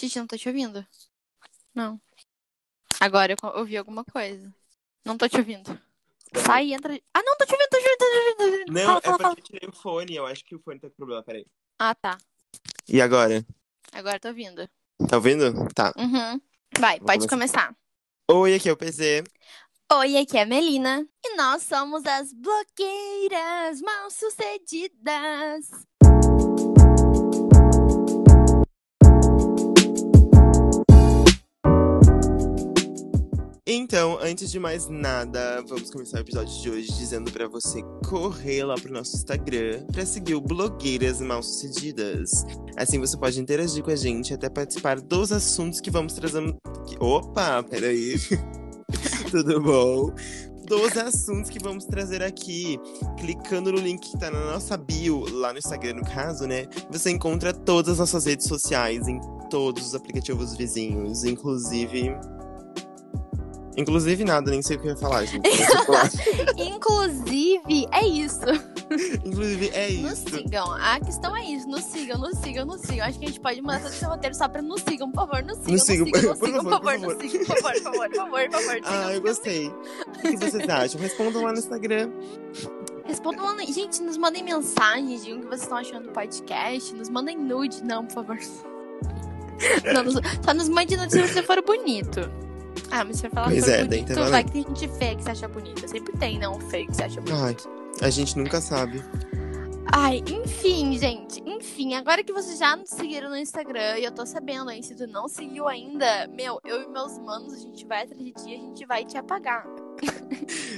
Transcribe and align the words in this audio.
Titi, 0.00 0.18
não 0.18 0.26
tô 0.26 0.34
te 0.38 0.48
ouvindo. 0.48 0.86
Não. 1.74 2.00
Agora 2.98 3.32
eu 3.32 3.36
ouvi 3.58 3.76
alguma 3.76 4.02
coisa. 4.02 4.50
Não 5.04 5.18
tô 5.18 5.28
te 5.28 5.36
ouvindo. 5.36 5.78
Sai 6.42 6.68
e 6.68 6.72
entra. 6.72 6.98
Ah, 7.12 7.22
não, 7.22 7.36
tô 7.36 7.44
te 7.44 7.52
ouvindo, 7.52 7.68
tô 7.68 7.76
te 7.76 7.84
ouvindo, 7.84 7.98
tô 7.98 8.06
te 8.06 8.16
ouvindo. 8.16 8.36
Tô 8.36 8.44
te 8.44 8.50
ouvindo. 8.50 8.72
Não, 8.72 8.86
fala, 8.86 8.98
é 8.98 9.02
fala, 9.02 9.18
fala. 9.18 9.34
porque 9.36 9.40
eu 9.40 9.60
tirei 9.60 9.68
o 9.68 9.72
fone. 9.72 10.16
Eu 10.16 10.26
acho 10.26 10.42
que 10.42 10.54
o 10.54 10.58
fone 10.58 10.80
tá 10.80 10.88
com 10.88 10.94
problema, 10.96 11.22
peraí. 11.22 11.46
Ah, 11.78 11.94
tá. 11.94 12.16
E 12.88 12.98
agora? 12.98 13.44
Agora 13.92 14.18
tô 14.18 14.28
ouvindo. 14.28 14.66
Tá 15.06 15.16
ouvindo? 15.16 15.52
Tá. 15.74 15.92
Uhum. 15.98 16.40
Vai, 16.78 16.98
Vou 16.98 17.06
pode 17.06 17.28
começar. 17.28 17.66
começar. 17.66 17.76
Oi, 18.30 18.54
aqui 18.54 18.70
é 18.70 18.72
o 18.72 18.76
PZ. 18.78 19.24
Oi, 19.92 20.16
aqui 20.16 20.38
é 20.38 20.42
a 20.42 20.46
Melina. 20.46 21.06
E 21.22 21.36
nós 21.36 21.62
somos 21.62 22.06
as 22.06 22.32
blogueiras 22.32 23.82
mal 23.82 24.10
sucedidas. 24.10 25.68
Então, 33.72 34.18
antes 34.20 34.50
de 34.50 34.58
mais 34.58 34.88
nada, 34.88 35.62
vamos 35.68 35.92
começar 35.92 36.16
o 36.16 36.20
episódio 36.22 36.60
de 36.60 36.68
hoje 36.70 36.88
dizendo 36.92 37.30
pra 37.30 37.46
você 37.46 37.80
correr 38.08 38.64
lá 38.64 38.74
pro 38.74 38.92
nosso 38.92 39.14
Instagram 39.14 39.86
pra 39.92 40.04
seguir 40.04 40.34
o 40.34 40.40
Blogueiras 40.40 41.20
Mal 41.20 41.40
Sucedidas. 41.40 42.44
Assim 42.76 42.98
você 42.98 43.16
pode 43.16 43.40
interagir 43.40 43.84
com 43.84 43.92
a 43.92 43.96
gente 43.96 44.34
até 44.34 44.48
participar 44.48 45.00
dos 45.00 45.30
assuntos 45.30 45.80
que 45.80 45.88
vamos 45.88 46.14
trazer. 46.14 46.42
que- 46.84 46.96
Opa, 46.98 47.62
peraí. 47.62 48.16
Tudo 49.30 49.60
bom? 49.60 50.12
Dos 50.66 50.96
assuntos 50.96 51.48
que 51.48 51.60
vamos 51.60 51.84
trazer 51.84 52.24
aqui. 52.24 52.76
Clicando 53.20 53.70
no 53.70 53.78
link 53.78 54.00
que 54.10 54.18
tá 54.18 54.32
na 54.32 54.46
nossa 54.52 54.76
bio, 54.76 55.24
lá 55.38 55.52
no 55.52 55.60
Instagram, 55.60 55.94
no 55.94 56.04
caso, 56.04 56.44
né? 56.44 56.66
Você 56.90 57.10
encontra 57.12 57.52
todas 57.52 57.92
as 57.92 57.98
nossas 58.00 58.24
redes 58.24 58.48
sociais 58.48 59.06
em 59.06 59.20
todos 59.48 59.86
os 59.86 59.94
aplicativos 59.94 60.56
vizinhos, 60.56 61.22
inclusive. 61.22 62.10
Inclusive 63.80 64.24
nada, 64.24 64.50
nem 64.50 64.62
sei 64.62 64.76
o 64.76 64.80
que 64.80 64.86
eu 64.86 64.90
ia 64.92 64.96
falar, 64.96 65.24
gente. 65.24 65.48
Não. 66.58 66.66
Inclusive, 66.66 67.88
é 67.92 68.06
isso. 68.06 68.40
Inclusive, 69.24 69.70
é 69.72 69.90
Nos 69.92 70.12
isso. 70.12 70.30
sigam. 70.36 70.72
A 70.72 71.00
questão 71.00 71.36
é 71.36 71.44
isso. 71.44 71.68
Nos 71.68 71.84
sigam, 71.84 72.18
nos 72.18 72.38
sigam, 72.38 72.66
nos 72.66 72.80
sigam. 72.82 73.06
Acho 73.06 73.18
que 73.18 73.24
a 73.24 73.28
gente 73.28 73.40
pode 73.40 73.62
mandar 73.62 73.80
todo 73.80 73.92
esse 73.92 74.04
roteiro 74.04 74.34
só 74.34 74.48
pra 74.48 74.62
nos 74.62 74.82
sigam, 74.82 75.10
por 75.10 75.26
favor. 75.26 75.42
Nos 75.44 75.58
sigam, 75.58 75.72
nos 75.72 75.82
sigam, 75.84 76.06
nos 76.10 76.38
por 76.38 76.46
sigam, 76.46 76.62
por 76.64 76.70
favor, 76.70 76.70
favor, 76.70 77.00
por 77.00 77.14
nos 77.22 77.30
sigam, 77.30 77.46
por 77.46 77.56
favor, 77.56 77.72
por 77.72 77.82
favor, 77.82 78.08
por 78.08 78.16
favor, 78.16 78.50
por 78.50 78.60
favor. 78.60 78.80
Ah, 78.84 79.12
eu 79.14 79.20
gostei. 79.20 79.68
O 79.68 80.22
que 80.22 80.36
vocês 80.36 80.68
acham? 80.68 81.00
Respondam 81.00 81.42
lá 81.44 81.52
no 81.52 81.58
Instagram. 81.58 82.10
Respondam 83.04 83.44
lá. 83.44 83.56
Gente, 83.64 84.02
nos 84.02 84.16
mandem 84.16 84.42
mensagens 84.42 85.24
de 85.24 85.32
o 85.32 85.40
que 85.40 85.46
vocês 85.46 85.62
estão 85.62 85.78
achando 85.78 86.04
do 86.08 86.12
podcast. 86.12 86.94
Nos 86.94 87.08
mandem 87.08 87.38
nude. 87.38 87.82
Não, 87.84 88.04
por 88.06 88.14
favor. 88.14 88.38
Não, 89.92 90.02
nos- 90.04 90.14
só 90.44 90.54
nos 90.54 90.68
mande 90.68 90.96
nude 90.96 91.12
se 91.12 91.20
você 91.22 91.42
for 91.42 91.62
bonito. 91.62 92.20
Ah, 92.90 93.04
mas 93.04 93.18
você 93.18 93.30
falar 93.30 93.48
Pois 93.48 93.64
for 93.64 93.70
é, 93.70 93.84
bonito, 93.84 94.14
vai 94.14 94.44
que 94.44 94.50
tem 94.50 94.62
gente 94.62 94.88
feia 94.88 95.16
que 95.16 95.22
você 95.22 95.30
acha 95.30 95.48
bonita. 95.48 95.88
Sempre 95.88 96.12
tem, 96.18 96.38
não, 96.38 96.60
feio 96.68 96.86
que 96.86 96.96
você 96.96 97.04
acha 97.04 97.20
bonito. 97.20 97.68
Ai, 98.00 98.06
a 98.06 98.10
gente 98.10 98.36
nunca 98.36 98.60
sabe. 98.60 99.02
Ai, 99.92 100.22
enfim, 100.28 100.96
gente. 100.98 101.42
Enfim, 101.44 101.94
agora 101.94 102.22
que 102.22 102.32
vocês 102.32 102.58
já 102.58 102.76
nos 102.76 102.90
seguiram 102.90 103.28
no 103.28 103.36
Instagram 103.36 103.98
e 103.98 104.04
eu 104.04 104.12
tô 104.12 104.24
sabendo 104.24 104.70
aí, 104.70 104.82
se 104.82 104.94
tu 104.94 105.06
não 105.06 105.28
seguiu 105.28 105.66
ainda, 105.66 106.28
meu, 106.28 106.60
eu 106.64 106.82
e 106.82 106.88
meus 106.88 107.18
manos, 107.18 107.54
a 107.54 107.58
gente 107.58 107.84
vai 107.86 108.04
atrás 108.04 108.22
de 108.22 108.32
ti, 108.32 108.54
a 108.54 108.58
gente 108.58 108.86
vai 108.86 109.04
te 109.04 109.18
apagar. 109.18 109.66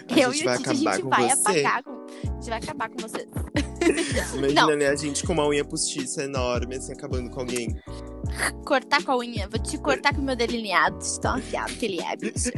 A 0.09 0.19
eu 0.19 0.33
e 0.33 0.41
o 0.41 0.45
vai 0.45 0.59
Titi, 0.59 0.71
a 0.71 0.75
gente 0.75 1.03
vai 1.03 1.29
você. 1.29 1.33
apagar 1.33 1.83
com. 1.83 1.91
A 1.91 2.35
gente 2.35 2.49
vai 2.49 2.59
acabar 2.59 2.89
com 2.89 2.97
vocês. 2.99 3.29
Imagina, 4.35 4.67
Não. 4.67 4.77
né? 4.77 4.89
A 4.89 4.97
gente 4.97 5.27
com 5.27 5.33
uma 5.33 5.47
unha 5.47 5.65
postiça 5.65 6.25
enorme, 6.25 6.77
assim, 6.77 6.93
acabando 6.93 7.31
com 7.31 7.41
alguém. 7.41 7.77
Cortar 8.64 9.02
com 9.02 9.12
a 9.12 9.16
unha. 9.19 9.48
Vou 9.48 9.61
te 9.61 9.78
cortar 9.78 10.14
com 10.14 10.20
o 10.20 10.25
meu 10.25 10.36
delineado. 10.36 10.98
de 10.98 11.20
Tão 11.20 11.36
afiado 11.36 11.72
que 11.75 11.86
ele 11.86 12.00
é, 12.02 12.16
bicho. 12.16 12.50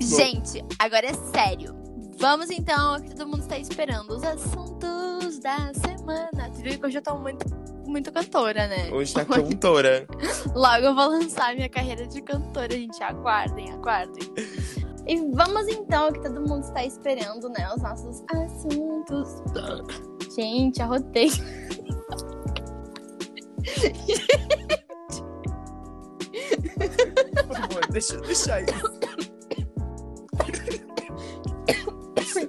Gente, 0.00 0.64
agora 0.78 1.06
é 1.06 1.14
sério. 1.32 1.74
Vamos 2.18 2.50
então 2.50 2.94
ao 2.94 3.00
que 3.00 3.14
todo 3.14 3.26
mundo 3.28 3.40
está 3.40 3.58
esperando. 3.58 4.10
Os 4.10 4.22
assuntos 4.22 5.38
da 5.40 5.72
semana. 5.74 6.50
Tu 6.54 6.62
viu 6.62 6.78
que 6.78 6.86
hoje 6.86 6.98
eu 6.98 7.02
tô 7.02 7.16
muito, 7.18 7.44
muito 7.86 8.12
cantora, 8.12 8.66
né? 8.66 8.90
Hoje 8.92 9.14
tá 9.14 9.24
cantora. 9.26 10.06
Logo 10.54 10.84
eu 10.84 10.94
vou 10.94 11.08
lançar 11.08 11.54
minha 11.54 11.68
carreira 11.68 12.06
de 12.06 12.22
cantora, 12.22 12.72
gente. 12.72 13.02
Aguardem, 13.02 13.72
aguardem. 13.72 14.22
E 15.06 15.20
vamos 15.32 15.68
então 15.68 16.06
ao 16.06 16.12
que 16.12 16.20
todo 16.20 16.40
mundo 16.40 16.64
está 16.64 16.84
esperando, 16.84 17.48
né? 17.50 17.68
Os 17.74 17.82
nossos 17.82 18.22
assuntos. 18.32 19.28
Gente, 20.34 20.80
arrotei. 20.80 21.30
Por 27.46 27.56
favor, 27.56 27.86
deixa, 27.90 28.16
deixa 28.20 28.54
aí. 28.54 28.66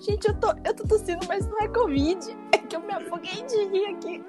Gente, 0.01 0.27
eu 0.27 0.33
tô, 0.39 0.47
eu 0.63 0.75
tô 0.75 0.83
tossindo, 0.87 1.25
mas 1.27 1.47
não 1.47 1.59
é 1.59 1.67
Covid. 1.69 2.19
É 2.51 2.57
que 2.57 2.75
eu 2.75 2.81
me 2.81 2.93
afoguei 2.93 3.43
de 3.43 3.65
rir 3.65 3.85
aqui. 3.95 4.23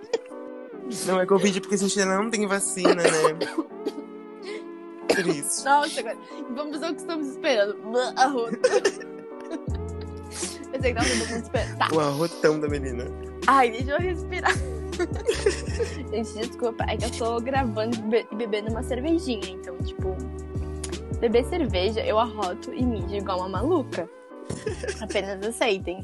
Não, 1.07 1.21
é 1.21 1.27
Covid 1.27 1.61
porque 1.61 1.75
a 1.75 1.79
gente 1.79 1.99
ainda 2.01 2.17
não 2.17 2.31
tem 2.31 2.47
vacina, 2.47 2.95
né? 2.95 3.03
Triste. 5.09 5.65
Nossa, 5.65 6.01
agora. 6.01 6.17
Vamos 6.55 6.83
ao 6.83 6.95
que 6.95 7.01
estamos 7.01 7.29
esperando. 7.29 7.77
Arroto. 8.17 8.59
Eu 10.73 10.81
sei 10.81 10.93
que 10.93 11.01
tava 11.01 11.09
todo 11.09 11.29
mundo 11.29 11.43
esperando. 11.43 11.79
Tá. 11.79 11.89
O 11.93 12.01
arrotão 12.01 12.61
da 12.61 12.69
menina. 12.69 13.05
Ai, 13.47 13.71
deixa 13.71 13.93
eu 13.93 13.99
respirar. 13.99 14.53
Gente, 16.11 16.49
desculpa, 16.49 16.85
é 16.89 16.97
que 16.97 17.05
eu 17.05 17.11
tô 17.19 17.41
gravando 17.41 17.97
e 17.97 18.03
be- 18.03 18.29
bebendo 18.35 18.71
uma 18.71 18.83
cervejinha, 18.83 19.49
então, 19.49 19.77
tipo, 19.79 20.17
beber 21.19 21.45
cerveja, 21.45 22.05
eu 22.05 22.19
arroto 22.19 22.73
e 22.73 22.83
mijo 22.85 23.15
igual 23.15 23.39
uma 23.41 23.49
maluca. 23.49 24.09
Apenas 25.03 25.45
aceitem. 25.45 26.03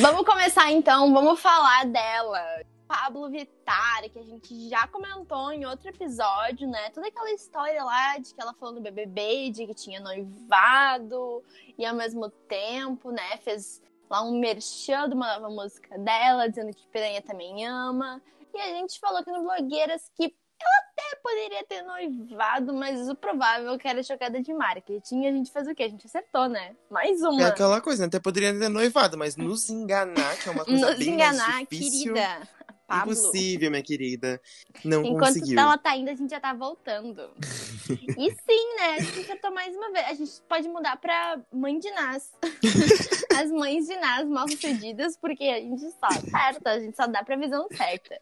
Vamos 0.00 0.24
começar 0.24 0.70
então, 0.72 1.12
vamos 1.12 1.40
falar 1.40 1.86
dela. 1.86 2.40
Pablo 2.88 3.28
Vittar, 3.28 4.08
que 4.12 4.18
a 4.18 4.22
gente 4.22 4.68
já 4.68 4.86
comentou 4.86 5.50
em 5.50 5.66
outro 5.66 5.88
episódio, 5.88 6.68
né? 6.68 6.88
Toda 6.90 7.08
aquela 7.08 7.32
história 7.32 7.82
lá 7.82 8.16
de 8.18 8.32
que 8.32 8.40
ela 8.40 8.54
falou 8.54 8.76
no 8.76 8.80
BBB, 8.80 9.50
de 9.50 9.66
que 9.66 9.74
tinha 9.74 9.98
noivado, 9.98 11.42
e 11.76 11.84
ao 11.84 11.96
mesmo 11.96 12.30
tempo, 12.48 13.10
né, 13.10 13.36
fez 13.38 13.82
lá 14.10 14.22
um 14.22 14.38
merchan 14.38 15.08
de 15.08 15.14
uma 15.14 15.38
nova 15.38 15.48
música 15.54 15.98
dela, 15.98 16.48
dizendo 16.48 16.74
que 16.74 16.86
Piranha 16.88 17.22
também 17.22 17.66
ama. 17.66 18.20
E 18.54 18.58
a 18.58 18.66
gente 18.68 18.98
falou 18.98 19.18
aqui 19.18 19.30
no 19.30 19.42
Blogueiras 19.42 20.10
que 20.14 20.24
ela 20.58 20.90
até 20.90 21.20
poderia 21.22 21.64
ter 21.66 21.82
noivado, 21.82 22.72
mas 22.72 23.08
o 23.10 23.14
provável 23.14 23.74
é 23.74 23.78
que 23.78 23.86
era 23.86 24.02
chocada 24.02 24.40
de 24.40 24.54
marketing. 24.54 25.22
E 25.24 25.26
a 25.28 25.32
gente 25.32 25.52
fez 25.52 25.68
o 25.68 25.74
quê? 25.74 25.82
A 25.82 25.88
gente 25.88 26.06
acertou, 26.06 26.48
né? 26.48 26.74
Mais 26.90 27.22
É 27.22 27.28
uma. 27.28 27.46
aquela 27.48 27.80
coisa, 27.82 28.02
né? 28.02 28.06
até 28.06 28.18
poderia 28.18 28.58
ter 28.58 28.68
noivado, 28.70 29.18
mas 29.18 29.36
nos 29.36 29.68
enganar, 29.68 30.36
que 30.38 30.48
é 30.48 30.52
uma 30.52 30.64
coisa 30.64 30.86
Nos 30.90 30.98
bem 30.98 31.10
enganar, 31.10 31.48
mais 31.48 31.68
difícil. 31.68 32.14
querida. 32.14 32.48
Pablo. 32.86 33.12
Impossível, 33.12 33.70
minha 33.70 33.82
querida. 33.82 34.40
Não 34.84 35.04
Enquanto 35.04 35.34
conseguiu. 35.34 35.58
ela 35.58 35.76
tá 35.76 35.96
indo, 35.96 36.08
a 36.08 36.14
gente 36.14 36.30
já 36.30 36.38
tá 36.38 36.54
voltando. 36.54 37.30
e 37.90 38.30
sim, 38.30 38.76
né? 38.76 38.94
A 38.96 39.00
gente 39.00 39.20
acertou 39.20 39.52
mais 39.52 39.74
uma 39.74 39.90
vez. 39.90 40.06
A 40.06 40.14
gente 40.14 40.32
pode 40.48 40.68
mudar 40.68 40.96
pra 40.96 41.40
mãe 41.52 41.78
de 41.78 41.90
Nas. 41.90 42.32
As 43.36 43.50
mães 43.50 43.86
de 43.86 43.96
Nas 43.96 44.28
mal 44.28 44.48
sucedidas, 44.48 45.16
porque 45.16 45.44
a 45.44 45.60
gente 45.60 45.82
só 45.82 46.06
acerta, 46.06 46.70
a 46.70 46.78
gente 46.80 46.96
só 46.96 47.06
dá 47.06 47.24
previsão 47.24 47.66
certa. 47.76 48.20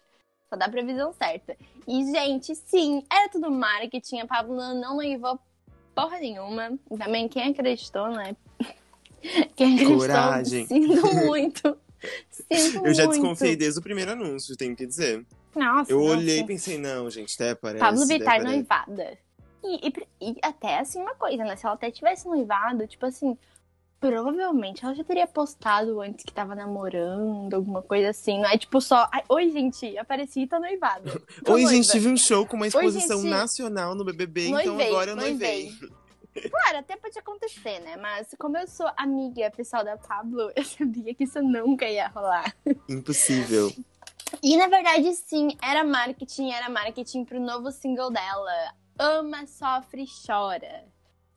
Só 0.48 0.56
dá 0.56 0.68
previsão 0.68 1.12
certa. 1.12 1.56
E, 1.86 2.04
gente, 2.10 2.54
sim, 2.54 3.04
era 3.12 3.28
tudo 3.28 3.50
marketing. 3.50 4.20
A 4.20 4.26
Pablo 4.26 4.56
não 4.56 4.96
noivou 4.96 5.38
porra 5.94 6.18
nenhuma. 6.18 6.78
Também 6.98 7.28
quem 7.28 7.50
acreditou, 7.50 8.08
né? 8.08 8.34
Quem 9.56 9.74
acreditou, 9.74 9.98
Coragem. 10.00 10.66
sinto 10.66 11.14
muito. 11.24 11.78
Sinto 12.30 12.84
Eu 12.86 12.94
já 12.94 13.04
muito. 13.04 13.20
desconfiei 13.20 13.56
desde 13.56 13.78
o 13.80 13.82
primeiro 13.82 14.12
anúncio, 14.12 14.56
tenho 14.56 14.74
que 14.76 14.86
dizer. 14.86 15.24
Nossa, 15.54 15.90
Eu 15.92 16.00
não, 16.00 16.06
olhei 16.06 16.40
e 16.40 16.46
pensei, 16.46 16.78
não, 16.78 17.08
gente, 17.10 17.34
até 17.34 17.54
parece. 17.54 17.80
Pablo 17.84 18.06
Vittar 18.06 18.42
noivada. 18.42 19.16
E, 19.62 19.88
e- 19.88 20.30
e 20.32 20.36
até 20.42 20.78
assim 20.78 21.00
uma 21.00 21.14
coisa, 21.14 21.44
né? 21.44 21.56
Se 21.56 21.64
ela 21.64 21.74
até 21.74 21.90
tivesse 21.90 22.26
noivado, 22.26 22.86
tipo 22.86 23.06
assim, 23.06 23.36
provavelmente 24.00 24.84
ela 24.84 24.94
já 24.94 25.02
teria 25.02 25.26
postado 25.26 26.00
antes 26.00 26.24
que 26.24 26.32
tava 26.32 26.54
namorando, 26.54 27.54
alguma 27.54 27.80
coisa 27.80 28.10
assim. 28.10 28.40
Não 28.40 28.48
é 28.50 28.58
tipo 28.58 28.80
só. 28.80 29.08
"Ai, 29.12 29.22
Oi, 29.28 29.50
gente, 29.50 29.96
apareci 29.96 30.40
e 30.42 30.46
tô 30.46 30.58
noivada. 30.58 31.10
Tô 31.44 31.52
Oi, 31.54 31.62
noiva." 31.62 31.70
gente, 31.76 31.90
tive 31.90 32.08
um 32.08 32.16
show 32.16 32.44
com 32.46 32.56
uma 32.56 32.66
exposição 32.66 33.22
gente. 33.22 33.30
nacional 33.30 33.94
no 33.94 34.04
BBB, 34.04 34.48
então 34.48 34.74
Noivei, 34.74 34.88
agora 34.88 35.10
eu 35.12 35.16
noivei. 35.16 35.70
noivei. 35.70 35.90
Claro, 36.50 36.78
até 36.78 36.96
pode 36.96 37.18
acontecer, 37.18 37.78
né? 37.80 37.96
Mas 37.96 38.34
como 38.38 38.56
eu 38.58 38.66
sou 38.66 38.90
amiga 38.96 39.50
pessoal 39.50 39.84
da 39.84 39.96
Pablo, 39.96 40.50
eu 40.56 40.64
sabia 40.64 41.14
que 41.14 41.24
isso 41.24 41.40
nunca 41.42 41.86
ia 41.88 42.08
rolar. 42.08 42.54
Impossível. 42.88 43.70
E 44.42 44.56
na 44.56 44.66
verdade, 44.66 45.14
sim, 45.14 45.56
era 45.62 45.84
marketing, 45.84 46.50
era 46.50 46.68
marketing 46.68 47.24
pro 47.24 47.38
novo 47.40 47.70
single 47.70 48.10
dela. 48.10 48.74
Ama, 48.98 49.46
sofre, 49.46 50.04
chora. 50.26 50.84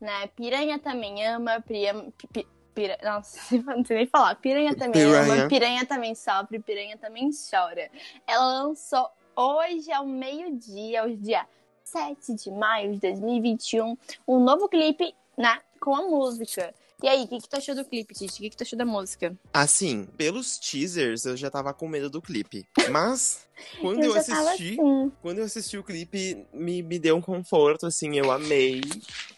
Né? 0.02 0.28
Piranha 0.36 0.80
também 0.80 1.26
ama, 1.28 1.62
piranha. 1.62 2.12
pi- 2.34 2.48
pira- 2.74 2.98
Nossa, 3.04 3.40
não 3.66 3.86
sei 3.86 3.98
nem 3.98 4.08
falar. 4.08 4.36
Piranha 4.36 4.76
também 4.76 5.04
Piranha. 5.04 5.34
ama, 5.42 5.48
piranha 5.48 5.86
também 5.86 6.16
sofre, 6.16 6.60
piranha 6.60 6.98
também 6.98 7.30
chora. 7.50 7.90
Ela 8.26 8.46
lançou 8.64 9.08
hoje, 9.36 9.92
ao 9.92 10.06
meio-dia, 10.06 11.04
hoje 11.04 11.18
dia 11.18 11.46
7 11.92 12.34
de 12.36 12.52
maio 12.52 12.94
de 12.94 13.00
2021, 13.00 13.98
um 14.28 14.44
novo 14.44 14.68
clipe 14.68 15.14
né, 15.38 15.62
com 15.80 15.96
a 15.96 16.02
música. 16.02 16.74
E 17.02 17.08
aí, 17.08 17.24
o 17.24 17.28
que, 17.28 17.40
que 17.40 17.48
tu 17.48 17.56
achou 17.56 17.76
do 17.76 17.86
clipe, 17.86 18.14
Titi? 18.14 18.40
O 18.40 18.42
que, 18.42 18.50
que 18.50 18.58
tu 18.58 18.64
achou 18.64 18.78
da 18.78 18.86
música? 18.86 19.38
Assim, 19.54 20.06
pelos 20.18 20.58
teasers, 20.58 21.26
eu 21.26 21.38
já 21.38 21.50
tava 21.50 21.72
com 21.72 21.88
medo 21.88 22.10
do 22.10 22.20
clipe. 22.20 22.68
Mas, 22.90 23.48
quando 23.80 24.04
eu, 24.04 24.16
tava 24.16 24.20
assisti, 24.20 24.74
assim. 24.74 25.12
quando 25.22 25.38
eu 25.38 25.46
assisti 25.46 25.78
o 25.78 25.84
clipe, 25.84 26.46
me, 26.52 26.82
me 26.82 26.98
deu 26.98 27.16
um 27.16 27.22
conforto, 27.22 27.86
assim, 27.86 28.18
eu 28.18 28.32
amei. 28.32 28.82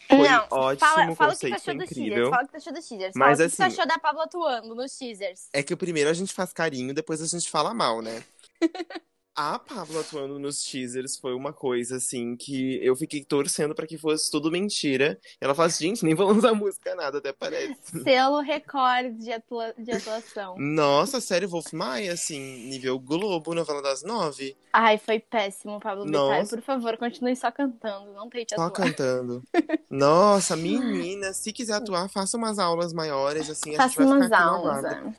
Foi 0.08 0.26
Não, 0.26 0.46
ótimo, 0.50 0.80
fala, 0.80 1.12
o 1.12 1.16
fala 1.16 1.32
o 1.34 1.38
que 1.38 1.72
incrível. 1.72 2.30
Fala 2.30 2.42
o 2.42 2.46
que 2.46 2.52
tu 2.52 2.56
achou 2.56 2.72
dos 2.72 2.88
teasers. 2.88 3.12
Mas 3.14 3.36
fala 3.36 3.46
o 3.46 3.50
que 3.50 3.56
tu 3.56 3.62
assim- 3.62 3.74
achou 3.74 3.86
da 3.86 3.98
Pablo 3.98 4.22
atuando 4.22 4.74
nos 4.74 4.96
teasers. 4.96 5.48
É 5.52 5.62
que 5.62 5.76
primeiro 5.76 6.08
a 6.08 6.14
gente 6.14 6.32
faz 6.32 6.52
carinho, 6.54 6.94
depois 6.94 7.20
a 7.20 7.26
gente 7.26 7.50
fala 7.50 7.74
mal, 7.74 8.00
né? 8.00 8.24
A 9.42 9.58
Pablo 9.58 9.98
atuando 9.98 10.38
nos 10.38 10.62
teasers 10.62 11.16
foi 11.16 11.32
uma 11.34 11.50
coisa, 11.50 11.96
assim, 11.96 12.36
que 12.36 12.78
eu 12.84 12.94
fiquei 12.94 13.24
torcendo 13.24 13.74
pra 13.74 13.86
que 13.86 13.96
fosse 13.96 14.30
tudo 14.30 14.50
mentira. 14.50 15.18
Ela 15.40 15.54
fala 15.54 15.68
assim, 15.68 15.86
gente, 15.88 16.04
nem 16.04 16.14
vou 16.14 16.30
lançar 16.30 16.52
música, 16.54 16.94
nada, 16.94 17.16
até 17.18 17.32
parece. 17.32 17.74
Selo 18.04 18.40
recorde 18.40 19.14
de, 19.14 19.32
atua- 19.32 19.72
de 19.78 19.92
atuação. 19.92 20.56
Nossa, 20.58 21.22
sério, 21.22 21.48
Wolf 21.48 21.72
Maia, 21.72 22.12
assim, 22.12 22.38
nível 22.68 22.98
Globo, 22.98 23.54
novela 23.54 23.80
das 23.80 24.02
nove. 24.02 24.54
Ai, 24.74 24.98
foi 24.98 25.18
péssimo, 25.18 25.80
Pablo 25.80 26.04
Vittar. 26.04 26.46
Por 26.46 26.60
favor, 26.60 26.98
continue 26.98 27.34
só 27.34 27.50
cantando. 27.50 28.12
Não 28.12 28.28
tente 28.28 28.54
Só 28.54 28.64
atuar. 28.66 28.88
cantando. 28.88 29.42
Nossa, 29.88 30.54
menina, 30.56 31.32
se 31.32 31.50
quiser 31.50 31.74
atuar, 31.76 32.10
faça 32.10 32.36
umas 32.36 32.58
aulas 32.58 32.92
maiores, 32.92 33.48
assim, 33.48 33.70
a 33.70 33.72
gente 33.72 33.94
Faça 33.94 34.04
vai 34.04 34.06
umas 34.06 34.24
ficar 34.24 34.36
aqui 34.36 34.44
no 34.44 34.68
aulas. 34.68 34.84
é. 34.84 35.12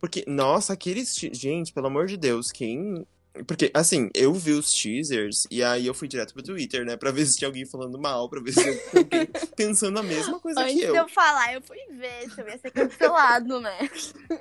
Porque, 0.00 0.24
nossa, 0.26 0.72
aqueles. 0.72 1.14
te- 1.14 1.32
Gente, 1.32 1.72
pelo 1.72 1.86
amor 1.86 2.06
de 2.06 2.16
Deus, 2.16 2.50
quem. 2.50 3.06
Porque, 3.46 3.70
assim, 3.74 4.10
eu 4.14 4.32
vi 4.34 4.52
os 4.52 4.72
teasers 4.72 5.46
e 5.50 5.62
aí 5.62 5.86
eu 5.86 5.94
fui 5.94 6.08
direto 6.08 6.34
pro 6.34 6.42
Twitter, 6.42 6.84
né? 6.84 6.96
Pra 6.96 7.10
ver 7.10 7.26
se 7.26 7.36
tinha 7.38 7.48
alguém 7.48 7.64
falando 7.66 7.98
mal, 7.98 8.28
pra 8.28 8.40
ver 8.40 8.52
se 8.52 8.60
eu 8.60 8.78
alguém 8.96 9.26
pensando 9.56 9.98
a 9.98 10.02
mesma 10.02 10.38
coisa 10.40 10.60
Antes 10.60 10.74
que 10.74 10.80
de 10.80 10.86
eu. 10.86 10.94
eu 10.94 11.08
falar, 11.08 11.54
eu 11.54 11.62
fui 11.62 11.78
ver 11.90 12.30
se 12.30 12.40
eu 12.40 12.48
ia 12.48 12.58
ser 12.58 12.70
cancelado, 12.70 13.60
né? 13.60 13.90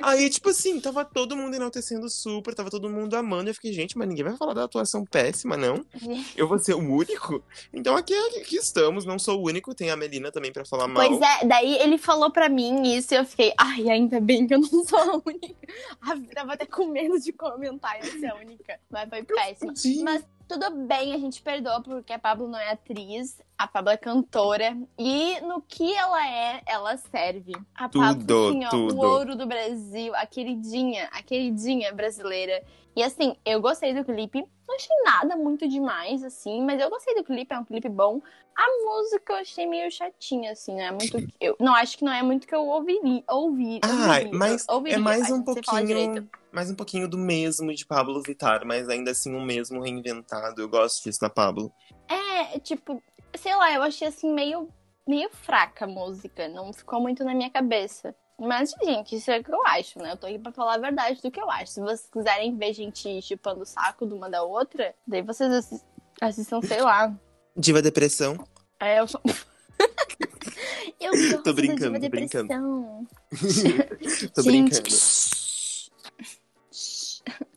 Aí, 0.02 0.30
tipo 0.30 0.50
assim, 0.50 0.80
tava 0.80 1.04
todo 1.06 1.36
mundo 1.36 1.56
enaltecendo 1.56 2.10
super, 2.10 2.54
tava 2.54 2.70
todo 2.70 2.90
mundo 2.90 3.16
amando. 3.16 3.50
Eu 3.50 3.54
fiquei, 3.54 3.74
gente, 3.74 3.98
mas 3.98 4.08
ninguém 4.08 4.24
vai 4.26 4.36
falar 4.38 4.54
da 4.54 4.64
atuação 4.64 5.06
péssima, 5.06 5.56
não? 5.58 5.86
Eu 6.36 6.48
vou 6.48 6.60
ser 6.60 6.74
o 6.74 6.80
único? 6.80 7.44
Então 7.74 7.96
aqui, 7.96 8.14
aqui 8.40 8.58
estamos, 8.58 9.06
não 9.06 9.18
sou 9.18 9.40
o 9.40 9.46
único, 9.46 9.74
tem 9.74 9.90
a 9.90 9.96
Melina 9.96 10.32
também 10.32 10.52
pra 10.52 10.66
falar 10.66 10.88
mal. 10.88 11.08
Pois 11.08 11.22
é, 11.22 11.46
daí 11.46 11.76
ele 11.78 11.98
falou 11.98 12.32
pra 12.32 12.48
mim 12.50 12.96
isso 12.96 13.14
e 13.14 13.18
eu 13.18 13.26
fiquei, 13.26 13.54
ai, 13.58 13.90
ainda 13.90 14.20
bem 14.20 14.46
que 14.48 14.54
eu 14.54 14.60
não 14.60 14.84
sou 14.86 15.00
a 15.00 15.22
única. 15.26 15.68
Ah, 16.02 16.16
tava 16.34 16.54
até 16.54 16.66
com 16.66 16.88
medo 16.88 17.20
de 17.20 17.34
comentar 17.34 17.98
e 18.02 18.08
eu 18.08 18.20
ser 18.20 18.28
a 18.28 18.36
única. 18.36 18.80
Mas 18.90 19.10
foi 19.10 19.24
péssimo. 19.24 19.76
Sim. 19.76 20.04
Mas 20.04 20.26
tudo 20.48 20.72
bem, 20.88 21.14
a 21.14 21.18
gente 21.18 21.42
perdoa, 21.42 21.82
porque 21.82 22.14
a 22.14 22.20
Pablo 22.20 22.48
não 22.48 22.58
é 22.58 22.72
atriz, 22.72 23.42
a 23.58 23.68
Pablo 23.68 23.92
é 23.92 23.98
cantora. 23.98 24.78
E 24.98 25.40
no 25.42 25.62
que 25.62 25.94
ela 25.94 26.26
é, 26.26 26.62
ela 26.66 26.96
serve. 26.98 27.52
A 27.76 27.90
Pablo, 27.90 28.26
Tudo, 28.26 28.48
assim, 28.48 28.66
ó, 28.66 28.70
tudo. 28.70 28.96
o 28.96 29.00
ouro 29.00 29.36
do 29.36 29.46
Brasil, 29.46 30.16
a 30.16 30.26
queridinha, 30.26 31.10
a 31.12 31.22
queridinha 31.22 31.94
brasileira. 31.94 32.64
E 32.96 33.04
assim, 33.04 33.36
eu 33.46 33.60
gostei 33.62 33.94
do 33.94 34.06
clipe. 34.06 34.46
Não 34.68 34.76
achei 34.76 34.96
nada 35.04 35.36
muito 35.38 35.68
demais, 35.68 36.24
assim, 36.24 36.62
mas 36.64 36.80
eu 36.82 36.90
gostei 36.90 37.16
do 37.16 37.24
clipe, 37.24 37.54
é 37.54 37.58
um 37.58 37.64
clipe 37.64 37.88
bom. 37.88 38.22
A 38.54 38.66
música 38.84 39.34
eu 39.34 39.38
achei 39.38 39.66
meio 39.66 39.90
chatinha, 39.90 40.52
assim, 40.52 40.76
não 40.76 40.82
é 40.82 40.92
muito. 40.92 41.34
Eu 41.40 41.56
não 41.60 41.74
acho 41.74 41.98
que 41.98 42.04
não 42.04 42.12
é 42.12 42.22
muito 42.22 42.46
que 42.48 42.54
eu 42.54 42.68
ouviria. 42.68 43.24
Ouvi, 43.30 43.80
ouviria, 43.84 44.30
mas 44.34 44.66
ouviria, 44.68 44.98
é 44.98 45.00
mais 45.00 45.24
ai, 45.24 45.34
um 45.34 45.44
pouquinho. 45.44 46.30
Mais 46.52 46.72
um 46.72 46.76
pouquinho 46.76 47.08
do 47.08 47.18
mesmo 47.18 47.74
de 47.74 47.86
Pablo 47.86 48.22
Vittar, 48.22 48.66
mas 48.66 48.90
ainda 48.90 49.12
assim 49.12 49.34
um 49.34 49.44
mesmo 49.44 49.82
reinventado. 49.82 50.62
Eu 50.62 50.68
gosto 50.68 51.04
disso 51.04 51.22
da 51.22 51.30
Pablo. 51.30 51.72
É, 52.10 52.60
tipo, 52.60 53.02
sei 53.36 53.56
lá, 53.56 53.72
eu 53.74 53.84
achei 53.84 54.08
assim 54.08 54.34
meio, 54.34 54.68
meio 55.08 55.30
fraca 55.30 55.86
a 55.86 55.88
música. 55.88 56.48
Não 56.48 56.74
ficou 56.74 57.00
muito 57.00 57.24
na 57.24 57.34
minha 57.34 57.50
cabeça. 57.50 58.16
Mas, 58.40 58.72
gente, 58.84 59.16
isso 59.16 59.32
é 59.32 59.40
o 59.40 59.44
que 59.44 59.52
eu 59.52 59.66
acho, 59.66 59.98
né? 60.00 60.12
Eu 60.12 60.18
tô 60.18 60.28
aqui 60.28 60.38
pra 60.38 60.52
falar 60.52 60.76
a 60.76 60.80
verdade 60.80 61.20
do 61.22 61.32
que 61.32 61.40
eu 61.40 61.50
acho. 61.50 61.72
Se 61.72 61.82
vocês 61.82 62.08
quiserem 62.12 62.56
ver 62.56 62.74
gente 62.74 63.20
chupando 63.22 63.62
o 63.62 63.66
saco 63.66 64.06
de 64.06 64.14
uma 64.14 64.30
da 64.30 64.44
outra, 64.44 64.94
daí 65.08 65.22
vocês 65.24 65.52
assis- 65.52 65.84
assistam, 66.22 66.62
sei 66.62 66.82
lá. 66.82 67.14
Diva 67.56 67.82
Depressão. 67.82 68.38
É, 68.80 69.00
eu 69.00 69.08
sou. 69.08 69.20
eu 71.00 71.12
gosto 71.12 71.44
Tô 71.44 71.54
brincando, 71.54 72.00
tô 72.00 72.10
brincando. 72.10 72.48
depressão. 72.48 73.08
Tô 74.36 74.44
brincando. 74.44 74.90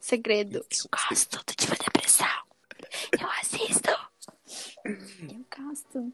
Segredo. 0.01 0.59
Eu 0.59 0.65
gosto 1.11 1.37
do 1.45 1.55
Diva 1.57 1.77
Depressão. 1.77 2.27
Eu 3.21 3.29
assisto. 3.41 3.91
Eu 4.85 5.45
gosto. 5.57 6.13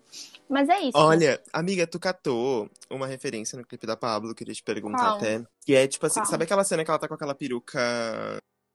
Mas 0.49 0.69
é 0.69 0.81
isso. 0.81 0.97
Olha, 0.99 1.43
amiga, 1.53 1.87
tu 1.87 1.99
catou 1.99 2.71
uma 2.91 3.07
referência 3.07 3.59
no 3.59 3.67
clipe 3.67 3.87
da 3.87 3.97
Pablo, 3.97 4.35
queria 4.35 4.55
te 4.55 4.63
perguntar 4.63 5.09
Qual? 5.09 5.17
até. 5.19 5.45
Que 5.65 5.75
é 5.75 5.87
tipo 5.89 6.07
assim, 6.07 6.21
Qual? 6.21 6.27
sabe 6.27 6.45
aquela 6.45 6.65
cena 6.65 6.85
que 6.85 6.91
ela 6.91 6.99
tá 6.99 7.09
com 7.09 7.15
aquela 7.15 7.35
peruca 7.35 7.81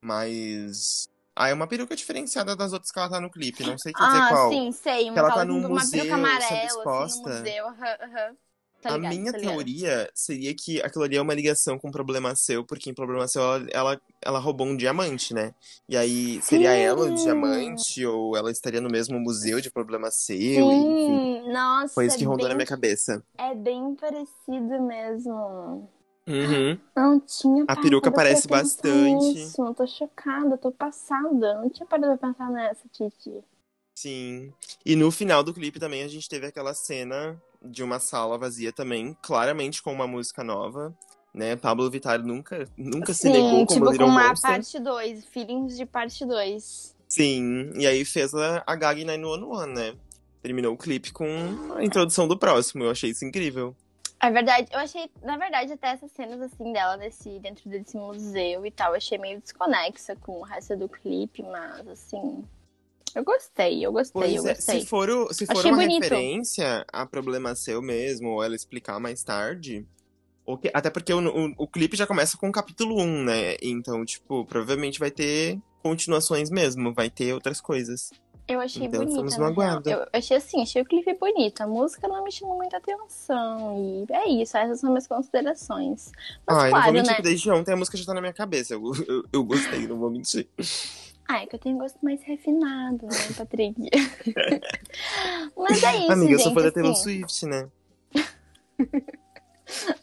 mais. 0.04 1.08
Ah, 1.36 1.48
é 1.50 1.54
uma 1.54 1.68
peruca 1.68 1.96
diferenciada 1.96 2.56
das 2.56 2.74
outras 2.74 2.92
que 2.92 3.00
ela 3.00 3.10
tá 3.10 3.20
no 3.22 3.32
clipe, 3.32 3.64
não 3.64 3.78
sei 3.78 3.94
dizer 3.94 4.06
Ah, 4.06 4.28
qual. 4.28 4.50
sim, 4.50 4.72
sei. 4.72 5.06
Uma, 5.06 5.14
Que 5.14 5.20
ela 5.20 5.30
tá 5.30 5.34
fala 5.36 5.46
num 5.46 5.60
uma 5.60 5.70
museu, 5.70 5.90
peruca 5.92 6.16
sendo 6.16 6.26
amarela, 6.26 6.84
assim, 6.84 7.16
no 7.16 7.30
museu. 7.30 7.68
aham, 7.68 7.98
aham. 8.02 8.38
Tá 8.82 8.94
a 8.94 8.98
ligado, 8.98 9.16
minha 9.16 9.32
tá 9.32 9.38
teoria 9.40 10.10
seria 10.14 10.54
que 10.56 10.82
aquilo 10.82 11.04
ali 11.04 11.16
é 11.16 11.22
uma 11.22 11.34
ligação 11.36 11.78
com 11.78 11.92
Problema 11.92 12.36
Seu, 12.36 12.66
porque 12.66 12.90
em 12.90 12.94
Problema 12.94 13.28
Seu 13.28 13.42
ela, 13.42 13.68
ela, 13.72 14.02
ela 14.22 14.40
roubou 14.40 14.66
um 14.66 14.76
diamante, 14.76 15.34
né? 15.34 15.54
E 15.88 15.96
aí 15.96 16.42
seria 16.42 16.72
Sim. 16.74 16.80
ela 16.80 17.06
o 17.06 17.14
diamante, 17.16 18.06
ou 18.06 18.36
ela 18.36 18.50
estaria 18.52 18.82
no 18.82 18.90
mesmo 18.90 19.20
museu 19.20 19.62
de 19.62 19.70
Problema 19.70 20.10
Seu, 20.10 20.72
enfim. 20.72 21.20
Sim, 21.44 21.52
nossa. 21.52 21.94
Foi 21.94 22.08
isso 22.08 22.18
que 22.18 22.24
rondou 22.24 22.44
na 22.48 22.50
bem- 22.50 22.58
minha 22.58 22.68
cabeça. 22.68 23.24
É 23.38 23.54
bem 23.54 23.94
parecido 23.96 24.82
mesmo. 24.82 25.88
Uhum. 26.28 26.80
Não 26.96 27.20
tinha 27.20 27.66
A 27.68 27.76
peruca 27.76 28.12
parece 28.12 28.48
bastante. 28.48 29.26
Nisso. 29.40 29.62
Eu 29.64 29.74
tô 29.74 29.86
chocada, 29.86 30.58
tô 30.58 30.72
passada. 30.72 31.56
Não 31.62 31.70
tinha 31.70 31.86
parado 31.86 32.18
pra 32.18 32.30
pensar 32.30 32.50
nessa, 32.50 32.88
Titi. 32.92 33.44
Sim. 33.96 34.54
E 34.86 34.96
no 34.96 35.12
final 35.12 35.44
do 35.44 35.54
clipe 35.54 35.80
também 35.80 36.04
a 36.04 36.08
gente 36.08 36.28
teve 36.30 36.48
aquela 36.48 36.74
cena 36.74 37.40
de 37.62 37.84
uma 37.84 38.00
sala 38.00 38.38
vazia 38.38 38.72
também, 38.72 39.16
claramente 39.22 39.82
com 39.82 39.94
uma 39.94 40.08
música 40.08 40.44
nova. 40.44 40.94
Né? 41.34 41.56
Pablo 41.56 41.90
Vittar 41.90 42.22
nunca, 42.22 42.68
nunca 42.78 43.14
se 43.14 43.22
Sim, 43.22 43.32
negou 43.32 43.66
como 43.66 43.66
tipo 43.66 43.92
Little 43.92 44.08
com 44.08 44.12
uma 44.12 44.28
Monster. 44.30 44.50
parte 44.50 44.80
2, 44.80 45.26
feelings 45.26 45.78
de 45.78 45.86
parte 45.86 46.26
2. 46.26 46.96
Sim, 47.08 47.72
e 47.76 47.88
aí 47.88 48.04
fez 48.04 48.34
a, 48.34 48.64
a 48.66 48.76
Gag 48.76 49.06
911, 49.06 49.68
né? 49.68 49.96
Terminou 50.42 50.74
o 50.74 50.78
clipe 50.78 51.14
com 51.14 51.26
a 51.76 51.84
introdução 51.84 52.28
do 52.28 52.38
próximo. 52.38 52.84
Eu 52.84 52.92
achei 52.92 53.12
isso 53.12 53.24
incrível. 53.24 53.76
É 54.22 54.30
verdade, 54.30 54.68
eu 54.72 54.80
achei, 54.80 55.10
na 55.24 55.36
verdade, 55.36 55.74
até 55.74 55.88
essas 55.90 56.12
cenas 56.12 56.40
assim 56.42 56.72
dela 56.72 56.96
nesse, 56.96 57.40
dentro 57.40 57.68
desse 57.68 57.98
museu 57.98 58.64
e 58.66 58.70
tal, 58.70 58.92
eu 58.92 58.98
achei 58.98 59.18
meio 59.18 59.42
desconexa 59.42 60.16
com 60.16 60.40
o 60.40 60.44
resto 60.44 60.78
do 60.78 60.88
clipe, 60.88 61.42
mas 61.42 61.88
assim. 61.88 62.44
Eu 63.16 63.24
gostei, 63.24 63.86
eu 63.86 63.92
gostei, 63.92 64.22
Pois 64.22 64.36
eu 64.36 64.48
é, 64.48 64.54
gostei. 64.56 64.80
se 64.82 64.86
for, 64.86 65.10
o- 65.10 65.34
se 65.34 65.46
for 65.46 65.58
Achei 65.58 65.72
uma 65.72 65.82
bonito. 65.84 66.02
referência 66.04 66.86
a 66.92 67.06
problema 67.06 67.56
seu 67.56 67.82
mesmo, 67.82 68.30
ou 68.30 68.44
ela 68.44 68.56
explicar 68.56 69.00
mais 69.00 69.24
tarde. 69.24 69.86
o 70.46 70.58
que- 70.58 70.72
até 70.74 70.90
porque 70.90 71.14
o, 71.14 71.20
o, 71.20 71.54
o 71.60 71.68
clipe 71.68 71.96
já 71.96 72.06
começa 72.08 72.36
com 72.38 72.50
o 72.50 72.52
capítulo 72.52 73.00
1, 73.02 73.24
né? 73.24 73.56
Então, 73.62 74.04
tipo, 74.04 74.44
provavelmente 74.46 75.00
vai 75.00 75.12
ter 75.12 75.58
continuações 75.84 76.50
mesmo, 76.50 76.94
vai 76.94 77.10
ter 77.10 77.34
outras 77.34 77.62
coisas. 77.62 78.10
Eu 78.48 78.60
achei 78.60 78.86
Então, 78.88 79.00
bonita. 79.02 79.12
estamos 79.22 79.38
no 79.38 79.46
aguardo. 79.46 79.90
Eu 79.90 80.06
achei 80.12 80.36
assim, 80.36 80.62
achei 80.62 80.82
o 80.82 80.86
clipe 80.86 81.14
bonito. 81.14 81.62
A 81.62 81.68
música 81.68 82.06
não 82.08 82.22
me 82.24 82.32
chamou 82.32 82.58
muita 82.58 82.78
atenção. 82.78 84.06
E 84.10 84.14
é 84.14 84.28
isso, 84.30 84.58
essas 84.58 84.80
são 84.82 84.90
minhas 84.90 85.08
considerações. 85.08 86.12
Mas 86.46 86.58
Ai, 86.58 86.64
não 86.72 86.72
vou 86.72 86.82
claro, 86.82 86.94
mentir 86.94 87.12
né? 87.12 87.16
que 87.18 87.22
desde 87.22 87.52
ontem 87.52 87.72
a 87.74 87.78
música 87.78 87.96
já 87.98 88.06
tá 88.06 88.14
na 88.14 88.20
minha 88.20 88.34
cabeça. 88.34 88.74
Eu, 88.74 88.82
eu, 89.08 89.24
eu 89.32 89.44
gostei, 89.44 89.88
não 89.88 89.98
vou 90.00 90.10
mentir. 90.10 90.50
Ah, 91.32 91.44
é 91.44 91.46
que 91.46 91.56
eu 91.56 91.60
tenho 91.60 91.78
gosto 91.78 91.98
mais 92.04 92.22
refinado, 92.24 93.06
né, 93.06 93.34
Patrick? 93.38 93.74
Mas 95.56 95.82
é 95.82 95.96
isso, 96.00 96.12
Amiga, 96.12 96.34
eu 96.34 96.38
gente. 96.38 96.44
sou 96.44 96.54
fã 96.54 96.62
da 96.62 96.72
Taylor 96.72 96.92
assim. 96.92 97.04
Swift, 97.04 97.46
né? 97.46 97.70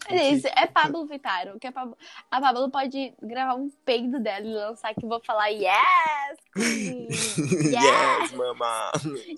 É 0.09 0.31
isso, 0.31 0.47
é 0.47 0.67
Pablo 0.67 1.07
Vittar. 1.07 1.55
O 1.55 1.61
que 1.61 1.67
a 1.67 1.73
Pablo... 1.73 1.95
a 2.31 2.41
Pablo 2.41 2.71
pode 2.71 3.13
gravar 3.21 3.55
um 3.55 3.69
peido 3.85 4.19
dela 4.19 4.47
e 4.47 4.55
lançar 4.55 4.95
que 4.95 5.05
eu 5.05 5.09
vou 5.11 5.21
falar 5.23 5.49
yes! 5.49 6.39
queen! 6.55 7.07
yes, 7.77 8.33
mama! 8.33 8.91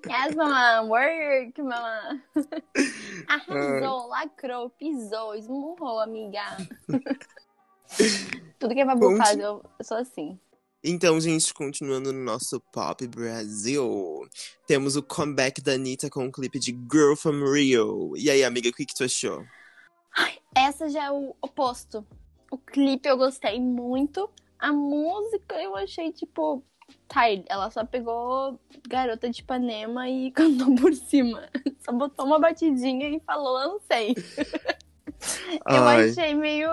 Yes, 0.08 0.36
mamãe! 0.36 0.88
Work, 0.88 1.60
mamãe! 1.60 2.22
Arrasou, 3.26 4.06
lacrou, 4.06 4.70
pisou, 4.70 5.34
esmurrou, 5.34 5.98
amiga. 5.98 6.56
Tudo 8.60 8.72
que 8.72 8.80
a 8.82 8.86
Pablo 8.86 9.16
faz, 9.16 9.36
eu, 9.36 9.64
eu 9.80 9.84
sou 9.84 9.96
assim. 9.96 10.38
Então, 10.82 11.20
gente, 11.20 11.52
continuando 11.52 12.12
no 12.12 12.24
nosso 12.24 12.58
Pop 12.72 13.06
Brasil, 13.06 14.26
temos 14.66 14.96
o 14.96 15.02
comeback 15.02 15.60
da 15.60 15.72
Anitta 15.72 16.08
com 16.08 16.26
o 16.26 16.32
clipe 16.32 16.58
de 16.58 16.72
Girl 16.90 17.14
from 17.14 17.52
Rio. 17.52 18.16
E 18.16 18.30
aí, 18.30 18.42
amiga, 18.42 18.70
o 18.70 18.72
que, 18.72 18.86
que 18.86 18.94
tu 18.94 19.04
achou? 19.04 19.44
Essa 20.56 20.88
já 20.88 21.04
é 21.04 21.10
o 21.10 21.36
oposto. 21.42 22.06
O 22.50 22.56
clipe 22.56 23.08
eu 23.08 23.18
gostei 23.18 23.60
muito. 23.60 24.28
A 24.58 24.72
música 24.72 25.54
eu 25.62 25.76
achei, 25.76 26.12
tipo, 26.12 26.64
Tá, 27.08 27.22
ela 27.48 27.70
só 27.70 27.84
pegou 27.84 28.58
Garota 28.88 29.28
de 29.28 29.40
Ipanema 29.40 30.08
e 30.08 30.30
cantou 30.32 30.74
por 30.76 30.94
cima. 30.94 31.48
Só 31.80 31.92
botou 31.92 32.26
uma 32.26 32.38
batidinha 32.38 33.08
e 33.08 33.20
falou, 33.20 33.54
lancei. 33.54 34.14
eu 35.68 35.84
Ai. 35.84 36.10
achei 36.10 36.34
meio. 36.34 36.70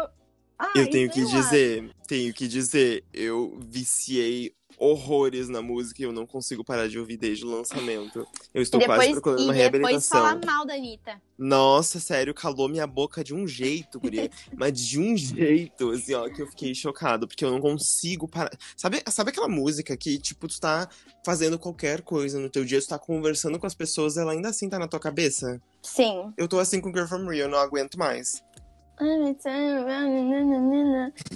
Ai, 0.60 0.72
Eu 0.76 0.90
tenho 0.90 1.10
que 1.10 1.24
sei 1.24 1.34
lá. 1.36 1.42
dizer, 1.42 1.92
tenho 2.08 2.34
que 2.34 2.48
dizer, 2.48 3.04
eu 3.14 3.58
viciei 3.68 4.52
horrores 4.80 5.50
na 5.50 5.62
música 5.62 6.02
e 6.02 6.06
eu 6.06 6.12
não 6.12 6.26
consigo 6.26 6.64
parar 6.64 6.88
de 6.88 7.00
ouvir 7.00 7.18
desde 7.18 7.44
o 7.44 7.50
lançamento. 7.50 8.28
Eu 8.54 8.62
estou 8.62 8.80
quase 8.80 9.08
depois, 9.08 9.12
procurando 9.12 9.44
uma 9.44 9.56
e 9.56 9.58
depois 9.58 9.58
reabilitação. 9.82 10.22
falar 10.22 10.46
mal 10.46 10.66
da 10.66 10.76
Anitta. 10.76 11.20
Nossa, 11.38 12.00
sério, 12.00 12.34
calou 12.34 12.70
minha 12.70 12.86
boca 12.86 13.24
de 13.24 13.34
um 13.34 13.48
jeito, 13.48 14.00
guria. 14.00 14.30
Mas 14.56 14.80
de 14.80 15.00
um 15.00 15.18
jeito, 15.18 15.90
assim, 15.90 16.14
ó, 16.14 16.30
que 16.30 16.42
eu 16.42 16.48
fiquei 16.48 16.76
chocado, 16.76 17.28
porque 17.28 17.44
eu 17.44 17.50
não 17.52 17.60
consigo 17.60 18.28
parar. 18.28 18.52
Sabe, 18.76 19.02
sabe 19.10 19.32
aquela 19.32 19.48
música 19.48 19.98
que, 19.98 20.20
tipo, 20.20 20.48
tu 20.48 20.60
tá 20.60 20.88
fazendo 21.26 21.58
qualquer 21.58 22.02
coisa 22.04 22.40
no 22.40 22.50
teu 22.50 22.64
dia, 22.64 22.80
tu 22.80 22.88
tá 22.88 23.00
conversando 23.00 23.58
com 23.58 23.66
as 23.66 23.74
pessoas, 23.76 24.16
ela 24.16 24.32
ainda 24.32 24.50
assim 24.50 24.70
tá 24.70 24.78
na 24.78 24.88
tua 24.88 25.00
cabeça? 25.00 25.60
Sim. 25.82 26.32
Eu 26.38 26.48
tô 26.48 26.60
assim 26.60 26.80
com 26.80 26.90
Girl 26.92 27.08
From 27.08 27.28
Rio, 27.30 27.44
eu 27.44 27.50
não 27.50 27.58
aguento 27.58 27.98
mais. 27.98 28.44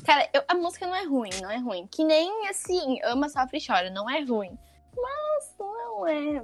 Cara, 0.06 0.30
eu- 0.34 0.44
a 0.48 0.54
música 0.56 0.88
não 0.88 0.96
é 0.96 1.04
ruim, 1.06 1.30
não 1.42 1.50
é 1.52 1.58
ruim. 1.58 1.88
Que 1.90 2.04
nem 2.04 2.48
assim, 2.48 3.00
ama, 3.04 3.30
sofre 3.30 3.58
e 3.60 3.66
chora, 3.66 3.90
não 3.90 4.10
é 4.10 4.22
ruim. 4.24 4.58
Mas 4.96 5.54
não 5.60 6.08
é 6.08 6.38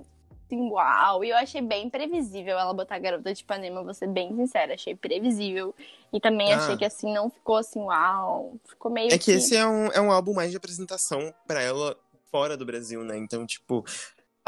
assim, 0.46 0.70
uau. 0.70 1.24
E 1.24 1.30
eu 1.30 1.38
achei 1.38 1.62
bem 1.62 1.90
previsível 1.90 2.58
ela 2.58 2.74
botar 2.74 2.96
a 2.96 3.00
garota 3.00 3.34
de 3.34 3.42
Ipanema, 3.42 3.84
vou 3.84 3.94
ser 3.94 4.08
bem 4.08 4.36
sincera, 4.36 4.74
achei 4.76 4.96
previsível. 4.96 5.74
E 6.14 6.20
também 6.20 6.54
Ah. 6.54 6.58
achei 6.58 6.78
que 6.78 6.86
assim, 6.86 7.12
não 7.14 7.30
ficou 7.30 7.58
assim, 7.58 7.80
uau. 7.82 8.54
Ficou 8.68 8.92
meio 8.92 9.12
É 9.14 9.18
que 9.18 9.32
esse 9.32 9.56
é 9.56 9.66
um, 9.68 9.88
é 9.88 10.00
um 10.00 10.12
álbum 10.12 10.34
mais 10.34 10.52
de 10.52 10.58
apresentação 10.58 11.34
pra 11.46 11.62
ela 11.62 11.98
fora 12.32 12.56
do 12.56 12.66
Brasil, 12.66 13.04
né? 13.04 13.18
Então, 13.18 13.46
tipo, 13.46 13.84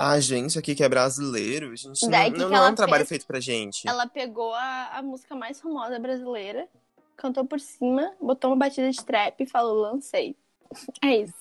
a 0.07 0.19
gente 0.19 0.57
aqui 0.57 0.73
que 0.75 0.83
é 0.83 0.89
brasileiro, 0.89 1.71
a 1.71 1.75
gente 1.75 2.01
não, 2.03 2.09
Daí, 2.09 2.31
que 2.31 2.37
não, 2.37 2.45
que 2.47 2.51
não 2.51 2.57
é 2.57 2.61
ela 2.63 2.71
um 2.71 2.75
trabalho 2.75 2.99
fez? 3.05 3.09
feito 3.09 3.27
pra 3.27 3.39
gente. 3.39 3.87
Ela 3.87 4.07
pegou 4.07 4.53
a, 4.53 4.97
a 4.97 5.01
música 5.01 5.35
mais 5.35 5.59
famosa 5.59 5.99
brasileira, 5.99 6.67
cantou 7.17 7.45
por 7.45 7.59
cima, 7.59 8.11
botou 8.21 8.49
uma 8.51 8.57
batida 8.57 8.89
de 8.89 9.03
trap 9.03 9.41
e 9.41 9.45
falou, 9.45 9.75
lancei. 9.81 10.35
É 11.03 11.17
isso. 11.23 11.33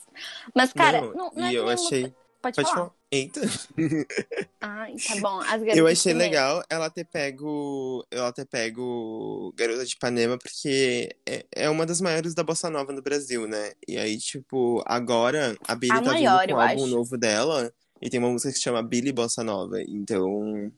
Mas, 0.54 0.72
cara, 0.72 1.00
Não, 1.02 1.12
não, 1.14 1.32
não 1.34 1.44
é 1.44 1.48
e 1.48 1.50
que 1.50 1.56
eu 1.56 1.68
achei. 1.68 2.02
música- 2.02 2.18
Pode, 2.40 2.54
Pode 2.54 2.68
falar. 2.70 2.76
falar. 2.86 2.92
Eita. 3.10 3.40
Ai, 4.60 4.94
tá 4.96 5.16
bom. 5.20 5.40
Eu 5.74 5.86
achei 5.88 6.12
primeiro. 6.12 6.18
legal 6.32 6.62
ela 6.70 6.88
ter 6.88 7.04
pego. 7.04 8.06
Ela 8.10 8.32
ter 8.32 8.44
pego 8.44 9.52
Garota 9.56 9.84
de 9.84 9.94
Ipanema, 9.94 10.38
porque 10.38 11.16
é, 11.26 11.44
é 11.54 11.68
uma 11.70 11.84
das 11.84 12.00
maiores 12.00 12.34
da 12.34 12.42
Bossa 12.44 12.70
Nova 12.70 12.92
no 12.92 13.02
Brasil, 13.02 13.48
né? 13.48 13.72
E 13.88 13.98
aí, 13.98 14.16
tipo, 14.18 14.82
agora 14.86 15.56
a 15.66 15.74
Billy 15.74 15.92
A 15.92 16.00
tá 16.00 16.12
maior, 16.12 16.40
vindo 16.42 16.50
com 16.54 16.54
um 16.58 16.60
álbum 16.60 16.84
acho. 16.84 16.86
novo 16.94 17.18
dela. 17.18 17.72
E 18.00 18.08
tem 18.08 18.20
uma 18.20 18.30
música 18.30 18.50
que 18.50 18.56
se 18.58 18.62
chama 18.64 18.82
Billy 18.82 19.12
Bossa 19.12 19.42
Nova. 19.42 19.80
Então, 19.82 20.70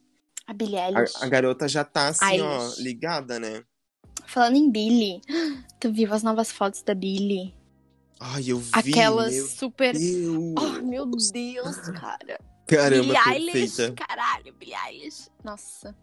A 0.46 0.52
Billie 0.52 0.78
a, 0.78 0.88
Eilish. 0.88 1.12
a 1.22 1.28
garota 1.28 1.68
já 1.68 1.84
tá 1.84 2.08
assim, 2.08 2.40
ó, 2.40 2.62
Eilish. 2.62 2.82
ligada, 2.82 3.38
né? 3.38 3.62
Falando 4.26 4.56
em 4.56 4.70
Billie, 4.70 5.20
tu 5.80 5.92
viu 5.92 6.12
as 6.12 6.22
novas 6.22 6.50
fotos 6.52 6.82
da 6.82 6.94
Billie? 6.94 7.54
Ai, 8.18 8.44
eu 8.48 8.58
vi. 8.58 8.70
Aquelas 8.72 9.50
super. 9.52 9.96
Deus. 9.96 10.54
Oh, 10.58 10.82
meu 10.82 11.06
Deus, 11.06 11.76
cara. 11.98 12.38
Caramba, 12.66 13.14
Billie 13.24 13.50
Eilish, 13.50 13.76
perfeita. 13.76 14.06
caralho, 14.06 14.52
Billie 14.54 14.74
Eilish. 14.86 15.28
Nossa, 15.42 15.96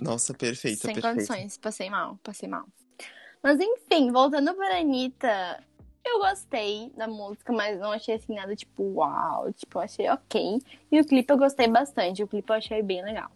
Nossa, 0.00 0.32
perfeita, 0.34 0.82
sem 0.86 0.94
perfeita. 0.94 1.14
condições. 1.14 1.56
Passei 1.58 1.90
mal, 1.90 2.18
passei 2.22 2.48
mal. 2.48 2.64
Mas 3.42 3.60
enfim, 3.60 4.10
voltando 4.10 4.54
pra 4.54 4.78
Anitta, 4.78 5.62
eu 6.04 6.18
gostei 6.20 6.92
da 6.96 7.06
música, 7.06 7.52
mas 7.52 7.78
não 7.78 7.92
achei 7.92 8.14
assim 8.14 8.34
nada 8.34 8.54
tipo 8.54 8.82
uau. 8.82 9.52
Tipo, 9.52 9.78
achei 9.78 10.08
ok. 10.08 10.58
E 10.92 11.00
o 11.00 11.04
clipe 11.04 11.32
eu 11.32 11.38
gostei 11.38 11.68
bastante. 11.68 12.22
O 12.22 12.28
clipe 12.28 12.50
eu 12.50 12.56
achei 12.56 12.82
bem 12.82 13.02
legal. 13.02 13.30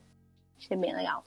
Achei 0.58 0.76
bem 0.76 0.94
legal. 0.94 1.24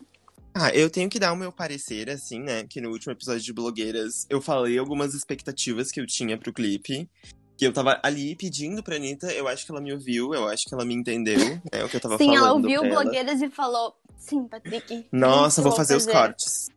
Ah, 0.54 0.70
eu 0.72 0.90
tenho 0.90 1.10
que 1.10 1.18
dar 1.18 1.32
o 1.32 1.36
meu 1.36 1.52
parecer, 1.52 2.10
assim, 2.10 2.40
né? 2.40 2.66
Que 2.66 2.82
no 2.82 2.90
último 2.90 3.14
episódio 3.14 3.42
de 3.42 3.54
Blogueiras 3.54 4.26
eu 4.30 4.42
falei 4.42 4.78
algumas 4.78 5.14
expectativas 5.14 5.92
que 5.92 6.02
eu 6.02 6.06
tinha 6.06 6.38
pro 6.38 6.52
clipe. 6.54 7.10
Que 7.58 7.68
eu 7.68 7.72
tava 7.74 8.00
ali 8.04 8.36
pedindo 8.36 8.82
pra 8.82 8.96
Anitta, 8.96 9.32
eu 9.32 9.48
acho 9.48 9.66
que 9.66 9.72
ela 9.72 9.80
me 9.80 9.94
ouviu, 9.94 10.34
eu 10.34 10.48
acho 10.48 10.66
que 10.66 10.74
ela 10.74 10.84
me 10.84 10.96
entendeu, 10.96 11.38
é 11.72 11.84
o 11.84 11.88
que 11.88 11.96
eu 11.96 12.02
tava 12.02 12.18
Sim, 12.18 12.26
falando. 12.26 12.44
ela 12.44 12.54
ouviu 12.54 12.80
pra 12.80 12.90
ela. 12.90 13.02
blogueiras 13.04 13.42
e 13.42 13.50
falou: 13.50 13.96
Sim, 14.18 14.48
Patrick. 14.48 15.06
Nossa, 15.12 15.60
eu 15.62 15.64
vou 15.64 15.72
fazer 15.74 15.96
os 15.96 16.08
cortes. 16.08 16.70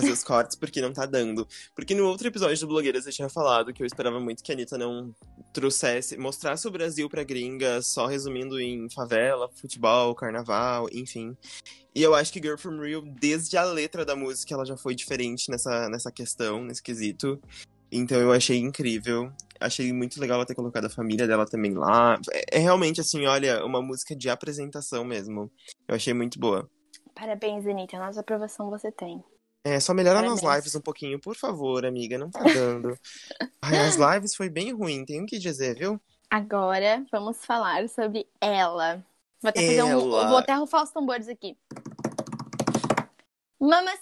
Fazer 0.00 0.12
os 0.12 0.22
cortes 0.22 0.56
porque 0.56 0.80
não 0.80 0.92
tá 0.92 1.06
dando. 1.06 1.46
Porque 1.74 1.94
no 1.94 2.06
outro 2.06 2.28
episódio 2.28 2.58
do 2.60 2.68
Blogueiras 2.68 3.06
eu 3.06 3.12
tinha 3.12 3.28
falado 3.28 3.72
que 3.72 3.82
eu 3.82 3.86
esperava 3.86 4.20
muito 4.20 4.42
que 4.42 4.52
a 4.52 4.54
Anitta 4.54 4.78
não 4.78 5.14
trouxesse, 5.52 6.16
mostrasse 6.16 6.68
o 6.68 6.70
Brasil 6.70 7.08
pra 7.08 7.24
gringa, 7.24 7.82
só 7.82 8.06
resumindo 8.06 8.60
em 8.60 8.88
favela, 8.90 9.50
futebol, 9.54 10.14
carnaval, 10.14 10.88
enfim. 10.92 11.36
E 11.94 12.02
eu 12.02 12.14
acho 12.14 12.32
que 12.32 12.40
Girl 12.40 12.56
From 12.56 12.80
Rio, 12.80 13.02
desde 13.02 13.56
a 13.56 13.64
letra 13.64 14.04
da 14.04 14.14
música, 14.14 14.54
ela 14.54 14.64
já 14.64 14.76
foi 14.76 14.94
diferente 14.94 15.50
nessa, 15.50 15.88
nessa 15.88 16.12
questão, 16.12 16.62
nesse 16.62 16.82
quesito. 16.82 17.40
Então 17.90 18.20
eu 18.20 18.32
achei 18.32 18.58
incrível. 18.58 19.32
Achei 19.60 19.92
muito 19.92 20.20
legal 20.20 20.36
ela 20.36 20.46
ter 20.46 20.54
colocado 20.54 20.84
a 20.84 20.90
família 20.90 21.26
dela 21.26 21.44
também 21.44 21.74
lá. 21.74 22.20
É, 22.32 22.58
é 22.58 22.58
realmente, 22.58 23.00
assim, 23.00 23.26
olha, 23.26 23.64
uma 23.64 23.82
música 23.82 24.14
de 24.14 24.30
apresentação 24.30 25.04
mesmo. 25.04 25.50
Eu 25.88 25.96
achei 25.96 26.14
muito 26.14 26.38
boa. 26.38 26.70
Parabéns, 27.14 27.66
Anitta. 27.66 27.98
Nossa 27.98 28.20
aprovação 28.20 28.70
você 28.70 28.92
tem. 28.92 29.20
É, 29.68 29.78
só 29.78 29.92
melhora 29.92 30.22
nas 30.22 30.40
lives 30.42 30.74
um 30.74 30.80
pouquinho, 30.80 31.20
por 31.20 31.36
favor, 31.36 31.84
amiga. 31.84 32.16
Não 32.16 32.30
tá 32.30 32.42
dando. 32.42 32.98
Ai, 33.60 33.78
as 33.80 33.96
lives 33.96 34.34
foi 34.34 34.48
bem 34.48 34.72
ruim, 34.72 35.04
tenho 35.04 35.26
que 35.26 35.38
dizer, 35.38 35.76
viu? 35.76 36.00
Agora 36.30 37.04
vamos 37.12 37.44
falar 37.44 37.86
sobre 37.90 38.26
ela. 38.40 39.04
Vou 39.42 39.50
até 39.50 39.60
fazer 39.60 39.82
um. 39.82 39.90
Ela. 39.90 40.28
Vou 40.28 40.38
até 40.38 40.54
rufar 40.54 40.82
os 40.84 40.90
tambores 40.90 41.28
aqui. 41.28 41.54
Mamacita! 43.60 43.98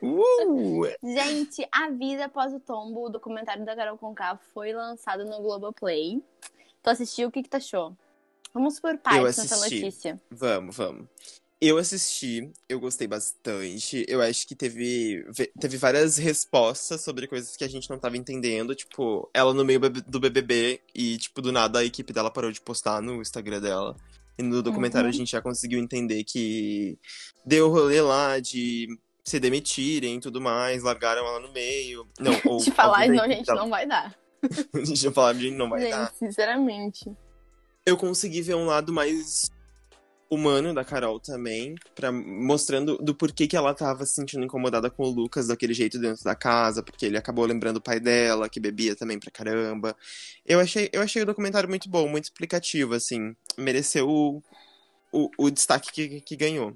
Uh! 0.00 0.84
Gente, 1.02 1.66
a 1.72 1.90
vida 1.90 2.26
após 2.26 2.54
o 2.54 2.60
tombo, 2.60 3.06
o 3.06 3.10
documentário 3.10 3.64
da 3.64 3.74
Carol 3.74 3.98
Conká 3.98 4.38
foi 4.54 4.72
lançado 4.72 5.24
no 5.24 5.42
Globoplay. 5.42 6.22
Tu 6.80 6.90
assistiu, 6.90 7.26
o 7.26 7.32
que 7.32 7.42
que 7.42 7.48
tu 7.48 7.56
achou? 7.56 7.96
Vamos 8.54 8.78
por 8.78 8.96
partes 8.98 9.36
nessa 9.36 9.56
notícia. 9.56 10.20
Vamos, 10.30 10.76
vamos. 10.76 11.08
Eu 11.64 11.78
assisti, 11.78 12.50
eu 12.68 12.80
gostei 12.80 13.06
bastante. 13.06 14.04
Eu 14.08 14.20
acho 14.20 14.48
que 14.48 14.54
teve, 14.56 15.24
ve- 15.28 15.52
teve 15.60 15.76
várias 15.76 16.16
respostas 16.16 17.02
sobre 17.02 17.28
coisas 17.28 17.56
que 17.56 17.62
a 17.62 17.68
gente 17.68 17.88
não 17.88 18.00
tava 18.00 18.16
entendendo. 18.16 18.74
Tipo, 18.74 19.30
ela 19.32 19.54
no 19.54 19.64
meio 19.64 19.78
do 19.78 20.18
BBB 20.18 20.80
e, 20.92 21.16
tipo, 21.18 21.40
do 21.40 21.52
nada 21.52 21.78
a 21.78 21.84
equipe 21.84 22.12
dela 22.12 22.32
parou 22.32 22.50
de 22.50 22.60
postar 22.60 23.00
no 23.00 23.22
Instagram 23.22 23.60
dela. 23.60 23.96
E 24.36 24.42
no 24.42 24.60
documentário 24.60 25.06
Uhum. 25.06 25.14
a 25.14 25.16
gente 25.16 25.30
já 25.30 25.40
conseguiu 25.40 25.78
entender 25.78 26.24
que 26.24 26.98
deu 27.46 27.70
rolê 27.70 28.00
lá 28.00 28.40
de 28.40 28.88
se 29.24 29.38
demitirem 29.38 30.16
e 30.16 30.20
tudo 30.20 30.40
mais, 30.40 30.82
largaram 30.82 31.24
ela 31.24 31.38
no 31.38 31.52
meio. 31.52 32.08
Não, 32.18 32.32
ou 32.50 32.58
De 32.58 32.72
falar, 32.72 33.06
não, 33.08 33.24
gente, 33.28 33.46
dela- 33.46 33.60
não 33.60 33.70
vai 33.70 33.86
dar. 33.86 34.12
a 34.74 34.84
gente 34.84 35.04
não 35.04 35.12
falar, 35.12 35.34
gente, 35.34 35.54
não 35.56 35.70
vai 35.70 35.82
gente, 35.82 35.90
dar. 35.92 36.12
sinceramente. 36.14 37.08
Eu 37.86 37.96
consegui 37.96 38.42
ver 38.42 38.56
um 38.56 38.66
lado 38.66 38.92
mais 38.92 39.48
humano 40.32 40.72
da 40.72 40.82
Carol 40.82 41.20
também, 41.20 41.74
para 41.94 42.10
mostrando 42.10 42.96
do 42.96 43.14
porquê 43.14 43.46
que 43.46 43.54
ela 43.54 43.74
tava 43.74 44.06
se 44.06 44.14
sentindo 44.14 44.44
incomodada 44.44 44.88
com 44.88 45.02
o 45.02 45.10
Lucas 45.10 45.48
daquele 45.48 45.74
jeito 45.74 45.98
dentro 45.98 46.24
da 46.24 46.34
casa, 46.34 46.82
porque 46.82 47.04
ele 47.04 47.18
acabou 47.18 47.44
lembrando 47.44 47.76
o 47.76 47.82
pai 47.82 48.00
dela, 48.00 48.48
que 48.48 48.58
bebia 48.58 48.96
também 48.96 49.18
pra 49.18 49.30
caramba. 49.30 49.94
Eu 50.46 50.58
achei, 50.58 50.88
eu 50.90 51.02
achei 51.02 51.22
o 51.22 51.26
documentário 51.26 51.68
muito 51.68 51.86
bom, 51.90 52.08
muito 52.08 52.24
explicativo, 52.24 52.94
assim. 52.94 53.36
Mereceu 53.58 54.08
o, 54.08 54.42
o, 55.12 55.30
o 55.36 55.50
destaque 55.50 55.92
que, 55.92 56.20
que 56.22 56.34
ganhou. 56.34 56.74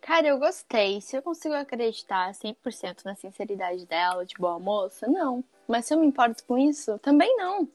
Cara, 0.00 0.28
eu 0.28 0.38
gostei. 0.38 1.00
Se 1.00 1.16
eu 1.16 1.22
consigo 1.22 1.54
acreditar 1.54 2.32
100% 2.32 3.04
na 3.04 3.16
sinceridade 3.16 3.84
dela, 3.84 4.24
de 4.24 4.34
boa 4.38 4.60
moça, 4.60 5.08
não. 5.08 5.42
Mas 5.66 5.86
se 5.86 5.94
eu 5.94 5.98
me 5.98 6.06
importo 6.06 6.44
com 6.44 6.56
isso, 6.56 6.98
também 7.00 7.36
não. 7.36 7.68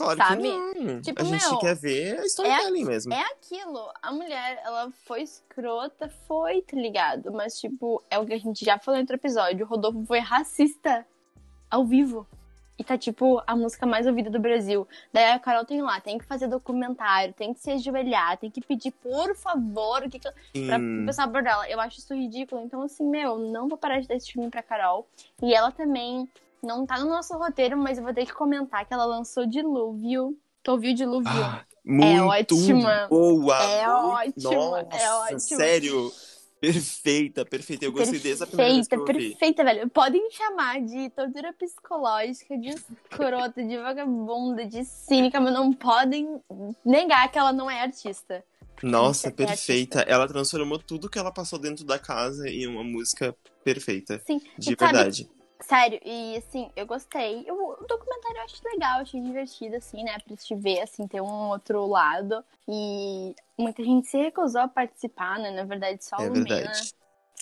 Claro 0.00 0.16
Sabe? 0.16 0.42
que 0.42 0.80
não. 0.80 1.02
Tipo, 1.02 1.20
a 1.20 1.24
gente 1.24 1.50
meu, 1.50 1.58
quer 1.58 1.76
ver 1.76 2.18
a 2.20 2.24
storytelling 2.24 2.84
mesmo. 2.84 3.12
É 3.12 3.22
aquilo. 3.32 3.92
A 4.00 4.10
mulher, 4.10 4.62
ela 4.64 4.90
foi 5.04 5.22
escrota, 5.22 6.08
foi, 6.26 6.62
tá 6.62 6.74
ligado? 6.74 7.30
Mas, 7.32 7.60
tipo, 7.60 8.02
é 8.08 8.18
o 8.18 8.24
que 8.24 8.32
a 8.32 8.38
gente 8.38 8.64
já 8.64 8.78
falou 8.78 8.98
em 8.98 9.02
outro 9.02 9.16
episódio. 9.16 9.66
O 9.66 9.68
Rodolfo 9.68 10.02
foi 10.06 10.18
racista 10.18 11.06
ao 11.70 11.84
vivo. 11.84 12.26
E 12.78 12.82
tá, 12.82 12.96
tipo, 12.96 13.42
a 13.46 13.54
música 13.54 13.84
mais 13.84 14.06
ouvida 14.06 14.30
do 14.30 14.40
Brasil. 14.40 14.88
Daí 15.12 15.32
a 15.32 15.38
Carol 15.38 15.66
tem 15.66 15.82
lá, 15.82 16.00
tem 16.00 16.16
que 16.16 16.24
fazer 16.24 16.48
documentário, 16.48 17.34
tem 17.34 17.52
que 17.52 17.60
se 17.60 17.70
ajoelhar, 17.70 18.38
tem 18.38 18.50
que 18.50 18.62
pedir, 18.62 18.92
por 18.92 19.36
favor, 19.36 20.02
o 20.02 20.08
que 20.08 20.18
que 20.18 20.30
pra 20.66 20.78
pessoal 21.04 21.28
abordar 21.28 21.52
ela. 21.52 21.68
Eu 21.68 21.78
acho 21.78 21.98
isso 21.98 22.14
ridículo. 22.14 22.62
Então, 22.62 22.80
assim, 22.80 23.04
meu, 23.04 23.36
não 23.36 23.68
vou 23.68 23.76
parar 23.76 24.00
de 24.00 24.08
dar 24.08 24.14
esse 24.14 24.32
filme 24.32 24.48
pra 24.48 24.62
Carol. 24.62 25.06
E 25.42 25.52
ela 25.52 25.70
também 25.70 26.26
não 26.62 26.86
tá 26.86 26.98
no 26.98 27.08
nosso 27.08 27.34
roteiro, 27.36 27.76
mas 27.76 27.98
eu 27.98 28.04
vou 28.04 28.12
ter 28.14 28.26
que 28.26 28.32
comentar 28.34 28.86
que 28.86 28.92
ela 28.94 29.04
lançou 29.04 29.46
Dilúvio. 29.46 30.36
Tu 30.62 30.70
ouviu 30.72 30.94
Dilúvio? 30.94 31.30
Ah, 31.30 31.64
muito 31.84 32.54
ótima. 32.56 33.06
boa. 33.08 33.62
É 33.62 33.88
ótima, 33.88 34.50
Nossa, 34.82 34.96
é 34.96 35.12
ótima. 35.14 35.38
sério. 35.38 36.12
Perfeita, 36.60 37.42
perfeita. 37.46 37.86
Eu 37.86 37.92
gostei 37.92 38.18
dessa 38.18 38.46
perfeita, 38.46 38.46
primeira 38.46 38.74
vez 38.74 38.86
que 38.88 38.94
eu 38.94 39.00
ouvi. 39.00 39.12
perfeita, 39.30 39.64
velho. 39.64 39.88
Podem 39.88 40.30
chamar 40.30 40.82
de 40.82 41.08
tortura 41.08 41.54
psicológica, 41.54 42.58
de 42.58 42.68
escrota, 42.68 43.64
de 43.64 43.78
vagabunda, 43.78 44.66
de 44.66 44.84
cínica, 44.84 45.40
mas 45.40 45.54
não 45.54 45.72
podem 45.72 46.38
negar 46.84 47.32
que 47.32 47.38
ela 47.38 47.50
não 47.50 47.70
é 47.70 47.80
artista. 47.80 48.44
Nossa, 48.82 49.28
é 49.28 49.30
perfeita. 49.30 50.00
Ela 50.00 50.28
transformou 50.28 50.78
tudo 50.78 51.08
que 51.08 51.18
ela 51.18 51.32
passou 51.32 51.58
dentro 51.58 51.82
da 51.84 51.98
casa 51.98 52.46
em 52.46 52.66
uma 52.66 52.84
música 52.84 53.34
perfeita. 53.64 54.20
Sim, 54.26 54.38
De 54.58 54.72
e 54.74 54.76
sabe- 54.78 54.92
verdade. 54.92 55.30
Sério, 55.70 56.00
e 56.04 56.36
assim, 56.36 56.68
eu 56.74 56.84
gostei. 56.84 57.48
O, 57.48 57.80
o 57.80 57.86
documentário 57.86 58.38
eu 58.38 58.42
acho 58.42 58.60
legal, 58.64 58.96
eu 58.96 59.02
achei 59.02 59.20
divertido, 59.20 59.76
assim, 59.76 60.02
né? 60.02 60.18
Pra 60.18 60.36
te 60.36 60.52
ver, 60.56 60.80
assim, 60.80 61.06
ter 61.06 61.20
um 61.20 61.48
outro 61.48 61.86
lado. 61.86 62.44
E 62.66 63.36
muita 63.56 63.84
gente 63.84 64.08
se 64.08 64.18
recusou 64.18 64.62
a 64.62 64.66
participar, 64.66 65.38
né? 65.38 65.52
Na 65.52 65.62
verdade, 65.62 66.04
só 66.04 66.16
É 66.16 66.28
o 66.28 66.34
Lumena 66.34 66.72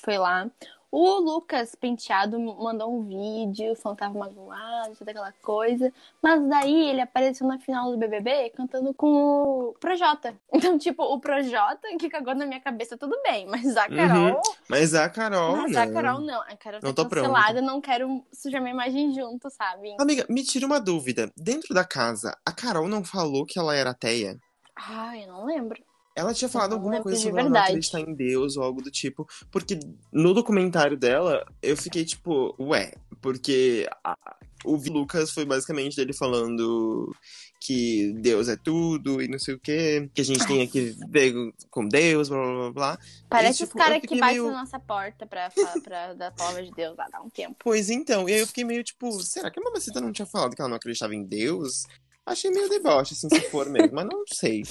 foi 0.04 0.18
lá. 0.18 0.46
O 0.90 1.20
Lucas 1.20 1.74
Penteado 1.74 2.40
mandou 2.40 2.98
um 2.98 3.04
vídeo, 3.04 3.74
tava 3.94 4.18
magoado, 4.18 4.96
toda 4.98 5.10
aquela 5.10 5.32
coisa. 5.42 5.92
Mas 6.22 6.48
daí 6.48 6.88
ele 6.88 7.00
apareceu 7.02 7.46
na 7.46 7.58
final 7.58 7.90
do 7.90 7.98
BBB 7.98 8.50
cantando 8.56 8.94
com 8.94 9.08
o 9.08 9.74
Projota. 9.78 10.34
Então, 10.58 10.76
tipo, 10.76 11.04
o 11.04 11.20
Projota 11.20 11.86
que 11.98 12.10
cagou 12.10 12.34
na 12.34 12.44
minha 12.44 12.60
cabeça, 12.60 12.96
tudo 12.96 13.16
bem. 13.22 13.46
Mas 13.46 13.76
a 13.76 13.88
Carol. 13.88 14.40
Mas 14.68 14.92
a 14.92 15.08
Carol, 15.08 15.56
mas 15.56 15.72
né? 15.72 15.82
a 15.82 15.92
Carol 15.92 16.20
não. 16.20 16.40
A 16.40 16.56
Carol 16.56 16.80
Não 16.82 16.92
tá 16.92 17.04
tô 17.04 17.08
cancelada, 17.08 17.62
não 17.62 17.80
quero 17.80 18.24
sujar 18.32 18.60
minha 18.60 18.74
imagem 18.74 19.14
junto, 19.14 19.48
sabe? 19.50 19.94
Amiga, 20.00 20.26
me 20.28 20.42
tira 20.42 20.66
uma 20.66 20.80
dúvida. 20.80 21.30
Dentro 21.36 21.72
da 21.72 21.84
casa, 21.84 22.36
a 22.44 22.52
Carol 22.52 22.88
não 22.88 23.04
falou 23.04 23.46
que 23.46 23.58
ela 23.58 23.74
era 23.74 23.90
ateia? 23.90 24.36
Ai, 24.74 25.24
eu 25.24 25.28
não 25.28 25.44
lembro. 25.44 25.80
Ela 26.18 26.34
tinha 26.34 26.48
falado 26.48 26.70
não 26.70 26.78
alguma 26.78 27.00
coisa 27.02 27.18
sobre 27.22 27.40
ela 27.40 27.48
não 27.50 27.60
acreditar 27.60 28.00
em 28.00 28.14
Deus 28.14 28.56
ou 28.56 28.64
algo 28.64 28.82
do 28.82 28.90
tipo. 28.90 29.26
Porque 29.52 29.78
no 30.12 30.34
documentário 30.34 30.96
dela, 30.96 31.46
eu 31.62 31.76
fiquei 31.76 32.04
tipo, 32.04 32.54
ué, 32.58 32.92
porque 33.20 33.88
a- 34.04 34.16
o 34.64 34.74
Lucas 34.90 35.30
foi 35.30 35.44
basicamente 35.44 35.94
dele 35.94 36.12
falando 36.12 37.14
que 37.60 38.12
Deus 38.20 38.48
é 38.48 38.56
tudo 38.56 39.22
e 39.22 39.28
não 39.28 39.38
sei 39.38 39.54
o 39.54 39.60
quê, 39.60 40.10
que 40.12 40.20
a 40.20 40.24
gente 40.24 40.44
tem 40.46 40.66
que 40.66 40.96
ver 41.08 41.32
com 41.70 41.86
Deus, 41.86 42.28
blá 42.28 42.38
blá 42.42 42.72
blá. 42.72 42.98
Parece 43.28 43.58
tipo, 43.66 43.78
os 43.78 43.84
caras 43.84 44.00
que 44.00 44.18
batem 44.18 44.38
meio- 44.40 44.50
na 44.50 44.60
nossa 44.60 44.80
porta 44.80 45.24
pra, 45.26 45.48
pra 45.84 46.14
dar 46.14 46.32
palavra 46.32 46.64
de 46.64 46.72
Deus 46.72 46.96
lá, 46.96 47.06
dá 47.10 47.20
um 47.22 47.30
tempo. 47.30 47.54
Pois 47.60 47.90
então, 47.90 48.28
e 48.28 48.32
aí 48.34 48.40
eu 48.40 48.46
fiquei 48.48 48.64
meio 48.64 48.82
tipo, 48.82 49.12
será 49.22 49.50
que 49.50 49.60
a 49.60 49.62
mamacita 49.62 50.00
não 50.00 50.10
tinha 50.12 50.26
falado 50.26 50.54
que 50.56 50.60
ela 50.60 50.68
não 50.68 50.76
acreditava 50.76 51.14
em 51.14 51.22
Deus? 51.24 51.84
Achei 52.28 52.50
meio 52.50 52.68
deboche, 52.68 53.14
assim, 53.14 53.28
se 53.30 53.42
for 53.50 53.68
mesmo, 53.68 53.90
mas 53.94 54.06
não 54.06 54.22
sei. 54.26 54.62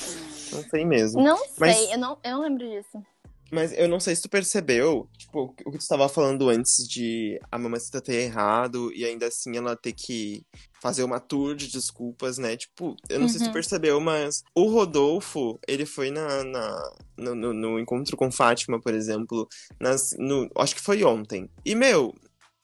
Não 0.52 0.64
sei 0.70 0.86
mesmo. 0.86 1.22
Não 1.24 1.38
sei, 1.38 1.52
Mas- 1.60 1.92
eu, 1.92 1.98
não, 1.98 2.18
eu 2.24 2.32
não 2.32 2.42
lembro 2.44 2.68
disso. 2.70 3.04
Mas 3.50 3.72
eu 3.72 3.88
não 3.88 3.98
sei 3.98 4.14
se 4.14 4.22
tu 4.22 4.30
percebeu, 4.30 5.08
tipo, 5.18 5.44
o 5.44 5.72
que 5.72 5.78
tu 5.78 5.82
estava 5.82 6.10
falando 6.10 6.50
antes 6.50 6.86
de 6.86 7.40
a 7.50 7.58
mamacita 7.58 8.02
ter 8.02 8.24
errado 8.26 8.92
e 8.94 9.06
ainda 9.06 9.28
assim 9.28 9.56
ela 9.56 9.74
ter 9.74 9.94
que 9.94 10.46
fazer 10.82 11.04
uma 11.06 11.18
tour 11.18 11.56
de 11.56 11.68
desculpas, 11.72 12.38
né? 12.38 12.58
Tipo, 12.58 12.96
eu 13.10 13.20
não 13.22 13.30
sei 13.30 13.40
se 13.40 13.46
tu 13.46 13.48
Uhum. 13.48 13.54
percebeu, 13.54 14.02
mas 14.02 14.44
o 14.54 14.70
Rodolfo, 14.70 15.58
ele 15.66 15.86
foi 15.86 16.12
na, 16.12 16.44
na- 16.44 16.92
no, 17.18 17.34
no- 17.36 17.54
no 17.54 17.80
encontro 17.80 18.18
com 18.18 18.30
Fátima, 18.30 18.82
por 18.82 18.94
exemplo, 18.94 19.48
nas, 19.80 20.10
no, 20.20 20.50
acho 20.58 20.76
que 20.76 20.82
foi 20.82 21.02
ontem. 21.06 21.50
E, 21.66 21.74
meu, 21.74 22.14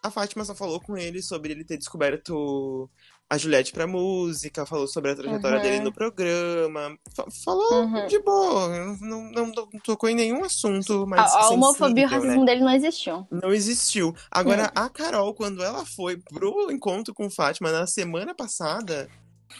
a 0.03 0.11
Fátima 0.11 0.43
só 0.43 0.53
falou 0.53 0.81
com 0.81 0.97
ele 0.97 1.21
sobre 1.23 1.53
ele 1.53 1.63
ter 1.63 1.77
descoberto 1.77 2.89
a 3.29 3.37
Juliette 3.37 3.71
pra 3.73 3.87
música, 3.87 4.65
falou 4.65 4.87
sobre 4.87 5.11
a 5.11 5.15
trajetória 5.15 5.57
Uhum. 5.57 5.63
dele 5.63 5.79
no 5.79 5.91
programa, 5.93 6.95
fa- 7.15 7.25
falou 7.43 7.83
Uhum. 7.85 8.07
de 8.07 8.19
boa, 8.19 8.95
não, 9.01 9.31
não, 9.31 9.47
não 9.47 9.69
tocou 9.83 10.07
em 10.09 10.15
nenhum 10.15 10.43
assunto 10.43 11.07
mais 11.07 11.31
A, 11.33 11.39
a 11.45 11.49
homofobia 11.49 12.03
e 12.03 12.05
o 12.05 12.09
né? 12.09 12.15
racismo 12.15 12.45
dele 12.45 12.61
não 12.61 12.69
existiu. 12.71 13.27
Não 13.31 13.51
existiu. 13.53 14.15
Agora, 14.29 14.63
É. 14.65 14.71
a 14.79 14.89
Carol, 14.89 15.33
quando 15.33 15.63
ela 15.63 15.83
foi 15.85 16.17
pro 16.17 16.69
encontro 16.71 17.13
com 17.13 17.29
Fátima 17.29 17.71
na 17.71 17.87
semana 17.87 18.35
passada, 18.35 19.09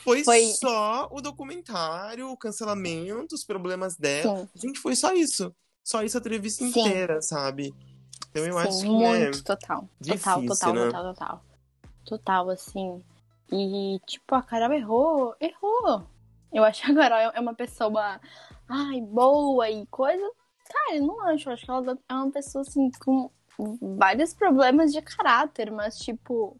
foi, 0.03 0.23
Foi- 0.23 0.43
só 0.53 1.07
o 1.11 1.19
documentário, 1.21 2.29
o 2.29 2.37
cancelamento, 2.37 3.33
os 3.33 3.43
problemas 3.43 3.95
dela. 3.95 4.47
Sim, 4.55 4.67
Gente, 4.67 4.79
foi 4.79 4.95
só 4.95 5.13
isso. 5.13 5.53
Só 5.83 6.03
isso 6.03 6.17
a 6.17 6.19
entrevista 6.19 6.63
Sim. 6.63 6.69
inteira, 6.69 7.21
sabe? 7.21 7.73
Então 8.29 8.45
eu 8.45 8.57
acho 8.57 8.71
sim, 8.73 8.81
que 8.83 8.87
muito, 8.89 9.39
é 9.39 9.41
total. 9.43 9.89
difícil, 9.99 10.47
total, 10.47 10.47
total, 10.47 10.73
né? 10.73 10.85
total, 10.85 11.13
total. 11.13 11.45
Total, 12.05 12.49
assim. 12.49 13.03
E, 13.53 13.99
tipo, 14.07 14.33
a 14.33 14.41
Carol 14.41 14.73
errou, 14.73 15.35
errou. 15.39 16.07
Eu 16.51 16.63
acho 16.63 16.81
que 16.83 16.91
a 16.91 16.95
Carol 16.95 17.31
é 17.35 17.39
uma 17.39 17.53
pessoa, 17.53 18.19
ai, 18.67 18.99
boa 19.01 19.69
e 19.69 19.85
coisa. 19.87 20.23
Cara, 20.71 20.95
eu 20.95 21.05
não 21.05 21.21
acho. 21.21 21.49
Eu 21.49 21.53
acho 21.53 21.65
que 21.65 21.71
ela 21.71 21.99
é 22.09 22.13
uma 22.13 22.31
pessoa, 22.31 22.63
assim, 22.63 22.89
com 23.03 23.29
vários 23.97 24.33
problemas 24.33 24.91
de 24.91 25.01
caráter, 25.01 25.71
mas, 25.71 25.99
tipo, 25.99 26.59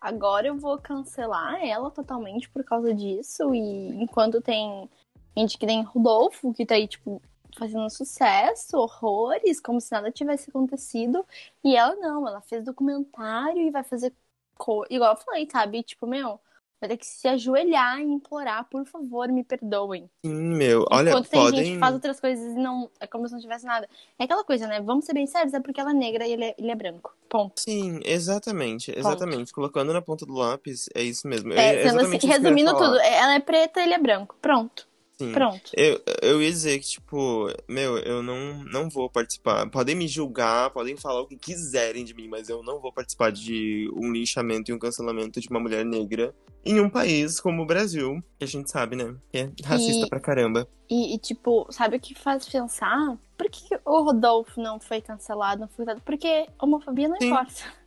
agora 0.00 0.46
eu 0.46 0.56
vou 0.58 0.78
cancelar 0.78 1.64
ela 1.64 1.90
totalmente 1.90 2.48
por 2.50 2.62
causa 2.64 2.94
disso. 2.94 3.52
E 3.54 3.88
enquanto 4.02 4.40
tem 4.40 4.88
gente 5.36 5.58
que 5.58 5.66
nem 5.66 5.82
Rodolfo, 5.82 6.54
que 6.54 6.64
tá 6.64 6.74
aí, 6.76 6.86
tipo, 6.86 7.20
fazendo 7.58 7.88
sucesso, 7.90 8.76
horrores, 8.78 9.60
como 9.60 9.80
se 9.80 9.92
nada 9.92 10.10
tivesse 10.10 10.50
acontecido. 10.50 11.26
E 11.64 11.76
ela 11.76 11.96
não, 11.96 12.26
ela 12.26 12.40
fez 12.40 12.64
documentário 12.64 13.62
e 13.62 13.70
vai 13.70 13.82
fazer. 13.82 14.12
Co... 14.62 14.84
Igual 14.88 15.14
eu 15.14 15.16
falei, 15.16 15.48
sabe? 15.50 15.82
Tipo, 15.82 16.06
meu, 16.06 16.38
vai 16.80 16.88
ter 16.90 16.96
que 16.96 17.04
se 17.04 17.26
ajoelhar 17.26 17.98
e 17.98 18.04
implorar, 18.04 18.64
por 18.70 18.84
favor, 18.86 19.26
me 19.28 19.42
perdoem. 19.42 20.08
Sim, 20.24 20.56
meu. 20.56 20.84
Olha, 20.88 21.10
Enquanto 21.10 21.28
tem 21.28 21.40
podem. 21.40 21.64
gente 21.64 21.74
que 21.74 21.80
faz 21.80 21.94
outras 21.94 22.20
coisas 22.20 22.52
e 22.52 22.58
não. 22.58 22.88
É 23.00 23.06
como 23.08 23.26
se 23.26 23.34
não 23.34 23.40
tivesse 23.40 23.66
nada. 23.66 23.88
É 24.16 24.22
aquela 24.22 24.44
coisa, 24.44 24.68
né? 24.68 24.80
Vamos 24.80 25.04
ser 25.04 25.14
bem 25.14 25.26
sérios, 25.26 25.52
é 25.52 25.58
porque 25.58 25.80
ela 25.80 25.90
é 25.90 25.94
negra 25.94 26.24
e 26.26 26.32
ele 26.32 26.44
é, 26.44 26.54
ele 26.56 26.70
é 26.70 26.74
branco. 26.76 27.12
Ponto. 27.28 27.60
Sim, 27.60 27.98
exatamente, 28.04 28.96
exatamente. 28.96 29.52
Colocando 29.52 29.92
na 29.92 30.00
ponta 30.02 30.24
do 30.24 30.34
lápis, 30.34 30.88
é 30.94 31.02
isso 31.02 31.26
mesmo. 31.26 31.52
É, 31.54 31.56
É 31.56 31.78
assim, 31.80 31.96
exatamente 31.96 32.26
ia 32.26 32.32
resumindo 32.36 32.72
tudo, 32.76 33.00
ela 33.00 33.34
é 33.34 33.40
preta 33.40 33.80
ele 33.80 33.94
é 33.94 33.98
branco. 33.98 34.36
Pronto. 34.40 34.86
Sim. 35.26 35.32
Pronto. 35.32 35.70
Eu, 35.74 36.00
eu 36.22 36.42
ia 36.42 36.50
dizer 36.50 36.78
que, 36.78 36.86
tipo, 36.86 37.48
meu, 37.68 37.98
eu 37.98 38.22
não, 38.22 38.62
não 38.64 38.88
vou 38.88 39.08
participar. 39.10 39.68
Podem 39.70 39.94
me 39.94 40.06
julgar, 40.08 40.70
podem 40.70 40.96
falar 40.96 41.20
o 41.22 41.26
que 41.26 41.36
quiserem 41.36 42.04
de 42.04 42.14
mim, 42.14 42.28
mas 42.28 42.48
eu 42.48 42.62
não 42.62 42.80
vou 42.80 42.92
participar 42.92 43.30
de 43.32 43.90
um 43.94 44.10
linchamento 44.12 44.70
e 44.70 44.74
um 44.74 44.78
cancelamento 44.78 45.40
de 45.40 45.48
uma 45.48 45.60
mulher 45.60 45.84
negra 45.84 46.34
em 46.64 46.78
um 46.80 46.88
país 46.88 47.40
como 47.40 47.62
o 47.62 47.66
Brasil, 47.66 48.22
que 48.38 48.44
a 48.44 48.46
gente 48.46 48.70
sabe, 48.70 48.94
né? 48.94 49.16
Que 49.32 49.38
é 49.38 49.50
racista 49.64 50.06
E- 50.06 50.08
pra 50.08 50.20
caramba. 50.20 50.68
E, 50.88 51.14
e, 51.14 51.18
tipo, 51.18 51.66
sabe 51.70 51.96
o 51.96 52.00
que 52.00 52.14
faz 52.14 52.48
pensar? 52.48 53.18
Por 53.36 53.50
que 53.50 53.68
que 53.68 53.80
o 53.84 54.02
Rodolfo 54.04 54.60
não 54.60 54.78
foi 54.78 55.00
cancelado, 55.00 55.62
não 55.62 55.68
foi 55.68 55.84
cancelado? 55.84 56.02
Porque 56.04 56.46
homofobia 56.60 57.08
não 57.08 57.16
Sim. 57.18 57.26
importa. 57.28 57.81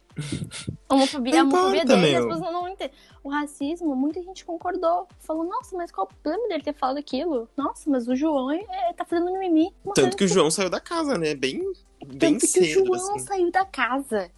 Homofobia, 0.89 1.41
a 1.41 1.43
homofobia 1.43 1.83
importa, 1.83 2.01
dele, 2.01 2.15
as 2.15 2.25
pessoas 2.25 2.53
não 2.53 2.67
entendem. 2.67 2.95
O 3.23 3.29
racismo, 3.29 3.95
muita 3.95 4.21
gente 4.21 4.45
concordou. 4.45 5.07
Falou, 5.19 5.43
nossa, 5.43 5.75
mas 5.75 5.91
qual 5.91 6.07
o 6.07 6.15
problema 6.21 6.47
dele 6.47 6.63
ter 6.63 6.73
falado 6.73 6.97
aquilo? 6.97 7.49
Nossa, 7.57 7.89
mas 7.89 8.07
o 8.07 8.15
João 8.15 8.51
é, 8.51 8.93
tá 8.93 9.03
fazendo 9.05 9.31
mimimi. 9.31 9.73
Tanto 9.93 10.15
que 10.15 10.23
o 10.23 10.27
João 10.27 10.49
saiu 10.51 10.69
da 10.69 10.79
casa, 10.79 11.17
né? 11.17 11.35
Bem, 11.35 11.59
bem 12.05 12.33
Tanto 12.33 12.41
que 12.41 12.47
cedo, 12.47 12.91
o 12.91 12.97
João 12.97 13.15
assim. 13.15 13.25
saiu 13.25 13.51
da 13.51 13.65
casa. 13.65 14.31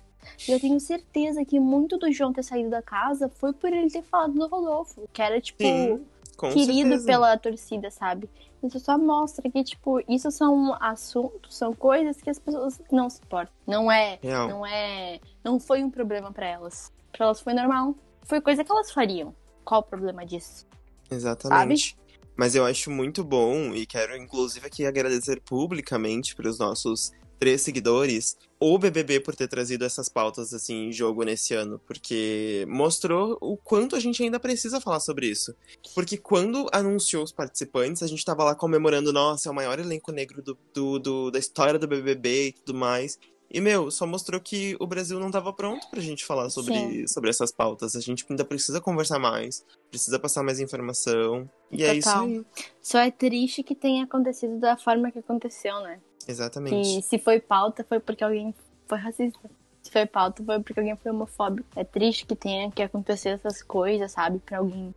E 0.48 0.52
eu 0.52 0.60
tenho 0.60 0.80
certeza 0.80 1.44
que 1.46 1.60
muito 1.60 1.98
do 1.98 2.12
João 2.12 2.34
ter 2.34 2.44
saído 2.44 2.70
da 2.70 2.82
casa 2.82 3.30
foi 3.30 3.54
por 3.54 3.72
ele 3.72 3.90
ter 3.90 4.04
falado 4.04 4.34
do 4.34 4.48
Rodolfo. 4.48 5.08
Que 5.14 5.22
era, 5.22 5.40
tipo, 5.40 5.64
Sim, 5.64 6.06
Com 6.38 6.52
querido 6.52 6.90
certeza. 6.90 7.06
pela 7.08 7.38
torcida, 7.38 7.90
sabe? 7.90 8.30
Isso 8.64 8.80
só 8.80 8.98
mostra 8.98 9.50
que, 9.50 9.64
tipo, 9.64 10.00
isso 10.08 10.32
são 10.32 10.76
assuntos, 10.80 11.56
são 11.56 11.74
coisas 11.74 12.22
que 12.22 12.30
as 12.30 12.40
pessoas 12.40 12.80
não 12.92 13.10
se 13.10 13.20
importam. 13.24 13.54
Não 13.66 13.92
é, 13.92 14.20
Real. 14.22 14.48
não 14.48 14.66
é, 14.66 15.20
não 15.44 15.60
foi 15.60 15.84
um 15.84 15.90
problema 15.90 16.32
pra 16.32 16.48
elas. 16.48 16.92
Pra 17.12 17.26
elas 17.26 17.42
foi 17.42 17.54
normal. 17.54 17.96
Foi 18.24 18.40
coisa 18.40 18.64
que 18.64 18.72
elas 18.72 18.92
fariam. 18.92 19.36
Qual 19.66 19.82
o 19.82 19.84
problema 19.84 20.26
disso? 20.26 20.66
Exatamente. 21.10 21.98
Mas 22.36 22.54
eu 22.54 22.66
acho 22.66 22.92
muito 22.92 23.24
bom 23.24 23.74
e 23.74 23.86
quero 23.86 24.16
inclusive 24.16 24.68
aqui 24.68 24.86
agradecer 24.86 25.42
publicamente 25.42 26.36
para 26.36 26.48
os 26.48 26.60
nossos 26.60 27.12
três 27.40 27.62
seguidores 27.62 28.36
o 28.60 28.78
BBB 28.80 29.20
por 29.20 29.36
ter 29.36 29.48
trazido 29.48 29.86
essas 29.86 30.10
pautas 30.10 30.52
assim 30.54 30.88
em 30.88 30.92
jogo 30.92 31.24
nesse 31.24 31.54
ano, 31.54 31.80
porque 31.86 32.66
mostrou 32.68 33.38
o 33.40 33.56
quanto 33.56 33.96
a 33.96 34.00
gente 34.00 34.24
ainda 34.24 34.40
precisa 34.40 34.82
falar 34.82 35.00
sobre 35.00 35.28
isso. 35.28 35.54
Porque 35.94 36.18
quando 36.18 36.68
anunciou 36.72 37.24
os 37.24 37.32
participantes, 37.32 38.02
a 38.02 38.08
gente 38.08 38.26
tava 38.26 38.44
lá 38.44 38.56
comemorando, 38.56 39.14
nossa, 39.14 39.48
é 39.48 39.52
o 39.52 39.56
maior 39.56 39.78
elenco 39.78 40.12
negro 40.12 40.42
do, 40.42 40.58
do- 40.74 40.98
do- 41.00 41.32
da 41.32 41.38
história 41.38 41.78
do 41.78 41.88
BBB 41.88 42.48
e 42.48 42.52
tudo 42.54 42.74
mais. 42.74 43.20
E, 43.50 43.62
meu, 43.62 43.90
só 43.90 44.06
mostrou 44.06 44.42
que 44.42 44.76
o 44.80 44.86
Brasil 44.86 45.20
não 45.20 45.32
tava 45.32 45.54
pronto 45.54 45.90
pra 45.90 46.02
gente 46.02 46.26
falar 46.26 46.50
sobre, 46.50 47.08
sobre 47.08 47.30
essas 47.30 47.52
pautas. 47.52 47.96
A 47.96 48.02
gente 48.02 48.26
ainda 48.30 48.44
precisa 48.44 48.82
conversar 48.82 49.20
mais, 49.20 49.66
precisa 49.90 50.20
passar 50.20 50.44
mais 50.44 50.60
informação. 50.60 51.50
E 51.72 51.84
é 51.84 51.96
isso 51.96 52.10
Total. 52.10 52.26
aí. 52.26 52.46
Só 52.82 53.00
é 53.00 53.10
triste 53.10 53.64
que 53.64 53.74
tenha 53.74 54.04
acontecido 54.04 54.60
da 54.60 54.76
forma 54.76 55.12
que 55.12 55.20
aconteceu, 55.20 55.80
né? 55.82 56.00
Exatamente. 56.28 57.00
E 57.00 57.02
se 57.02 57.18
foi 57.18 57.40
pauta, 57.40 57.86
foi 57.88 58.00
porque 58.00 58.24
alguém 58.24 58.54
foi 58.86 58.98
racista. 58.98 59.50
Se 59.82 59.92
foi 59.92 60.06
pauta, 60.06 60.44
foi 60.44 60.60
porque 60.62 60.80
alguém 60.80 60.98
foi 60.98 61.12
homofóbico. 61.12 61.68
É 61.74 61.86
triste 61.86 62.26
que 62.26 62.36
tenha 62.36 62.70
que 62.70 62.84
acontecer 62.84 63.30
essas 63.30 63.64
coisas, 63.64 64.12
sabe? 64.12 64.40
Pra 64.40 64.58
alguém 64.58 64.94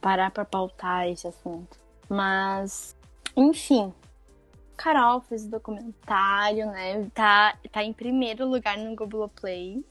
parar 0.00 0.32
pra 0.32 0.44
pautar 0.44 1.08
esse 1.08 1.28
assunto. 1.28 1.78
Mas, 2.08 2.96
enfim. 3.36 3.92
Carol 4.78 5.20
fez 5.22 5.44
o 5.44 5.50
documentário, 5.50 6.66
né? 6.66 7.10
Tá, 7.12 7.58
tá 7.70 7.82
em 7.82 7.92
primeiro 7.92 8.48
lugar 8.48 8.78
no 8.78 8.94
Globoplay. 8.94 9.84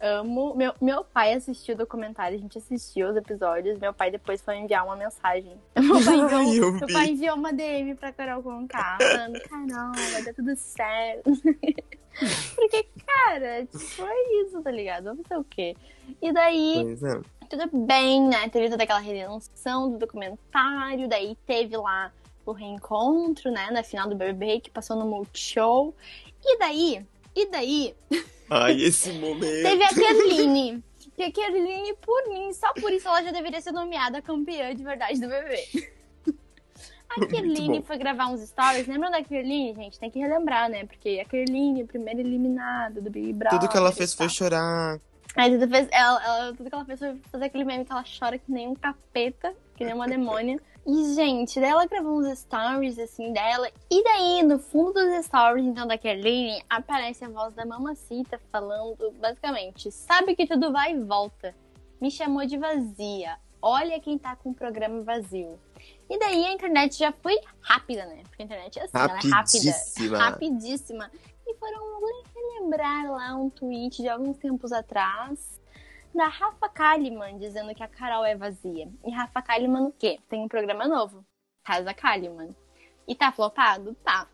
Amo. 0.00 0.54
Meu, 0.56 0.72
meu 0.80 1.04
pai 1.04 1.34
assistiu 1.34 1.74
o 1.74 1.78
documentário, 1.78 2.38
a 2.38 2.40
gente 2.40 2.56
assistiu 2.56 3.10
os 3.10 3.16
episódios. 3.16 3.78
Meu 3.78 3.92
pai 3.92 4.10
depois 4.10 4.40
foi 4.40 4.56
enviar 4.56 4.86
uma 4.86 4.96
mensagem. 4.96 5.54
Meu 5.78 6.02
pai 6.02 6.16
enviou, 6.16 6.72
meu 6.72 6.88
pai 6.88 7.06
enviou 7.08 7.36
uma 7.36 7.52
DM 7.52 7.94
pra 7.94 8.10
Carol 8.10 8.42
Conká, 8.42 8.96
falando: 8.98 9.38
Carol, 9.42 9.92
vai 9.92 10.22
dar 10.24 10.32
tudo 10.32 10.56
certo. 10.56 11.30
Porque, 12.56 12.86
cara, 13.06 13.66
tipo, 13.66 14.02
é 14.02 14.42
isso, 14.42 14.62
tá 14.62 14.70
ligado? 14.70 15.04
Vamos 15.04 15.22
fazer 15.28 15.40
o 15.40 15.44
quê? 15.44 15.76
E 16.20 16.32
daí, 16.32 16.96
é. 17.04 17.46
tudo 17.48 17.84
bem, 17.86 18.22
né? 18.26 18.48
Teve 18.48 18.70
toda 18.70 18.82
aquela 18.82 18.98
redenção 18.98 19.90
do 19.90 19.98
documentário, 19.98 21.08
daí 21.08 21.36
teve 21.46 21.76
lá 21.76 22.10
o 22.50 22.54
reencontro, 22.54 23.50
né? 23.50 23.70
Na 23.70 23.82
final 23.82 24.08
do 24.08 24.14
BBB, 24.16 24.60
que 24.60 24.70
passou 24.70 24.96
no 24.96 25.06
Multishow. 25.06 25.94
E 26.44 26.58
daí, 26.58 27.04
e 27.34 27.46
daí, 27.50 27.94
Ai, 28.50 28.74
esse 28.82 29.12
momento. 29.12 29.62
teve 29.62 29.84
a 29.84 29.88
Kerline. 29.88 30.82
Que 31.16 31.24
a 31.24 31.30
Kerline, 31.32 31.94
por 32.00 32.28
mim, 32.28 32.52
só 32.52 32.72
por 32.74 32.90
isso 32.92 33.06
ela 33.08 33.22
já 33.22 33.30
deveria 33.30 33.60
ser 33.60 33.72
nomeada 33.72 34.22
campeã 34.22 34.74
de 34.74 34.82
verdade 34.82 35.20
do 35.20 35.28
BBB. 35.28 35.90
A 37.10 37.26
Kerline 37.26 37.82
foi 37.82 37.98
gravar 37.98 38.28
uns 38.28 38.40
stories. 38.48 38.86
Lembram 38.86 39.10
da 39.10 39.22
Kerline, 39.22 39.74
gente? 39.74 39.98
Tem 39.98 40.08
que 40.10 40.18
relembrar, 40.20 40.68
né? 40.70 40.86
Porque 40.86 41.20
a 41.20 41.28
Kerline, 41.28 41.84
primeira 41.84 42.20
eliminada 42.20 43.00
do 43.00 43.10
Big 43.10 43.32
Brother. 43.32 43.58
Tudo 43.58 43.68
que 43.70 43.76
ela 43.76 43.90
fez 43.90 44.14
foi 44.14 44.28
chorar. 44.28 45.00
Aí 45.36 45.50
tudo, 45.58 45.68
fez, 45.68 45.88
ela, 45.90 46.24
ela- 46.24 46.54
tudo 46.54 46.68
que 46.70 46.74
ela 46.74 46.84
fez 46.84 46.98
foi 47.00 47.16
fazer 47.30 47.44
aquele 47.46 47.64
meme 47.64 47.84
que 47.84 47.92
ela 47.92 48.04
chora 48.18 48.38
que 48.38 48.50
nem 48.50 48.68
um 48.68 48.74
capeta, 48.76 49.52
que 49.76 49.84
nem 49.84 49.92
uma 49.92 50.06
demônia. 50.08 50.60
E, 50.86 51.14
gente, 51.14 51.60
daí 51.60 51.70
ela 51.70 51.86
gravou 51.86 52.18
uns 52.18 52.38
stories, 52.38 52.98
assim, 52.98 53.32
dela. 53.32 53.68
E 53.90 54.02
daí, 54.02 54.42
no 54.42 54.58
fundo 54.58 54.94
dos 54.94 55.26
stories, 55.26 55.66
então, 55.66 55.86
da 55.86 55.98
Kerline, 55.98 56.62
aparece 56.68 57.24
a 57.24 57.28
voz 57.28 57.54
da 57.54 57.66
Mamacita 57.66 58.40
falando, 58.50 59.12
basicamente, 59.20 59.90
sabe 59.92 60.34
que 60.34 60.46
tudo 60.46 60.72
vai 60.72 60.92
e 60.94 61.00
volta. 61.00 61.54
Me 62.00 62.10
chamou 62.10 62.46
de 62.46 62.56
vazia. 62.56 63.36
Olha 63.62 64.00
quem 64.00 64.18
tá 64.18 64.34
com 64.36 64.50
o 64.50 64.54
programa 64.54 65.02
vazio. 65.02 65.58
E 66.08 66.18
daí 66.18 66.46
a 66.46 66.52
internet 66.52 66.98
já 66.98 67.12
foi 67.12 67.38
rápida, 67.60 68.06
né? 68.06 68.22
Porque 68.22 68.42
a 68.42 68.44
internet 68.46 68.78
é 68.78 68.84
assim, 68.84 68.96
ela 68.96 69.04
é 69.04 69.14
rápida. 69.14 69.36
Rapidíssima. 69.36 70.18
Rapidíssima. 70.18 71.10
E 71.46 71.54
foram 71.56 71.90
relembrar 72.34 73.10
lá 73.10 73.36
um 73.36 73.50
tweet 73.50 74.00
de 74.00 74.08
alguns 74.08 74.38
tempos 74.38 74.72
atrás 74.72 75.59
da 76.14 76.26
Rafa 76.28 76.68
Kalimann 76.68 77.38
dizendo 77.38 77.74
que 77.74 77.82
a 77.82 77.88
Carol 77.88 78.24
é 78.24 78.36
vazia. 78.36 78.88
E 79.04 79.10
Rafa 79.10 79.42
Kalimann 79.42 79.86
o 79.88 79.92
quê? 79.92 80.18
Tem 80.28 80.42
um 80.42 80.48
programa 80.48 80.86
novo, 80.86 81.24
Casa 81.64 81.94
Kalimann. 81.94 82.54
E 83.06 83.14
tá 83.14 83.32
flopado? 83.32 83.94
Tá. 84.04 84.28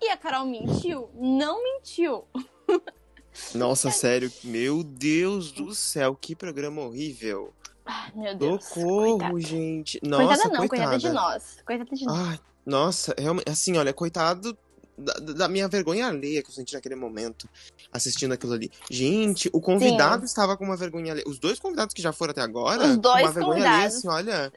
E 0.00 0.08
a 0.08 0.16
Carol 0.16 0.46
mentiu? 0.46 1.10
Não 1.14 1.62
mentiu. 1.62 2.24
Nossa, 3.54 3.90
sério. 3.90 4.30
Meu 4.42 4.82
Deus 4.82 5.52
do 5.52 5.74
céu, 5.74 6.16
que 6.16 6.34
programa 6.34 6.82
horrível. 6.82 7.54
Ai, 7.84 8.12
meu 8.14 8.36
Deus. 8.36 8.64
Socorro, 8.64 9.18
coitada. 9.18 9.40
gente. 9.40 10.00
Nossa, 10.02 10.24
coitada 10.24 10.48
não, 10.48 10.68
coitada. 10.68 10.68
coitada 10.68 10.98
de 10.98 11.10
nós. 11.10 11.62
Coitada 11.64 11.96
de 11.96 12.04
nós. 12.04 12.18
Ai, 12.18 12.40
nossa, 12.64 13.14
realmente, 13.18 13.48
assim, 13.48 13.76
olha, 13.76 13.92
coitado 13.92 14.56
da, 15.00 15.32
da 15.32 15.48
minha 15.48 15.66
vergonha 15.68 16.06
alheia 16.06 16.42
que 16.42 16.48
eu 16.50 16.54
senti 16.54 16.74
naquele 16.74 16.94
momento, 16.94 17.48
assistindo 17.92 18.32
aquilo 18.32 18.52
ali. 18.52 18.70
Gente, 18.90 19.48
o 19.52 19.60
convidado 19.60 20.24
estava 20.24 20.56
com 20.56 20.64
uma 20.64 20.76
vergonha 20.76 21.12
alheia. 21.12 21.28
Os 21.28 21.38
dois 21.38 21.58
convidados 21.58 21.92
que 21.94 22.02
já 22.02 22.12
foram 22.12 22.32
até 22.32 22.40
agora, 22.42 22.84
Os 22.86 22.96
dois 22.98 23.22
uma 23.22 23.32
vergonha 23.32 23.54
alheia, 23.64 23.70
convidados. 23.90 23.96
assim, 23.96 24.08
olha, 24.08 24.52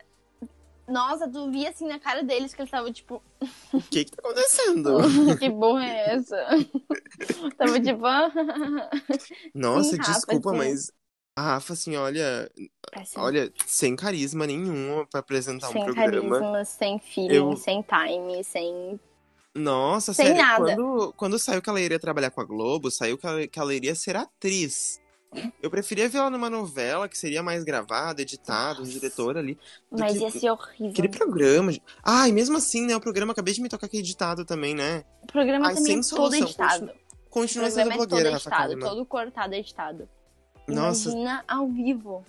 Nossa, 0.87 1.27
tu 1.29 1.49
via 1.49 1.69
assim 1.69 1.87
na 1.87 1.99
cara 1.99 2.23
deles 2.23 2.53
que 2.53 2.61
eles 2.61 2.67
estavam 2.67 2.91
tipo, 2.91 3.21
o 3.73 3.81
que 3.81 4.03
que 4.05 4.11
tá 4.11 4.17
acontecendo? 4.19 4.97
que 5.39 5.49
burra 5.49 5.85
é 5.85 6.15
essa? 6.15 6.37
Tava 7.57 7.79
tipo, 7.79 8.01
Nossa, 9.53 9.91
Sim, 9.91 9.97
Rafa, 9.97 10.11
desculpa, 10.11 10.51
sim. 10.51 10.57
mas 10.57 10.91
a 11.35 11.41
Rafa, 11.41 11.73
assim, 11.73 11.95
olha, 11.95 12.49
olha, 13.15 13.51
sem 13.65 13.95
carisma 13.95 14.45
nenhum 14.45 15.05
pra 15.09 15.19
apresentar 15.21 15.69
um 15.69 15.73
sem 15.73 15.83
programa. 15.85 16.39
carisma, 16.39 16.65
sem 16.65 16.99
feeling, 16.99 17.33
Eu- 17.35 17.55
sem 17.57 17.81
time, 17.83 18.43
sem. 18.43 18.99
Nossa, 19.55 20.13
Sem 20.13 20.27
sério, 20.27 20.41
nada. 20.41 20.75
Quando, 20.75 21.13
quando 21.13 21.39
saiu 21.39 21.61
que 21.61 21.69
ela 21.69 21.79
iria 21.79 21.99
trabalhar 21.99 22.31
com 22.31 22.41
a 22.41 22.45
Globo, 22.45 22.89
saiu 22.89 23.17
que 23.17 23.27
ela, 23.27 23.47
que 23.47 23.59
ela 23.59 23.73
iria 23.73 23.93
ser 23.93 24.15
atriz. 24.15 24.99
Eu 25.61 25.69
preferia 25.69 26.07
ver 26.07 26.19
ela 26.19 26.29
numa 26.29 26.49
novela 26.49 27.09
que 27.09 27.17
seria 27.17 27.41
mais 27.41 27.63
gravada, 27.63 28.21
editada, 28.21 28.81
um 28.81 28.85
diretor 28.85 29.37
ali. 29.37 29.57
Mas 29.91 30.13
que 30.13 30.19
ia 30.19 30.31
ser 30.31 30.51
horrível. 30.51 30.91
Aquele 30.91 31.09
programa. 31.09 31.71
Ai, 32.03 32.31
mesmo 32.31 32.57
assim, 32.57 32.85
né? 32.85 32.95
O 32.95 33.01
programa 33.01 33.31
acabei 33.31 33.53
de 33.53 33.61
me 33.61 33.69
tocar 33.69 33.87
que 33.87 33.97
é 33.97 33.99
editado 33.99 34.45
também, 34.45 34.75
né? 34.75 35.03
O 35.23 35.27
programa 35.27 35.67
Ai, 35.67 35.75
também 35.75 35.99
é 35.99 36.01
todo 36.01 36.35
editado. 36.35 36.91
O 37.25 37.29
Continua 37.29 37.65
programa 37.65 37.69
sendo 37.69 37.93
é 37.93 37.97
todo 37.97 38.09
blogueira, 38.09 38.31
Rafa 38.33 38.49
editado, 38.49 38.79
todo 38.79 39.05
cortado 39.05 39.55
editado. 39.55 40.09
Nossa. 40.67 41.09
Imagina 41.09 41.43
ao 41.47 41.67
vivo. 41.67 42.23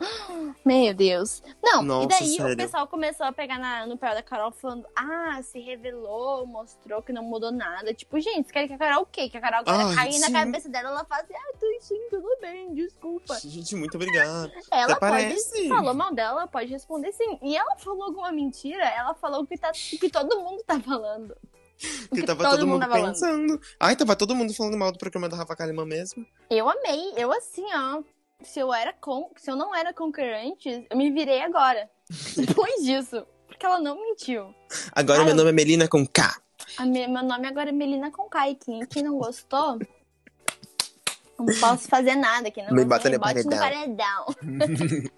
Meu 0.64 0.94
Deus. 0.94 1.42
Não, 1.62 1.82
Nossa, 1.82 2.04
e 2.04 2.08
daí 2.08 2.36
sério. 2.36 2.54
o 2.54 2.56
pessoal 2.56 2.86
começou 2.86 3.26
a 3.26 3.32
pegar 3.32 3.58
na- 3.58 3.86
no 3.86 3.96
pé 3.98 4.14
da 4.14 4.22
Carol 4.22 4.50
falando: 4.52 4.86
ah, 4.96 5.40
se 5.42 5.58
revelou, 5.60 6.46
mostrou 6.46 7.02
que 7.02 7.12
não 7.12 7.22
mudou 7.22 7.52
nada. 7.52 7.92
Tipo, 7.94 8.18
gente, 8.20 8.46
você 8.46 8.52
quer 8.52 8.66
que 8.66 8.72
a 8.74 8.78
Carol 8.78 9.02
o 9.02 9.06
quê? 9.06 9.28
Que 9.28 9.36
a 9.36 9.40
Carol 9.40 9.60
agora 9.60 9.84
Ai, 9.88 9.94
caia 9.94 10.18
na 10.20 10.30
cabeça 10.32 10.68
dela 10.68 10.90
ela 10.90 11.04
fala 11.04 11.22
assim: 11.22 11.34
ah, 11.34 11.52
tô 11.58 11.66
sim, 11.80 12.08
tudo 12.10 12.28
bem, 12.40 12.74
desculpa. 12.74 13.34
Gente, 13.40 13.74
muito 13.76 13.94
obrigada. 13.96 14.52
Ela 14.70 14.92
Até 14.92 15.00
parece. 15.00 15.50
pode. 15.56 15.68
Falou 15.68 15.94
mal 15.94 16.14
dela, 16.14 16.46
pode 16.46 16.70
responder 16.70 17.12
sim. 17.12 17.38
E 17.42 17.56
ela 17.56 17.76
falou 17.76 18.04
alguma 18.04 18.32
mentira, 18.32 18.84
ela 18.84 19.14
falou 19.14 19.42
o 19.42 19.46
que, 19.46 19.56
tá, 19.58 19.70
que 19.72 20.10
todo 20.10 20.40
mundo 20.40 20.62
tá 20.66 20.78
falando. 20.80 21.36
O 22.12 22.14
Que 22.14 22.22
tava 22.22 22.44
todo 22.44 22.58
todo, 22.58 22.66
mundo 22.66 22.80
tá 22.80 22.88
falando. 22.88 23.12
pensando. 23.12 23.60
Ai, 23.78 23.96
tava 23.96 24.14
todo 24.14 24.34
mundo 24.34 24.52
falando 24.54 24.76
mal 24.76 24.92
do 24.92 24.98
programa 24.98 25.28
da 25.30 25.36
Rafa 25.38 25.56
Kalimann 25.56 25.86
mesmo. 25.86 26.26
Eu 26.50 26.68
amei, 26.68 27.14
eu 27.16 27.32
assim, 27.32 27.64
ó. 27.74 28.02
Se 28.42 28.60
eu 28.60 28.72
era 28.72 28.92
con... 28.92 29.30
se 29.36 29.50
eu 29.50 29.56
não 29.56 29.74
era 29.74 29.92
concorrente, 29.92 30.86
eu 30.90 30.96
me 30.96 31.10
virei 31.10 31.42
agora. 31.42 31.90
Depois 32.36 32.82
disso. 32.82 33.26
Porque 33.46 33.66
ela 33.66 33.78
não 33.80 33.96
mentiu. 33.96 34.54
Agora 34.92 35.18
Ai, 35.20 35.24
meu 35.24 35.32
eu- 35.34 35.36
nome 35.36 35.50
é 35.50 35.52
Melina 35.52 35.88
com 35.88 36.06
K. 36.06 36.40
Meu 36.86 37.08
nome 37.24 37.46
agora 37.48 37.70
é 37.70 37.72
Melina 37.72 38.10
Concai. 38.10 38.54
Quem, 38.54 38.86
quem 38.86 39.02
não 39.02 39.18
gostou, 39.18 39.78
não 41.38 41.46
posso 41.58 41.88
fazer 41.88 42.14
nada. 42.14 42.50
Quem 42.50 42.64
não 42.64 42.72
Me 42.72 42.84
gostou, 42.84 43.18
bota 43.18 43.34
me 43.34 43.44
no 43.44 43.50
paredão. 43.50 44.26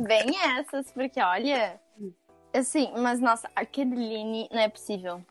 Bem 0.00 0.36
essas, 0.58 0.90
porque 0.92 1.20
olha. 1.20 1.78
Assim, 2.54 2.90
mas 2.96 3.20
nossa, 3.20 3.48
a 3.54 3.64
Kedeline 3.66 4.48
não 4.50 4.60
é 4.60 4.68
possível. 4.68 5.22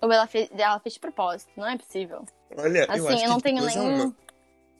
Ou 0.00 0.12
ela 0.12 0.26
fez, 0.26 0.50
ela 0.56 0.80
fez 0.80 0.94
de 0.94 1.00
propósito, 1.00 1.50
não 1.56 1.66
é 1.68 1.78
possível. 1.78 2.24
Olha, 2.56 2.80
eu 2.80 3.06
Assim, 3.06 3.12
eu, 3.12 3.18
que 3.18 3.26
não 3.28 3.40
tenho 3.40 3.64
nenhum. 3.64 3.94
uma. 4.06 4.16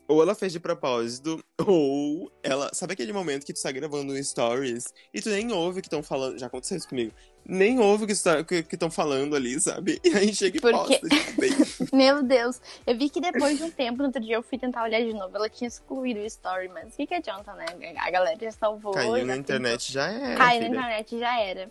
Ou 0.09 0.23
ela 0.23 0.35
fez 0.37 0.53
de 0.53 0.61
propósito, 0.61 1.43
ou 1.67 2.31
ela. 2.43 2.71
Sabe 2.73 2.93
aquele 2.93 3.13
momento 3.13 3.45
que 3.45 3.53
tu 3.53 3.61
tá 3.61 3.73
gravando 3.73 4.13
um 4.13 4.23
stories 4.23 4.93
e 5.13 5.21
tu 5.21 5.29
nem 5.31 5.53
ouve 5.53 5.79
o 5.79 5.83
que 5.83 5.89
estão 5.89 6.03
falando. 6.03 6.39
Já 6.39 6.47
aconteceu 6.47 6.77
isso 6.77 6.89
comigo. 6.89 7.13
Nem 7.45 7.79
ouve 7.81 8.05
o 8.05 8.07
que 8.07 8.13
estão 8.13 8.43
que, 8.45 8.63
que 8.63 8.77
tão 8.77 8.91
falando 8.91 9.35
ali, 9.37 9.61
sabe? 9.61 10.01
E 10.05 10.15
aí 10.17 10.35
chega 10.35 10.59
e 10.59 10.61
Porque- 10.61 10.99
posta. 10.99 11.09
Tipo, 11.09 11.95
Meu 11.97 12.23
Deus, 12.23 12.61
eu 12.87 12.97
vi 12.97 13.09
que 13.09 13.21
depois 13.21 13.59
de 13.59 13.65
um 13.65 13.71
tempo, 13.71 13.99
no 13.99 14.05
outro 14.07 14.21
dia 14.21 14.37
eu 14.37 14.43
fui 14.43 14.59
tentar 14.59 14.83
olhar 14.85 15.01
de 15.01 15.13
novo, 15.13 15.37
ela 15.37 15.49
tinha 15.49 15.69
excluído 15.69 16.21
o 16.21 16.25
story, 16.25 16.69
mas 16.69 16.95
o 16.95 16.97
que, 16.97 17.07
que 17.07 17.15
adianta, 17.15 17.53
né? 17.55 17.67
A 17.99 18.11
galera 18.11 18.39
já 18.41 18.51
salvou. 18.53 18.93
caiu 18.93 19.19
já 19.19 19.25
na 19.25 19.37
internet 19.37 19.93
já 19.93 20.09
é. 20.11 20.35
Caiu 20.35 20.37
na 20.37 20.51
filha. 20.51 20.67
internet 20.69 21.19
já 21.19 21.41
era. 21.41 21.71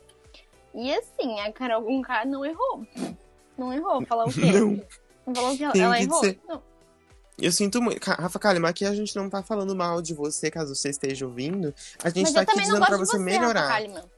E 0.74 0.93
assim, 0.93 1.39
a 1.39 1.52
Carol 1.54 1.84
Conká 1.84 2.26
não 2.26 2.45
errou. 2.45 2.86
Não 3.58 3.74
errou. 3.74 4.06
Falar 4.06 4.26
o 4.26 4.34
quê? 4.34 4.52
Não. 4.52 4.82
Falou 5.34 5.58
que 5.58 5.63
ela, 5.63 5.74
ela 5.78 5.98
que 5.98 6.04
errou? 6.04 6.36
Não. 6.48 6.75
Eu 7.38 7.52
sinto 7.52 7.82
muito. 7.82 8.04
Rafa 8.06 8.39
Kalimann, 8.39 8.69
aqui 8.69 8.86
a 8.86 8.93
gente 8.93 9.15
não 9.15 9.30
tá 9.30 9.43
falando 9.43 9.76
mal 9.76 10.02
de 10.02 10.13
você, 10.13 10.50
caso 10.50 10.74
você 10.76 10.89
esteja 10.89 11.26
ouvindo. 11.26 11.74
A 12.04 12.10
gente 12.10 12.24
Mas 12.24 12.34
tá 12.34 12.41
aqui 12.41 12.60
dizendo 12.60 12.86
pra 12.86 12.98
você 12.98 13.17
você, 13.17 13.24
melhorar. 13.24 13.67
Rafa. 13.67 14.10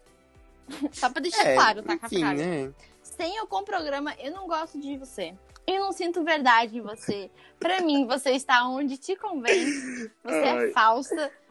Só 0.93 1.10
pra 1.10 1.21
deixar 1.21 1.45
É, 1.45 1.56
claro, 1.56 1.82
tá, 1.82 1.93
Rafa 1.93 2.06
enfim, 2.08 2.21
Kalimann? 2.21 2.67
né? 2.67 2.73
Sem 3.01 3.38
eu 3.38 3.47
com 3.47 3.58
o 3.58 3.63
programa, 3.65 4.13
eu 4.19 4.32
não 4.32 4.47
gosto 4.47 4.80
de 4.80 4.97
você. 4.97 5.34
Eu 5.65 5.80
não 5.82 5.91
sinto 5.91 6.23
verdade 6.23 6.77
em 6.77 6.82
você. 6.82 7.30
Pra 7.60 7.82
mim, 7.82 8.06
você 8.06 8.32
está 8.32 8.67
onde 8.67 8.97
te 8.97 9.15
convém. 9.15 9.65
Você 10.23 10.36
Ai. 10.36 10.69
é 10.69 10.71
falsa. 10.71 11.32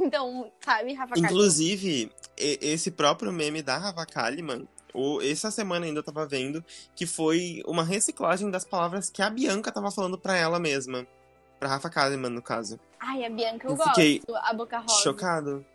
Então, 0.00 0.50
sabe, 0.64 0.94
Rafa? 0.94 1.18
Inclusive, 1.18 2.10
esse 2.38 2.90
próprio 2.90 3.30
meme 3.30 3.60
da 3.60 3.76
Rafa 3.76 4.06
Kalimann, 4.06 4.66
o- 4.94 5.20
essa 5.22 5.50
semana 5.50 5.86
ainda 5.86 6.00
eu 6.00 6.04
tava 6.04 6.26
vendo 6.26 6.64
que 6.94 7.06
foi 7.06 7.62
uma 7.66 7.82
reciclagem 7.84 8.50
das 8.50 8.64
palavras 8.64 9.10
que 9.10 9.22
a 9.22 9.30
Bianca 9.30 9.70
tava 9.72 9.90
falando 9.90 10.18
pra 10.18 10.36
ela 10.36 10.58
mesma. 10.58 11.06
Pra 11.58 11.68
Rafa 11.70 11.90
Kalimann, 11.90 12.30
no 12.32 12.42
caso. 12.42 12.78
Ai, 13.00 13.24
a 13.24 13.30
Bianca 13.30 13.66
eu, 13.66 13.72
Eu 13.72 13.78
fiquei 13.78 14.20
gosto. 14.26 14.36
A 14.44 14.52
Boca 14.52 14.78
Rosa. 14.78 15.02
Chocado. 15.02 15.66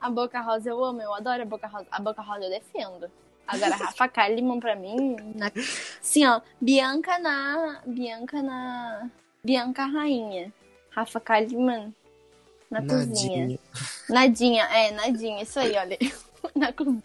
A 0.00 0.08
Boca 0.10 0.40
Rosa 0.40 0.68
eu 0.70 0.84
amo, 0.84 1.02
eu 1.02 1.12
adoro 1.14 1.42
a 1.42 1.44
Boca 1.44 1.66
Rosa. 1.66 1.86
A 1.90 2.00
Boca 2.00 2.22
Rosa 2.22 2.44
eu 2.44 2.50
defendo. 2.50 3.10
Agora, 3.46 3.74
a 3.74 3.76
Rafa 3.76 4.06
Kalimann 4.08 4.60
pra 4.60 4.76
mim. 4.76 5.16
Na... 5.34 5.50
Sim, 6.00 6.26
ó. 6.26 6.40
Bianca 6.60 7.18
na. 7.18 7.80
Bianca 7.86 8.40
na. 8.42 9.10
Bianca 9.44 9.84
rainha. 9.86 10.52
Rafa 10.90 11.18
Kalimann 11.20 11.92
na 12.70 12.82
cozinha. 12.82 13.42
Nadinha. 13.46 13.58
Nadinha, 14.08 14.64
é, 14.64 14.90
Nadinha, 14.92 15.42
isso 15.42 15.58
aí, 15.58 15.76
olha. 15.76 15.98
na 16.54 16.72
cozinha. 16.72 17.02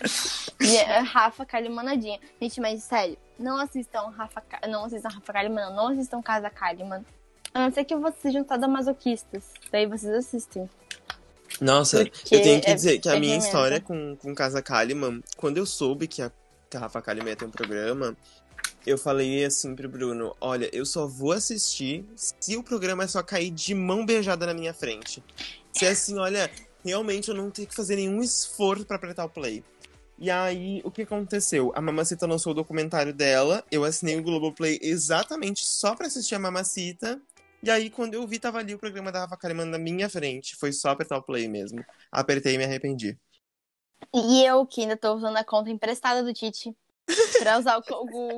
E 0.60 0.76
é 0.76 0.98
Rafa 1.00 1.44
Kalimann 1.44 1.84
Nadinha. 1.84 2.18
Gente, 2.40 2.60
mas 2.60 2.82
sério, 2.82 3.16
não 3.38 3.58
assistam 3.58 4.08
Rafa, 4.10 4.42
não 4.68 4.84
assistam 4.86 5.08
Rafa 5.10 5.32
Kalimann, 5.32 5.66
não, 5.66 5.76
não 5.76 5.88
assistam 5.88 6.22
Casa 6.22 6.48
Kalimann. 6.48 7.04
A 7.52 7.60
não 7.60 7.72
ser 7.72 7.84
que 7.84 7.94
vocês 7.94 8.22
sejam 8.22 8.44
sadomasoquistas. 8.46 9.44
Daí 9.70 9.86
vocês 9.86 10.12
assistem. 10.14 10.68
Nossa, 11.60 12.04
Porque 12.04 12.34
eu 12.34 12.42
tenho 12.42 12.60
que 12.60 12.70
é- 12.70 12.74
dizer 12.74 12.98
que 12.98 13.08
a 13.08 13.16
é 13.16 13.20
minha 13.20 13.36
história 13.36 13.80
com, 13.80 14.16
com 14.16 14.34
Casa 14.34 14.60
Kalimann, 14.62 15.22
quando 15.36 15.58
eu 15.58 15.66
soube 15.66 16.06
que 16.06 16.20
a, 16.22 16.30
que 16.68 16.76
a 16.76 16.80
Rafa 16.80 17.00
Kalimann 17.00 17.30
ia 17.30 17.36
ter 17.36 17.44
um 17.44 17.50
programa, 17.50 18.16
eu 18.86 18.98
falei 18.98 19.44
assim 19.44 19.74
pro 19.74 19.88
Bruno: 19.88 20.34
olha, 20.40 20.68
eu 20.72 20.84
só 20.84 21.06
vou 21.06 21.32
assistir 21.32 22.04
se 22.14 22.56
o 22.56 22.62
programa 22.62 23.06
só 23.08 23.22
cair 23.22 23.50
de 23.50 23.74
mão 23.74 24.04
beijada 24.04 24.46
na 24.46 24.54
minha 24.54 24.72
frente. 24.74 25.22
Se 25.72 25.84
é 25.84 25.90
assim, 25.90 26.18
olha, 26.18 26.50
realmente 26.84 27.28
eu 27.28 27.34
não 27.34 27.50
tenho 27.50 27.68
que 27.68 27.74
fazer 27.74 27.96
nenhum 27.96 28.22
esforço 28.22 28.84
pra 28.84 28.96
apertar 28.96 29.24
o 29.24 29.28
play. 29.28 29.64
E 30.18 30.30
aí, 30.30 30.80
o 30.82 30.90
que 30.90 31.02
aconteceu? 31.02 31.72
A 31.74 31.80
Mamacita 31.80 32.26
lançou 32.26 32.52
o 32.52 32.54
documentário 32.54 33.12
dela, 33.12 33.62
eu 33.70 33.84
assinei 33.84 34.18
o 34.18 34.22
Globoplay 34.22 34.78
exatamente 34.80 35.64
só 35.64 35.94
pra 35.94 36.06
assistir 36.06 36.34
a 36.34 36.38
Mamacita. 36.38 37.20
E 37.62 37.70
aí, 37.70 37.90
quando 37.90 38.14
eu 38.14 38.26
vi, 38.26 38.38
tava 38.38 38.58
ali 38.58 38.74
o 38.74 38.78
programa 38.78 39.12
da 39.12 39.20
Rafa 39.20 39.36
Kalimann 39.36 39.66
na 39.66 39.78
minha 39.78 40.08
frente. 40.08 40.56
Foi 40.56 40.72
só 40.72 40.90
apertar 40.90 41.18
o 41.18 41.22
play 41.22 41.48
mesmo. 41.48 41.84
Apertei 42.10 42.54
e 42.54 42.58
me 42.58 42.64
arrependi. 42.64 43.18
E 44.14 44.42
eu, 44.44 44.66
que 44.66 44.82
ainda 44.82 44.96
tô 44.96 45.14
usando 45.14 45.36
a 45.36 45.44
conta 45.44 45.68
emprestada 45.68 46.22
do 46.22 46.32
Tite 46.32 46.74
pra 47.38 47.58
usar 47.58 47.78
o, 47.78 47.82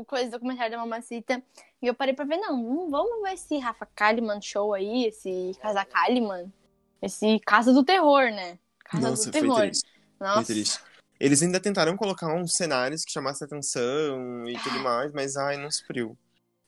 o 0.01 0.05
coisa 0.05 0.27
do 0.27 0.33
documentário 0.33 0.73
da 0.73 0.79
Mamacita. 0.79 1.43
E 1.81 1.87
eu 1.87 1.95
parei 1.95 2.15
pra 2.15 2.25
ver, 2.25 2.39
não, 2.39 2.55
hum, 2.55 2.91
vamos 2.91 3.23
ver 3.23 3.35
esse 3.35 3.57
Rafa 3.59 3.87
Kalimann 3.95 4.41
show 4.41 4.75
aí, 4.75 5.07
esse 5.07 5.57
Casa 5.61 5.85
Kalimann. 5.85 6.53
Esse 7.01 7.39
Casa 7.41 7.73
do 7.73 7.85
Terror, 7.85 8.31
né? 8.33 8.59
Casa 8.85 9.11
Nossa, 9.11 9.31
do 9.31 9.33
foi 9.33 9.41
Terror. 9.41 9.61
triste. 9.61 9.89
Foi 10.19 10.27
Nossa. 10.27 10.53
triste. 10.53 10.88
Eles 11.21 11.43
ainda 11.43 11.59
tentaram 11.59 11.97
colocar 11.97 12.33
uns 12.33 12.53
cenários 12.53 13.05
que 13.05 13.13
chamassem 13.13 13.45
atenção 13.45 14.49
e 14.49 14.57
tudo 14.63 14.79
mais, 14.81 15.13
mas 15.13 15.37
ai, 15.37 15.57
não 15.57 15.71
supriu. 15.71 16.17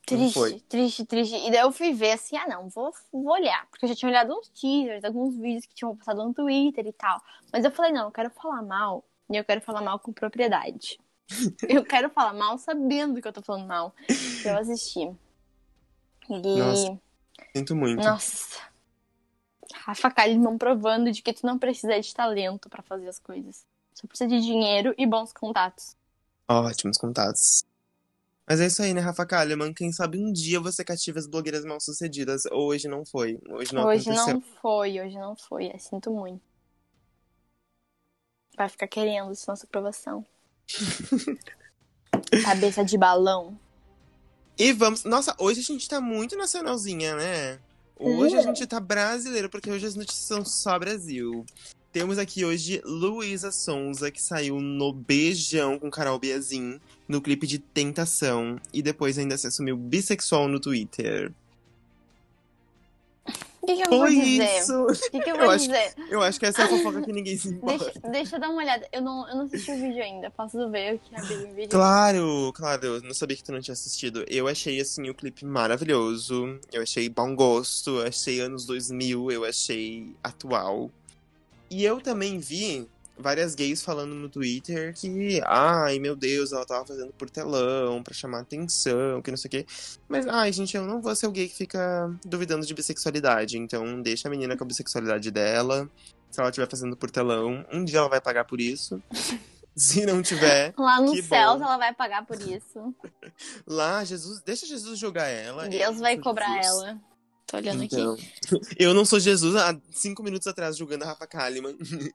Triste, 0.05 0.65
triste, 0.69 1.05
triste. 1.05 1.37
E 1.37 1.51
daí 1.51 1.61
eu 1.61 1.71
fui 1.71 1.93
ver 1.93 2.13
assim, 2.13 2.37
ah 2.37 2.49
não, 2.49 2.69
vou, 2.69 2.93
vou 3.13 3.33
olhar. 3.33 3.67
Porque 3.71 3.85
eu 3.85 3.89
já 3.89 3.95
tinha 3.95 4.11
olhado 4.11 4.37
uns 4.37 4.49
teasers, 4.49 5.05
alguns 5.05 5.37
vídeos 5.37 5.67
que 5.67 5.75
tinham 5.75 5.97
passado 5.97 6.25
no 6.25 6.35
Twitter 6.35 6.85
e 6.87 6.93
tal. 6.93 7.23
Mas 7.53 7.65
eu 7.65 7.71
falei, 7.71 7.93
não, 7.93 8.07
eu 8.07 8.11
quero 8.11 8.31
falar 8.31 8.63
mal. 8.63 9.05
E 9.31 9.37
eu 9.37 9.45
quero 9.45 9.61
falar 9.61 9.83
mal 9.83 10.01
com 10.01 10.13
propriedade. 10.13 10.99
eu 11.69 11.85
quero 11.85 12.11
falar 12.11 12.33
mal 12.33 12.59
sabendo 12.59 13.21
que 13.23 13.29
eu 13.29 13.33
tô 13.33 13.43
falando 13.43 13.69
mal. 13.69 13.95
Eu 14.45 14.59
assisti. 14.59 15.13
E. 16.29 16.59
Nossa. 16.59 16.99
Sinto 17.57 17.77
muito. 17.77 18.03
Nossa. 18.03 18.59
Rafa 19.73 20.11
Kalimann 20.11 20.59
provando 20.59 21.13
de 21.13 21.23
que 21.23 21.33
tu 21.33 21.47
não 21.47 21.59
precisa 21.59 22.01
de 22.01 22.13
talento 22.13 22.69
pra 22.69 22.83
fazer 22.83 23.09
as 23.09 23.21
coisas. 23.21 23.65
Só 23.95 24.07
precisa 24.07 24.29
de 24.29 24.41
dinheiro 24.41 24.95
e 24.97 25.07
bons 25.07 25.33
contatos. 25.33 25.97
Ótimos 26.49 26.97
contatos. 26.99 27.65
Mas 28.47 28.61
é 28.61 28.67
isso 28.67 28.83
aí, 28.83 28.93
né, 28.93 29.01
Rafa 29.01 29.25
Kalimann? 29.25 29.73
Quem 29.73 29.93
sabe 29.93 30.19
um 30.19 30.33
dia 30.33 30.59
você 30.59 30.85
cativa 30.85 31.19
as 31.21 31.27
blogueiras 31.27 31.65
mal 31.65 31.81
sucedidas. 31.81 32.43
Hoje 32.51 32.89
não 32.89 33.05
foi. 33.05 33.39
Hoje 33.49 33.73
não 33.73 33.87
hoje 33.87 34.11
aconteceu. 34.11 34.35
não 34.35 34.41
foi, 34.61 35.01
hoje 35.01 35.15
não 35.17 35.37
foi. 35.37 35.67
Eu 35.73 35.79
sinto 35.79 36.11
muito. 36.11 36.43
Vai 38.57 38.69
ficar 38.69 38.89
querendo 38.89 39.31
essa 39.31 39.53
nossa 39.53 39.65
aprovação. 39.67 40.27
Cabeça 42.45 42.85
de 42.85 42.99
balão. 42.99 43.59
E 44.59 44.73
vamos. 44.73 45.05
Nossa, 45.05 45.35
hoje 45.39 45.61
a 45.61 45.63
gente 45.65 45.89
tá 45.89 46.01
muito 46.01 46.37
nacionalzinha, 46.37 47.15
né? 47.17 47.61
Hoje 47.97 48.37
a 48.37 48.41
Hum. 48.41 48.43
gente 48.43 48.67
tá 48.67 48.81
brasileiro, 48.81 49.49
porque 49.49 49.71
hoje 49.71 49.87
as 49.87 49.95
notícias 49.95 50.27
são 50.27 50.45
só 50.45 50.79
Brasil. 50.79 51.45
Temos 51.93 52.19
aqui 52.19 52.45
hoje 52.45 52.81
Luísa 52.85 53.51
Sonza, 53.51 54.13
que 54.13 54.23
saiu 54.23 54.61
no 54.61 54.93
Beijão 54.93 55.77
com 55.79 55.91
Carol 55.91 56.19
Biazin, 56.21 56.81
no 57.09 57.21
clipe 57.21 57.47
de 57.49 57.59
Tentação, 57.59 58.61
e 58.73 58.81
depois 58.81 59.19
ainda 59.19 59.37
se 59.37 59.49
assumiu 59.49 59.77
bissexual 59.77 60.47
no 60.47 60.61
Twitter. 60.61 61.33
O 63.63 63.67
que, 63.67 63.75
que 63.77 63.83
eu 63.83 63.89
vou 63.91 63.99
Foi 64.01 64.15
dizer? 64.15 64.59
isso! 64.61 64.83
O 64.85 65.11
que, 65.11 65.21
que 65.21 65.31
eu 65.31 65.35
Eu 65.37 65.41
vou 65.43 65.51
acho- 65.51 65.67
dizer? 65.67 65.95
Eu 66.09 66.23
acho 66.23 66.39
que 66.41 66.47
essa 66.47 66.63
é 66.63 66.65
a 66.65 66.69
fofoca 66.69 67.03
que 67.03 67.13
ninguém 67.13 67.37
se 67.37 67.49
importa. 67.53 67.85
Deixa, 67.85 68.01
deixa 68.09 68.37
eu 68.37 68.41
dar 68.41 68.49
uma 68.51 68.63
olhada. 68.63 68.89
Eu 68.93 69.03
não, 69.03 69.29
eu 69.29 69.37
não 69.37 69.45
assisti 69.45 69.71
o 69.73 69.75
vídeo 69.75 70.03
ainda. 70.03 70.31
Posso 70.31 70.71
ver 70.71 70.95
o 70.95 70.99
que 70.99 71.15
abri 71.17 71.35
o 71.35 71.55
vídeo? 71.55 71.69
Claro, 71.71 72.53
claro, 72.55 72.87
eu 72.87 73.03
não 73.03 73.13
sabia 73.13 73.37
que 73.37 73.45
tu 73.45 73.53
não 73.53 73.61
tinha 73.61 73.75
assistido. 73.75 74.25
Eu 74.29 74.47
achei, 74.49 74.81
assim, 74.81 75.11
o 75.11 75.15
clipe 75.15 75.45
maravilhoso. 75.45 76.59
Eu 76.73 76.83
achei 76.83 77.09
bom 77.09 77.35
gosto, 77.35 77.99
eu 77.99 78.07
achei 78.07 78.41
anos 78.41 78.65
2000, 78.65 79.31
eu 79.33 79.45
achei 79.45 80.15
atual. 80.23 80.91
E 81.71 81.85
eu 81.85 82.01
também 82.01 82.39
vi 82.39 82.89
várias 83.21 83.55
gays 83.55 83.83
falando 83.83 84.15
no 84.15 84.29
Twitter 84.29 84.95
que, 84.95 85.41
ai 85.45 85.99
meu 85.99 86.17
Deus, 86.17 86.53
ela 86.53 86.65
tava 86.65 86.87
fazendo 86.87 87.13
por 87.13 87.29
telão 87.29 88.03
pra 88.03 88.15
chamar 88.15 88.41
atenção, 88.41 89.23
que 89.23 89.31
não 89.31 89.37
sei 89.37 89.49
o 89.49 89.51
quê. 89.51 89.67
Mas, 90.09 90.27
ai 90.27 90.53
gente, 90.53 90.77
eu 90.77 90.85
não 90.85 91.01
vou 91.01 91.15
ser 91.15 91.27
o 91.27 91.31
gay 91.31 91.49
que 91.49 91.55
fica 91.55 92.11
duvidando 92.25 92.67
de 92.67 92.75
bissexualidade. 92.75 93.59
Então, 93.59 94.01
deixa 94.03 94.29
a 94.29 94.31
menina 94.31 94.57
com 94.57 94.65
a 94.65 94.67
bissexualidade 94.67 95.31
dela. 95.31 95.89
Se 96.31 96.41
ela 96.41 96.51
estiver 96.51 96.69
fazendo 96.69 96.97
por 96.97 97.11
telão, 97.11 97.65
um 97.73 97.85
dia 97.85 97.99
ela 97.99 98.09
vai 98.09 98.21
pagar 98.21 98.45
por 98.45 98.61
isso. 98.61 99.03
Se 99.77 100.05
não 100.05 100.21
tiver, 100.21 100.75
Lá 100.77 101.01
no 101.01 101.15
céu 101.23 101.53
ela 101.53 101.79
vai 101.79 101.95
pagar 101.95 102.27
por 102.27 102.39
isso. 102.41 102.95
Lá, 103.65 104.05
Jesus, 104.05 104.43
deixa 104.43 104.67
Jesus 104.67 104.99
jogar 104.99 105.27
ela. 105.29 105.67
Eu 105.67 105.71
Deus 105.71 106.01
vai 106.01 106.19
cobrar 106.19 106.61
Jesus. 106.61 106.83
ela. 106.83 107.01
Tô 107.51 107.57
olhando 107.57 107.83
Então, 107.83 108.15
aqui. 108.15 108.31
eu 108.79 108.95
não 108.95 109.05
sou 109.05 109.19
Jesus 109.19 109.57
há 109.57 109.77
cinco 109.91 110.23
minutos 110.23 110.47
atrás 110.47 110.77
julgando 110.77 111.05
a 111.05 111.09
Rafa 111.09 111.27
Kalimann. 111.27 111.77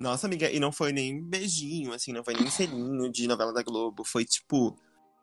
Nossa, 0.00 0.26
amiga, 0.26 0.50
e 0.50 0.58
não 0.58 0.72
foi 0.72 0.92
nem 0.92 1.22
beijinho, 1.22 1.92
assim, 1.92 2.12
não 2.12 2.24
foi 2.24 2.34
nem 2.34 2.50
selinho 2.50 3.10
de 3.10 3.26
novela 3.28 3.52
da 3.52 3.62
Globo. 3.62 4.04
Foi 4.04 4.24
tipo, 4.24 4.76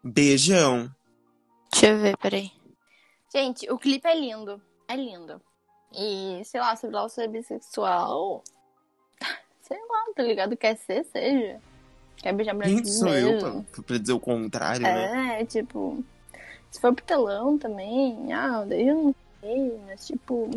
beijão. 0.03 0.89
Deixa 1.71 1.87
eu 1.87 1.99
ver, 1.99 2.17
peraí. 2.17 2.51
Gente, 3.33 3.69
o 3.71 3.77
clipe 3.77 4.07
é 4.07 4.19
lindo. 4.19 4.61
É 4.87 4.95
lindo. 4.95 5.41
E, 5.93 6.41
sei 6.45 6.59
lá, 6.61 6.75
sobre 6.75 6.95
ela 6.97 7.09
ser 7.09 7.27
bissexual. 7.27 8.43
Sei 9.61 9.77
lá, 9.77 10.13
tá 10.15 10.23
ligado? 10.23 10.57
Quer 10.57 10.77
ser, 10.77 11.05
seja. 11.05 11.61
Quer 12.17 12.33
beijar 12.33 12.53
mulher 12.53 12.67
Quem 12.67 12.85
sou 12.85 13.07
eu 13.09 13.29
beijo. 13.39 13.63
pra, 13.71 13.83
pra 13.83 13.97
dizer 13.97 14.13
o 14.13 14.19
contrário, 14.19 14.81
né? 14.81 15.41
É, 15.41 15.45
tipo. 15.45 16.03
Se 16.71 16.79
for 16.79 16.95
pro 16.95 17.03
telão 17.03 17.57
também, 17.57 18.31
ah, 18.31 18.63
daí 18.65 18.87
eu 18.87 18.95
não 18.95 19.15
sei, 19.41 19.79
mas 19.85 20.07
tipo. 20.07 20.49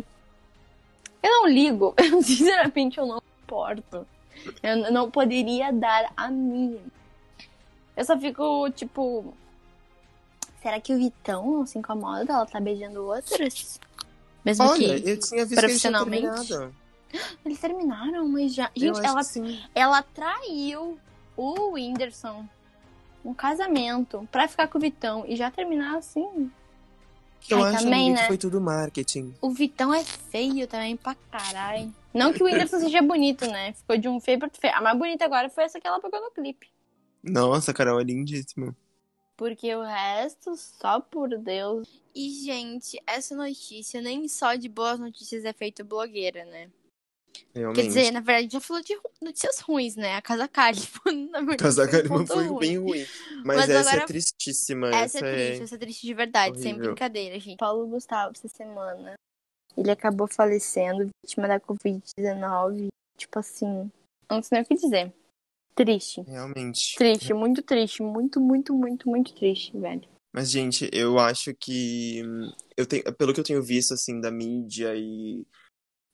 Eu 1.21 1.29
não 1.29 1.47
ligo. 1.47 1.93
Eu, 1.97 2.21
sinceramente, 2.23 2.97
eu 2.97 3.05
não 3.05 3.21
importo. 3.43 4.07
Eu 4.63 4.91
não 4.91 5.11
poderia 5.11 5.73
dar 5.73 6.11
a 6.15 6.29
mínima. 6.31 6.79
Eu 7.97 8.05
só 8.05 8.17
fico, 8.17 8.69
tipo. 8.71 9.33
Será 10.61 10.79
que 10.79 10.93
o 10.93 10.97
Vitão 10.97 11.51
não 11.51 11.65
se 11.65 11.77
incomoda 11.77 12.25
dela 12.25 12.45
tá 12.45 12.59
beijando 12.59 13.05
outras? 13.05 13.79
Mesmo 14.43 14.65
Olha, 14.65 14.99
que 14.99 15.09
eu 15.09 15.19
tinha 15.19 15.19
visto 15.19 15.29
que 15.29 15.35
eles 15.35 15.55
profissionalmente? 15.55 16.47
terminado. 16.47 16.75
eles 17.45 17.59
terminaram, 17.59 18.27
mas 18.29 18.53
já. 18.53 18.71
Gente, 18.75 18.99
ela 19.05 19.21
ela 19.75 20.01
traiu 20.01 20.97
o 21.35 21.71
Whindersson 21.73 22.47
um 23.25 23.33
casamento 23.33 24.27
pra 24.31 24.47
ficar 24.47 24.67
com 24.67 24.77
o 24.77 24.81
Vitão 24.81 25.25
e 25.27 25.35
já 25.35 25.49
terminar 25.49 25.97
assim. 25.97 26.51
Eu 27.49 27.63
Ai, 27.63 27.75
acho 27.75 27.83
também, 27.83 28.11
né? 28.11 28.21
que 28.21 28.27
foi 28.27 28.37
tudo 28.37 28.61
marketing. 28.61 29.35
O 29.41 29.51
Vitão 29.51 29.93
é 29.93 30.03
feio 30.03 30.67
também 30.67 30.95
pra 30.95 31.15
caralho. 31.31 31.93
Não 32.13 32.31
que 32.31 32.41
o 32.41 32.45
Whindersson 32.45 32.79
seja 32.79 33.01
bonito, 33.01 33.45
né? 33.47 33.73
Ficou 33.73 33.97
de 33.97 34.07
um 34.07 34.19
feio 34.19 34.39
pra 34.39 34.45
outro 34.47 34.61
feio. 34.61 34.73
A 34.73 34.81
mais 34.81 34.97
bonita 34.97 35.25
agora 35.25 35.49
foi 35.49 35.65
essa 35.65 35.79
que 35.79 35.87
ela 35.87 35.99
pegou 35.99 36.21
no 36.21 36.31
clipe. 36.31 36.67
Nossa, 37.21 37.71
a 37.71 37.73
Carol 37.73 37.99
é 37.99 38.03
lindíssima. 38.03 38.75
Porque 39.35 39.75
o 39.75 39.83
resto, 39.83 40.55
só 40.55 41.01
por 41.01 41.37
Deus. 41.37 42.01
E, 42.15 42.29
gente, 42.45 43.01
essa 43.05 43.35
notícia 43.35 44.01
nem 44.01 44.27
só 44.27 44.55
de 44.55 44.69
boas 44.69 44.99
notícias 44.99 45.43
é 45.43 45.51
feito 45.51 45.83
blogueira, 45.83 46.45
né? 46.45 46.69
Realmente. 47.53 47.81
Quer 47.81 47.87
dizer, 47.87 48.11
na 48.11 48.19
verdade, 48.19 48.49
já 48.53 48.59
falou 48.59 48.83
de 48.83 48.97
notícias 49.21 49.59
ruins, 49.59 49.95
né? 49.95 50.15
A 50.15 50.21
Casa 50.21 50.47
Cali. 50.47 50.79
Na 51.31 51.41
verdade, 51.41 51.81
um 51.81 51.85
Kalimann 51.87 52.07
ponto 52.19 52.33
foi 52.33 52.47
ruim. 52.47 52.59
bem 52.59 52.77
ruim. 52.77 53.05
Mas, 53.43 53.57
Mas 53.57 53.69
essa 53.69 53.89
agora- 53.89 54.03
é 54.03 54.05
tristíssima. 54.07 54.89
Essa, 54.95 55.19
é 55.19 55.21
triste, 55.33 55.63
essa 55.63 55.75
é 55.75 55.77
triste 55.77 56.05
de 56.07 56.13
verdade, 56.13 56.59
sem 56.61 56.71
horrível. 56.73 56.91
brincadeira, 56.91 57.39
gente. 57.39 57.57
Paulo 57.57 57.87
Gustavo, 57.87 58.33
essa 58.35 58.47
semana, 58.47 59.13
ele 59.77 59.91
acabou 59.91 60.27
falecendo, 60.27 61.09
vítima 61.25 61.47
da 61.47 61.59
Covid-19. 61.59 62.87
Tipo 63.17 63.39
assim, 63.39 63.89
não 64.29 64.41
sei 64.43 64.57
nem 64.57 64.63
o 64.63 64.65
que 64.67 64.75
dizer. 64.75 65.13
Triste. 65.75 66.21
Realmente. 66.21 66.95
Triste, 66.97 67.33
muito 67.33 67.61
triste. 67.61 68.01
Muito, 68.01 68.39
muito, 68.39 68.73
muito, 68.73 69.09
muito 69.09 69.33
triste, 69.33 69.77
velho. 69.77 70.07
Mas, 70.33 70.49
gente, 70.51 70.89
eu 70.91 71.17
acho 71.19 71.53
que. 71.53 72.21
hum, 72.25 72.51
Eu 72.77 72.85
tenho, 72.85 73.03
pelo 73.15 73.33
que 73.33 73.39
eu 73.39 73.43
tenho 73.43 73.63
visto, 73.63 73.93
assim, 73.93 74.19
da 74.19 74.29
mídia 74.31 74.93
e 74.95 75.45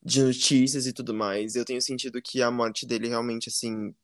de 0.04 0.22
notícias 0.22 0.86
e 0.86 0.92
tudo 0.92 1.14
mais, 1.14 1.54
eu 1.54 1.64
tenho 1.64 1.80
sentido 1.80 2.20
que 2.22 2.42
a 2.42 2.50
morte 2.50 2.86
dele 2.86 3.08
realmente, 3.08 3.48
assim, 3.48 3.94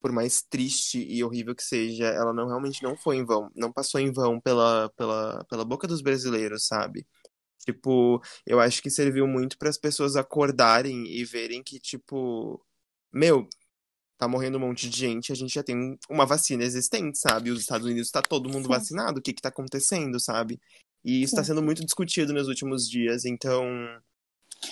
por 0.00 0.12
mais 0.12 0.42
triste 0.42 1.04
e 1.08 1.22
horrível 1.24 1.54
que 1.54 1.62
seja, 1.64 2.06
ela 2.06 2.32
não 2.32 2.46
realmente 2.46 2.82
não 2.82 2.96
foi 2.96 3.16
em 3.16 3.24
vão. 3.24 3.50
Não 3.56 3.72
passou 3.72 4.00
em 4.00 4.12
vão 4.12 4.40
pela, 4.40 4.90
pela, 4.96 5.44
pela 5.46 5.64
boca 5.64 5.88
dos 5.88 6.00
brasileiros, 6.00 6.66
sabe? 6.66 7.06
Tipo, 7.66 8.22
eu 8.46 8.60
acho 8.60 8.82
que 8.82 8.90
serviu 8.90 9.26
muito 9.26 9.58
para 9.58 9.68
as 9.68 9.78
pessoas 9.78 10.16
acordarem 10.16 11.06
e 11.06 11.24
verem 11.24 11.62
que, 11.62 11.80
tipo, 11.80 12.64
meu, 13.12 13.48
tá 14.18 14.28
morrendo 14.28 14.58
um 14.58 14.60
monte 14.60 14.88
de 14.90 14.96
gente, 14.98 15.32
a 15.32 15.34
gente 15.34 15.54
já 15.54 15.62
tem 15.62 15.98
uma 16.10 16.26
vacina 16.26 16.64
existente, 16.64 17.18
sabe? 17.18 17.50
Os 17.50 17.60
Estados 17.60 17.86
Unidos 17.86 18.10
tá 18.10 18.22
todo 18.22 18.48
mundo 18.48 18.64
Sim. 18.64 18.68
vacinado, 18.68 19.20
o 19.20 19.22
que 19.22 19.32
que 19.32 19.42
tá 19.42 19.48
acontecendo, 19.48 20.20
sabe? 20.20 20.60
E 21.04 21.22
isso 21.22 21.34
tá 21.36 21.42
Sim. 21.42 21.48
sendo 21.48 21.62
muito 21.62 21.84
discutido 21.84 22.32
nos 22.32 22.48
últimos 22.48 22.88
dias, 22.88 23.24
então, 23.24 23.64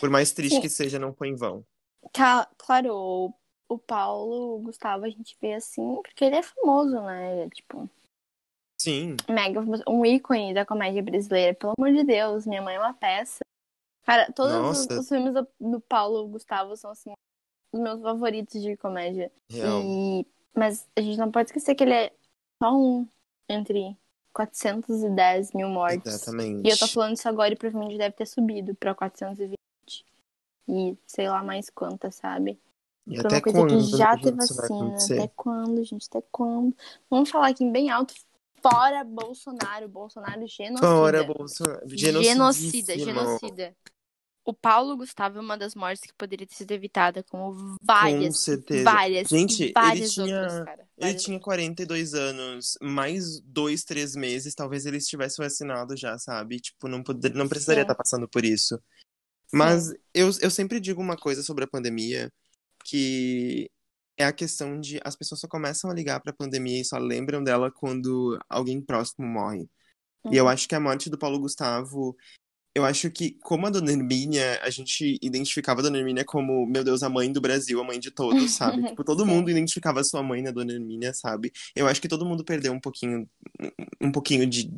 por 0.01 0.11
mais 0.11 0.33
triste 0.33 0.57
Sim. 0.57 0.61
que 0.61 0.69
seja, 0.69 0.99
não 0.99 1.13
foi 1.13 1.29
em 1.29 1.35
vão. 1.35 1.65
Claro, 2.13 2.95
o, 2.95 3.35
o 3.69 3.79
Paulo 3.79 4.59
Gustavo 4.61 5.05
a 5.05 5.09
gente 5.09 5.37
vê 5.41 5.55
assim, 5.55 6.01
porque 6.03 6.25
ele 6.25 6.37
é 6.37 6.43
famoso, 6.43 7.01
né? 7.03 7.33
Ele 7.33 7.41
é, 7.43 7.49
tipo, 7.51 7.89
Sim, 8.79 9.17
mega 9.29 9.61
famoso, 9.61 9.83
um 9.89 10.05
ícone 10.05 10.55
da 10.55 10.67
comédia 10.67 11.03
brasileira. 11.03 11.55
Pelo 11.55 11.75
amor 11.77 11.93
de 11.93 12.05
Deus, 12.05 12.47
minha 12.47 12.63
mãe 12.63 12.77
é 12.77 12.81
uma 12.81 12.95
peça. 12.95 13.41
Cara, 14.05 14.31
todos 14.33 14.87
os, 14.87 14.99
os 14.99 15.09
filmes 15.09 15.35
do, 15.35 15.47
do 15.59 15.81
Paulo 15.81 16.29
Gustavo 16.29 16.77
são, 16.77 16.91
assim, 16.91 17.13
os 17.73 17.81
meus 17.81 18.01
favoritos 18.01 18.63
de 18.63 18.77
comédia. 18.77 19.33
real. 19.51 19.83
E... 19.83 20.27
Mas 20.55 20.89
a 20.97 21.01
gente 21.01 21.19
não 21.19 21.31
pode 21.31 21.49
esquecer 21.49 21.75
que 21.75 21.85
ele 21.85 21.93
é 21.93 22.13
só 22.63 22.73
um 22.73 23.07
entre 23.49 23.97
410 24.33 25.53
mil 25.53 25.69
mortes. 25.69 26.15
Exatamente. 26.15 26.67
E 26.67 26.71
eu 26.71 26.79
tô 26.79 26.87
falando 26.87 27.17
isso 27.17 27.29
agora 27.29 27.53
e 27.53 27.57
provavelmente 27.57 27.99
deve 27.99 28.15
ter 28.15 28.27
subido 28.27 28.75
pra 28.75 28.95
420. 28.95 29.56
E 30.69 30.97
sei 31.07 31.29
lá 31.29 31.43
mais 31.43 31.71
quantas, 31.71 32.17
sabe? 32.17 32.59
E 33.07 33.19
até 33.21 33.37
uma 33.37 33.41
coisa 33.41 33.59
quando 33.61 33.69
que 33.91 33.97
já 33.97 34.17
teve 34.19 34.37
vacina. 34.37 34.65
acontecer? 34.65 35.19
Até 35.19 35.33
quando, 35.37 35.85
gente? 35.85 36.07
Até 36.09 36.23
quando? 36.33 36.75
Vamos 37.09 37.31
falar 37.31 37.49
aqui 37.49 37.71
bem 37.71 37.89
alto. 37.91 38.13
Fora 38.61 39.05
Bolsonaro. 39.05 39.89
Bolsonaro 39.89 40.45
genocida. 40.49 40.81
Fora 40.89 41.23
Bolsonaro. 41.25 41.89
Genocida, 41.89 42.99
genocida. 42.99 43.77
O 44.45 44.53
Paulo 44.55 44.97
Gustavo 44.97 45.39
é 45.39 45.41
uma 45.41 45.59
das 45.59 45.75
mortes 45.75 46.03
que 46.03 46.15
poderia 46.17 46.47
ter 46.47 46.55
sido 46.55 46.71
evitada, 46.71 47.21
como 47.25 47.77
várias. 47.83 48.27
Com 48.27 48.33
certeza. 48.33 48.85
Várias. 48.85 49.29
Gente, 49.29 49.63
ele 49.65 49.73
várias 49.73 50.13
tinha- 50.13 50.41
outras, 50.41 50.65
cara. 50.65 50.89
Ele 50.99 51.15
tinha 51.15 51.41
42 51.41 52.15
anos, 52.15 52.79
mais 52.81 53.41
dois, 53.41 53.83
três 53.83 54.15
meses, 54.15 54.55
talvez 54.55 54.87
ele 54.87 54.99
estivesse 54.99 55.39
vacinado 55.39 55.97
já, 55.97 56.17
sabe? 56.19 56.61
Tipo, 56.61 56.87
não, 56.87 57.03
poder, 57.03 57.35
não 57.35 57.49
precisaria 57.49 57.83
Sim. 57.83 57.87
estar 57.91 57.95
passando 57.97 58.29
por 58.29 58.45
isso. 58.45 58.81
Mas 59.53 59.93
eu, 60.15 60.31
eu 60.41 60.51
sempre 60.51 60.81
digo 60.81 61.01
uma 61.01 61.17
coisa 61.17 61.43
sobre 61.43 61.65
a 61.65 61.69
pandemia, 61.69 62.33
que 62.85 63.71
é 64.19 64.25
a 64.25 64.33
questão 64.33 64.81
de 64.81 65.01
as 65.05 65.15
pessoas 65.17 65.41
só 65.41 65.49
começam 65.49 65.91
a 65.91 65.95
ligar 65.95 66.21
pra 66.21 66.33
pandemia 66.33 66.81
e 66.81 66.85
só 66.85 66.99
lembram 66.99 67.43
dela 67.45 67.71
quando 67.71 68.39
alguém 68.49 68.81
próximo 68.81 69.27
morre. 69.27 69.69
E 70.31 70.37
eu 70.37 70.45
Uhum. 70.45 70.51
acho 70.51 70.69
que 70.69 70.75
a 70.75 70.81
morte 70.81 71.09
do 71.11 71.19
Paulo 71.19 71.39
Gustavo, 71.39 72.17
eu 72.75 72.85
acho 72.85 73.11
que, 73.11 73.33
como 73.43 73.67
a 73.67 73.71
Dona 73.71 73.93
Hermínia, 73.93 74.61
a 74.63 74.69
gente 74.71 75.19
identificava 75.23 75.81
a 75.81 75.83
Dona 75.85 75.99
Hermínia 75.99 76.25
como, 76.25 76.67
meu 76.67 76.85
Deus, 76.85 77.03
a 77.03 77.09
mãe 77.09 77.33
do 77.33 77.41
Brasil, 77.41 77.81
a 77.81 77.85
mãe 77.85 77.99
de 77.99 78.11
todos, 78.11 78.51
sabe? 78.53 78.83
tipo, 78.91 79.05
todo 79.05 79.25
mundo 79.25 79.51
identificava 79.51 80.01
a 80.01 80.05
sua 80.05 80.23
mãe 80.23 80.43
na 80.43 80.51
Dona 80.51 80.73
Hermínia, 80.73 81.15
sabe? 81.15 81.53
Eu 81.75 81.87
acho 81.87 82.03
que 82.03 82.09
todo 82.09 82.27
mundo 82.27 82.45
perdeu 82.45 82.73
um 82.73 82.81
pouquinho, 82.81 83.29
um 84.01 84.13
pouquinho 84.13 84.47
de, 84.47 84.71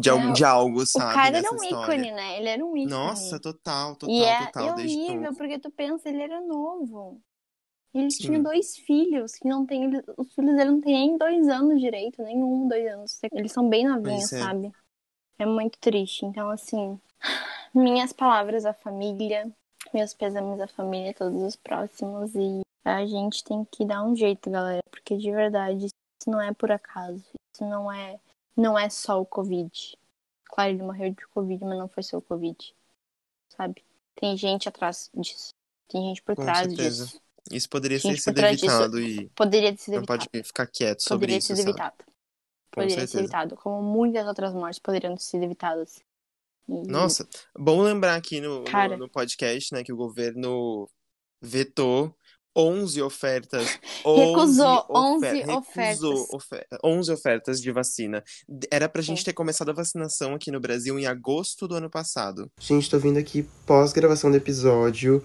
de, 0.00 0.10
É, 0.10 0.32
de 0.32 0.44
algo, 0.44 0.80
O 0.82 0.86
sabe? 0.86 1.14
cara 1.14 1.38
era 1.38 1.50
um 1.52 1.56
história. 1.56 1.94
ícone, 1.96 2.12
né? 2.12 2.38
Ele 2.38 2.48
era 2.48 2.64
um 2.64 2.76
ícone. 2.76 2.86
Nossa, 2.90 3.40
total, 3.40 3.96
total, 3.96 4.14
E 4.14 4.22
é, 4.24 4.46
total, 4.46 4.68
é 4.68 4.74
desde 4.74 4.96
horrível, 4.98 5.22
novo. 5.22 5.36
porque 5.36 5.58
tu 5.58 5.70
pensa, 5.70 6.08
ele 6.08 6.22
era 6.22 6.40
novo. 6.40 7.20
Ele 7.94 8.10
Sim. 8.10 8.24
tinha 8.24 8.42
dois 8.42 8.76
filhos, 8.76 9.32
que 9.36 9.48
não 9.48 9.64
tem. 9.64 9.90
Os 10.18 10.34
filhos 10.34 10.54
dele 10.56 10.70
não 10.70 10.80
têm 10.80 10.92
nem 10.94 11.16
dois 11.18 11.48
anos 11.48 11.80
direito, 11.80 12.22
nenhum, 12.22 12.68
dois 12.68 12.86
anos. 12.92 13.18
Eles 13.32 13.52
são 13.52 13.68
bem 13.68 13.86
novinhos, 13.88 14.30
é. 14.32 14.38
sabe? 14.38 14.70
É 15.38 15.46
muito 15.46 15.78
triste. 15.78 16.24
Então, 16.26 16.50
assim, 16.50 16.98
minhas 17.74 18.12
palavras 18.12 18.66
à 18.66 18.74
família, 18.74 19.50
meus 19.94 20.12
pesames 20.12 20.60
à 20.60 20.66
família, 20.66 21.14
todos 21.14 21.42
os 21.42 21.56
próximos. 21.56 22.34
E 22.34 22.60
a 22.84 23.06
gente 23.06 23.42
tem 23.42 23.64
que 23.72 23.84
dar 23.86 24.02
um 24.04 24.14
jeito, 24.14 24.50
galera, 24.50 24.82
porque 24.90 25.16
de 25.16 25.30
verdade, 25.30 25.86
isso 25.86 26.30
não 26.30 26.40
é 26.40 26.52
por 26.52 26.70
acaso. 26.70 27.24
Isso 27.54 27.64
não 27.64 27.90
é, 27.90 28.18
não 28.56 28.78
é 28.78 28.88
só 28.88 29.20
o 29.20 29.26
Covid. 29.26 29.70
Claro, 30.44 30.70
ele 30.72 30.82
morreu 30.82 31.10
de 31.10 31.26
Covid, 31.28 31.64
mas 31.64 31.78
não 31.78 31.88
foi 31.88 32.02
só 32.02 32.18
o 32.18 32.22
Covid. 32.22 32.74
Sabe? 33.56 33.84
Tem 34.14 34.36
gente 34.36 34.68
atrás 34.68 35.10
disso. 35.14 35.52
Tem 35.88 36.02
gente 36.08 36.22
por 36.22 36.34
Com 36.36 36.42
trás 36.42 36.66
certeza. 36.66 37.04
disso. 37.06 37.20
Isso 37.50 37.68
poderia 37.68 38.00
ter 38.00 38.16
sido 38.18 38.38
evitado 38.40 39.00
e 39.00 39.28
Poderia 39.30 39.70
ter 39.72 39.78
sido 39.78 39.94
não 39.94 39.98
evitado. 40.00 40.28
pode 40.30 40.44
ficar 40.44 40.66
quieto 40.66 41.00
sobre 41.02 41.18
Poderia 41.26 41.38
isso, 41.38 41.48
ter 41.48 41.56
sido 41.56 41.66
sabe? 41.66 41.80
evitado. 41.80 42.04
Com 42.04 42.12
Poderia 42.82 42.96
certeza. 42.96 43.18
evitado. 43.20 43.56
Como 43.56 43.82
muitas 43.82 44.26
outras 44.26 44.52
mortes 44.52 44.78
poderiam 44.80 45.14
ter 45.14 45.22
sido 45.22 45.44
evitadas. 45.44 46.02
E- 46.68 46.88
Nossa, 46.88 47.28
bom 47.56 47.80
lembrar 47.82 48.16
aqui 48.16 48.40
no, 48.40 48.60
no- 48.60 48.64
Cara. 48.64 48.96
no, 48.96 49.08
podcast, 49.08 49.72
né, 49.72 49.84
que 49.84 49.92
o 49.92 49.96
governo 49.96 50.88
vetou 51.40 52.12
11 52.56 53.02
ofertas. 53.02 53.78
11 54.04 54.24
Recusou 54.26 54.86
11 54.90 55.26
recusou 55.26 55.58
ofertas. 55.58 56.00
ofer- 56.32 56.66
11 56.82 57.12
ofertas 57.12 57.60
de 57.60 57.70
vacina. 57.70 58.24
Era 58.70 58.88
pra 58.88 59.02
gente 59.02 59.18
Sim. 59.18 59.24
ter 59.26 59.32
começado 59.34 59.70
a 59.70 59.74
vacinação 59.74 60.34
aqui 60.34 60.50
no 60.50 60.58
Brasil 60.60 60.98
em 60.98 61.06
agosto 61.06 61.68
do 61.68 61.74
ano 61.74 61.90
passado. 61.90 62.50
Gente, 62.58 62.88
tô 62.90 62.98
vindo 62.98 63.18
aqui 63.18 63.46
pós-gravação 63.66 64.30
do 64.30 64.36
episódio. 64.36 65.22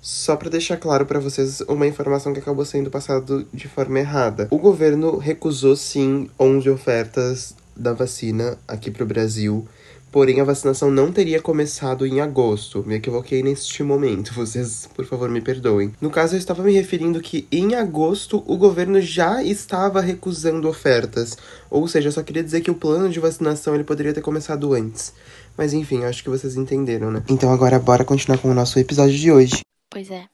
Só 0.00 0.36
pra 0.36 0.48
deixar 0.50 0.76
claro 0.76 1.04
pra 1.06 1.18
vocês 1.18 1.60
uma 1.62 1.86
informação 1.86 2.32
que 2.32 2.38
acabou 2.38 2.64
sendo 2.64 2.90
passada 2.90 3.44
de 3.52 3.66
forma 3.66 3.98
errada. 3.98 4.46
O 4.52 4.58
governo 4.58 5.16
recusou 5.16 5.74
sim 5.74 6.30
11 6.38 6.70
ofertas 6.70 7.56
da 7.74 7.92
vacina 7.92 8.56
aqui 8.68 8.90
pro 8.90 9.04
Brasil. 9.06 9.66
Porém, 10.16 10.40
a 10.40 10.44
vacinação 10.44 10.90
não 10.90 11.12
teria 11.12 11.42
começado 11.42 12.06
em 12.06 12.22
agosto. 12.22 12.82
Me 12.86 12.94
equivoquei 12.94 13.42
neste 13.42 13.82
momento. 13.82 14.32
Vocês, 14.32 14.88
por 14.94 15.04
favor, 15.04 15.28
me 15.28 15.42
perdoem. 15.42 15.94
No 16.00 16.08
caso, 16.10 16.34
eu 16.34 16.38
estava 16.38 16.62
me 16.62 16.72
referindo 16.72 17.20
que 17.20 17.46
em 17.52 17.74
agosto 17.74 18.42
o 18.46 18.56
governo 18.56 18.98
já 18.98 19.42
estava 19.42 20.00
recusando 20.00 20.70
ofertas. 20.70 21.36
Ou 21.68 21.86
seja, 21.86 22.08
eu 22.08 22.12
só 22.12 22.22
queria 22.22 22.42
dizer 22.42 22.62
que 22.62 22.70
o 22.70 22.74
plano 22.74 23.10
de 23.10 23.20
vacinação 23.20 23.74
ele 23.74 23.84
poderia 23.84 24.14
ter 24.14 24.22
começado 24.22 24.72
antes. 24.72 25.12
Mas 25.54 25.74
enfim, 25.74 26.04
acho 26.04 26.22
que 26.22 26.30
vocês 26.30 26.56
entenderam, 26.56 27.10
né? 27.10 27.22
Então 27.28 27.52
agora 27.52 27.78
bora 27.78 28.02
continuar 28.02 28.38
com 28.38 28.48
o 28.50 28.54
nosso 28.54 28.78
episódio 28.78 29.18
de 29.18 29.30
hoje. 29.30 29.60
Pois 29.90 30.10
é. 30.10 30.26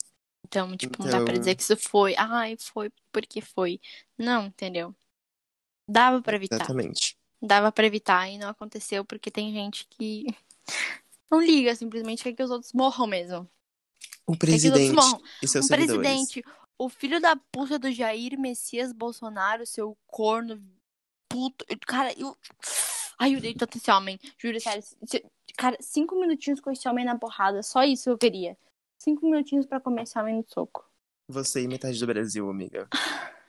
Então, 0.47 0.77
tipo, 0.77 1.03
não 1.03 1.11
dá 1.11 1.17
pra 1.23 1.33
Então- 1.33 1.41
dizer 1.41 1.57
que 1.57 1.63
isso 1.65 1.77
foi. 1.77 2.15
Ai, 2.17 2.55
foi 2.57 2.89
porque 3.13 3.41
foi. 3.41 3.81
Não, 4.17 4.47
entendeu? 4.47 4.95
Dava 5.89 6.23
pra 6.23 6.37
evitar. 6.37 6.55
Exatamente. 6.55 7.17
Dava 7.43 7.73
pra 7.73 7.87
evitar 7.87 8.29
e 8.31 8.39
não 8.39 8.49
aconteceu 8.49 9.05
porque 9.05 9.31
tem 9.31 9.53
gente 9.53 9.87
que 9.91 10.27
não 11.31 11.41
liga, 11.43 11.75
simplesmente 11.75 12.23
quer 12.23 12.33
que 12.33 12.43
os 12.43 12.51
outros 12.51 12.73
morram 12.73 13.07
mesmo. 13.07 13.49
O 14.27 14.37
presidente 14.37 14.95
e 15.43 15.49
seus 15.49 15.67
Um 15.67 15.69
presidente, 15.69 16.45
o 16.79 16.89
filho 16.89 17.21
da 17.21 17.35
puta 17.51 17.79
do 17.79 17.91
Jair 17.91 18.39
Messias 18.39 18.93
Bolsonaro, 18.93 19.67
seu 19.67 19.97
corno 20.07 20.63
puto. 21.29 21.65
Cara, 21.87 22.13
eu. 22.19 22.37
Ai, 23.19 23.35
eu 23.35 23.39
odeio 23.39 23.57
tanto 23.57 23.79
esse 23.79 23.91
homem. 23.91 24.19
Juro, 24.39 24.61
sério. 24.61 24.83
se- 24.83 25.25
Cara, 25.57 25.77
cinco 25.81 26.19
minutinhos 26.19 26.61
com 26.61 26.71
esse 26.71 26.89
homem 26.89 27.05
na 27.05 27.19
porrada. 27.19 27.63
Só 27.63 27.83
isso 27.85 28.09
eu 28.09 28.17
queria. 28.17 28.57
Cinco 28.99 29.29
minutinhos 29.29 29.67
pra 29.67 29.81
comer 29.81 30.03
esse 30.05 30.19
homem 30.19 30.37
no 30.37 30.45
soco. 30.49 30.89
Você 31.29 31.63
e 31.63 31.69
metade 31.69 31.99
do 31.99 32.07
Brasil, 32.07 32.49
amiga. 32.49 32.89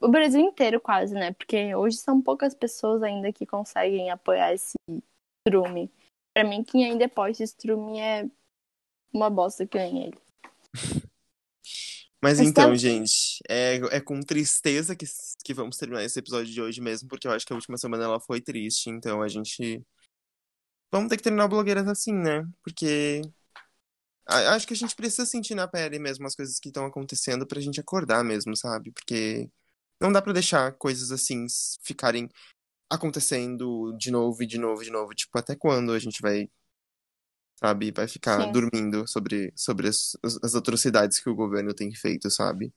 O 0.00 0.08
Brasil 0.08 0.40
inteiro, 0.40 0.80
quase, 0.80 1.14
né? 1.14 1.32
Porque 1.32 1.74
hoje 1.74 1.96
são 1.96 2.20
poucas 2.20 2.54
pessoas 2.54 3.02
ainda 3.02 3.32
que 3.32 3.44
conseguem 3.46 4.10
apoiar 4.10 4.52
esse 4.54 4.74
strume. 5.46 5.90
Pra 6.34 6.44
mim, 6.44 6.62
quem 6.62 6.84
ainda 6.84 7.06
apoia 7.06 7.32
esse 7.32 7.44
strume 7.44 7.98
é 7.98 8.28
uma 9.12 9.28
bosta 9.28 9.66
que 9.66 9.78
nem 9.78 10.04
ele. 10.04 10.18
Mas 12.22 12.38
Mas 12.38 12.40
então, 12.40 12.68
tá- 12.70 12.74
gente, 12.76 13.42
é, 13.48 13.76
é 13.96 14.00
com 14.00 14.20
tristeza 14.20 14.94
que, 14.94 15.06
que 15.42 15.54
vamos 15.54 15.78
terminar 15.78 16.04
esse 16.04 16.18
episódio 16.18 16.52
de 16.52 16.60
hoje 16.60 16.80
mesmo, 16.80 17.08
porque 17.08 17.26
eu 17.26 17.32
acho 17.32 17.46
que 17.46 17.52
a 17.52 17.56
última 17.56 17.78
semana 17.78 18.04
ela 18.04 18.20
foi 18.20 18.40
triste, 18.40 18.90
então 18.90 19.22
a 19.22 19.28
gente. 19.28 19.82
Vamos 20.92 21.08
ter 21.08 21.16
que 21.16 21.22
terminar 21.22 21.46
o 21.46 21.48
Blogueiras 21.48 21.88
assim, 21.88 22.12
né? 22.12 22.46
Porque. 22.62 23.22
Acho 24.30 24.66
que 24.66 24.74
a 24.74 24.76
gente 24.76 24.94
precisa 24.94 25.26
sentir 25.26 25.54
na 25.54 25.66
pele 25.66 25.98
mesmo 25.98 26.26
as 26.26 26.36
coisas 26.36 26.58
que 26.60 26.68
estão 26.68 26.86
acontecendo 26.86 27.46
pra 27.46 27.60
gente 27.60 27.80
acordar 27.80 28.22
mesmo, 28.22 28.56
sabe? 28.56 28.92
Porque 28.92 29.50
não 30.00 30.12
dá 30.12 30.22
pra 30.22 30.32
deixar 30.32 30.72
coisas 30.74 31.10
assim 31.10 31.46
ficarem 31.82 32.28
acontecendo 32.88 33.92
de 33.98 34.10
novo 34.10 34.42
e 34.42 34.46
de 34.46 34.58
novo 34.58 34.82
e 34.82 34.84
de 34.84 34.90
novo. 34.90 35.14
Tipo, 35.14 35.38
até 35.38 35.56
quando 35.56 35.92
a 35.92 35.98
gente 35.98 36.22
vai, 36.22 36.48
sabe, 37.56 37.90
vai 37.90 38.06
ficar 38.06 38.42
Sim. 38.44 38.52
dormindo 38.52 39.06
sobre, 39.06 39.52
sobre 39.56 39.88
as, 39.88 40.16
as 40.22 40.38
as 40.42 40.54
atrocidades 40.54 41.18
que 41.18 41.28
o 41.28 41.34
governo 41.34 41.74
tem 41.74 41.92
feito, 41.94 42.30
sabe? 42.30 42.72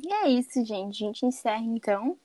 E 0.00 0.12
é 0.12 0.28
isso, 0.28 0.64
gente. 0.64 1.02
A 1.02 1.06
gente 1.06 1.26
encerra 1.26 1.62
então. 1.64 2.18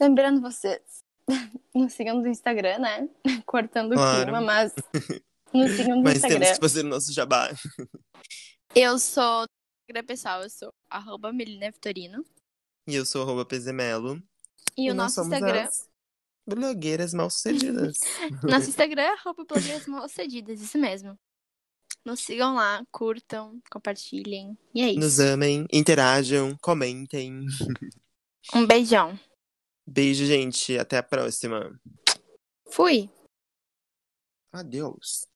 Lembrando 0.00 0.40
vocês, 0.40 1.02
nos 1.74 1.92
sigam 1.92 2.20
no 2.20 2.28
Instagram, 2.28 2.78
né? 2.78 3.08
Cortando 3.46 3.94
Claro. 3.94 4.20
o 4.20 4.22
clima, 4.24 4.40
mas 4.40 4.74
nos 5.54 5.70
sigam 5.72 5.96
no 5.96 6.02
Mas 6.02 6.20
temos 6.20 6.24
Instagram. 6.24 6.54
que 6.54 6.60
fazer 6.60 6.84
o 6.84 6.88
nosso 6.88 7.12
jabá. 7.12 7.50
Eu 8.74 8.98
sou 8.98 9.44
Instagram 9.82 10.06
pessoal, 10.06 10.42
eu 10.42 10.50
sou 10.50 10.72
arroba 10.90 11.32
Melina 11.32 11.70
Vitorino. 11.70 12.24
E 12.86 12.94
eu 12.94 13.04
sou 13.04 13.22
arroba 13.22 13.44
Pezemelo. 13.44 14.22
E, 14.76 14.90
o 14.90 14.94
nós 14.94 15.14
nosso 15.14 15.28
Instagram. 15.28 15.64
as 15.64 15.88
blogueiras 16.46 17.12
mal 17.14 17.30
sucedidas. 17.30 17.98
Nosso 18.42 18.68
Instagram 18.70 19.02
é 19.02 19.12
arroba 19.12 19.44
blogueiras 19.44 19.86
mal 19.86 20.08
sucedidas, 20.08 20.60
isso 20.60 20.78
mesmo. 20.78 21.16
Nos 22.04 22.20
sigam 22.20 22.54
lá, 22.54 22.82
curtam, 22.90 23.60
compartilhem. 23.70 24.58
E 24.74 24.82
é 24.82 24.88
isso. 24.90 24.98
Nos 24.98 25.20
amem, 25.20 25.66
interajam, 25.72 26.56
comentem. 26.60 27.46
Um 28.54 28.66
beijão. 28.66 29.18
Beijo, 29.86 30.24
gente. 30.24 30.76
Até 30.78 30.98
a 30.98 31.02
próxima. 31.02 31.78
Fui. 32.70 33.08
Adeus. 34.52 35.26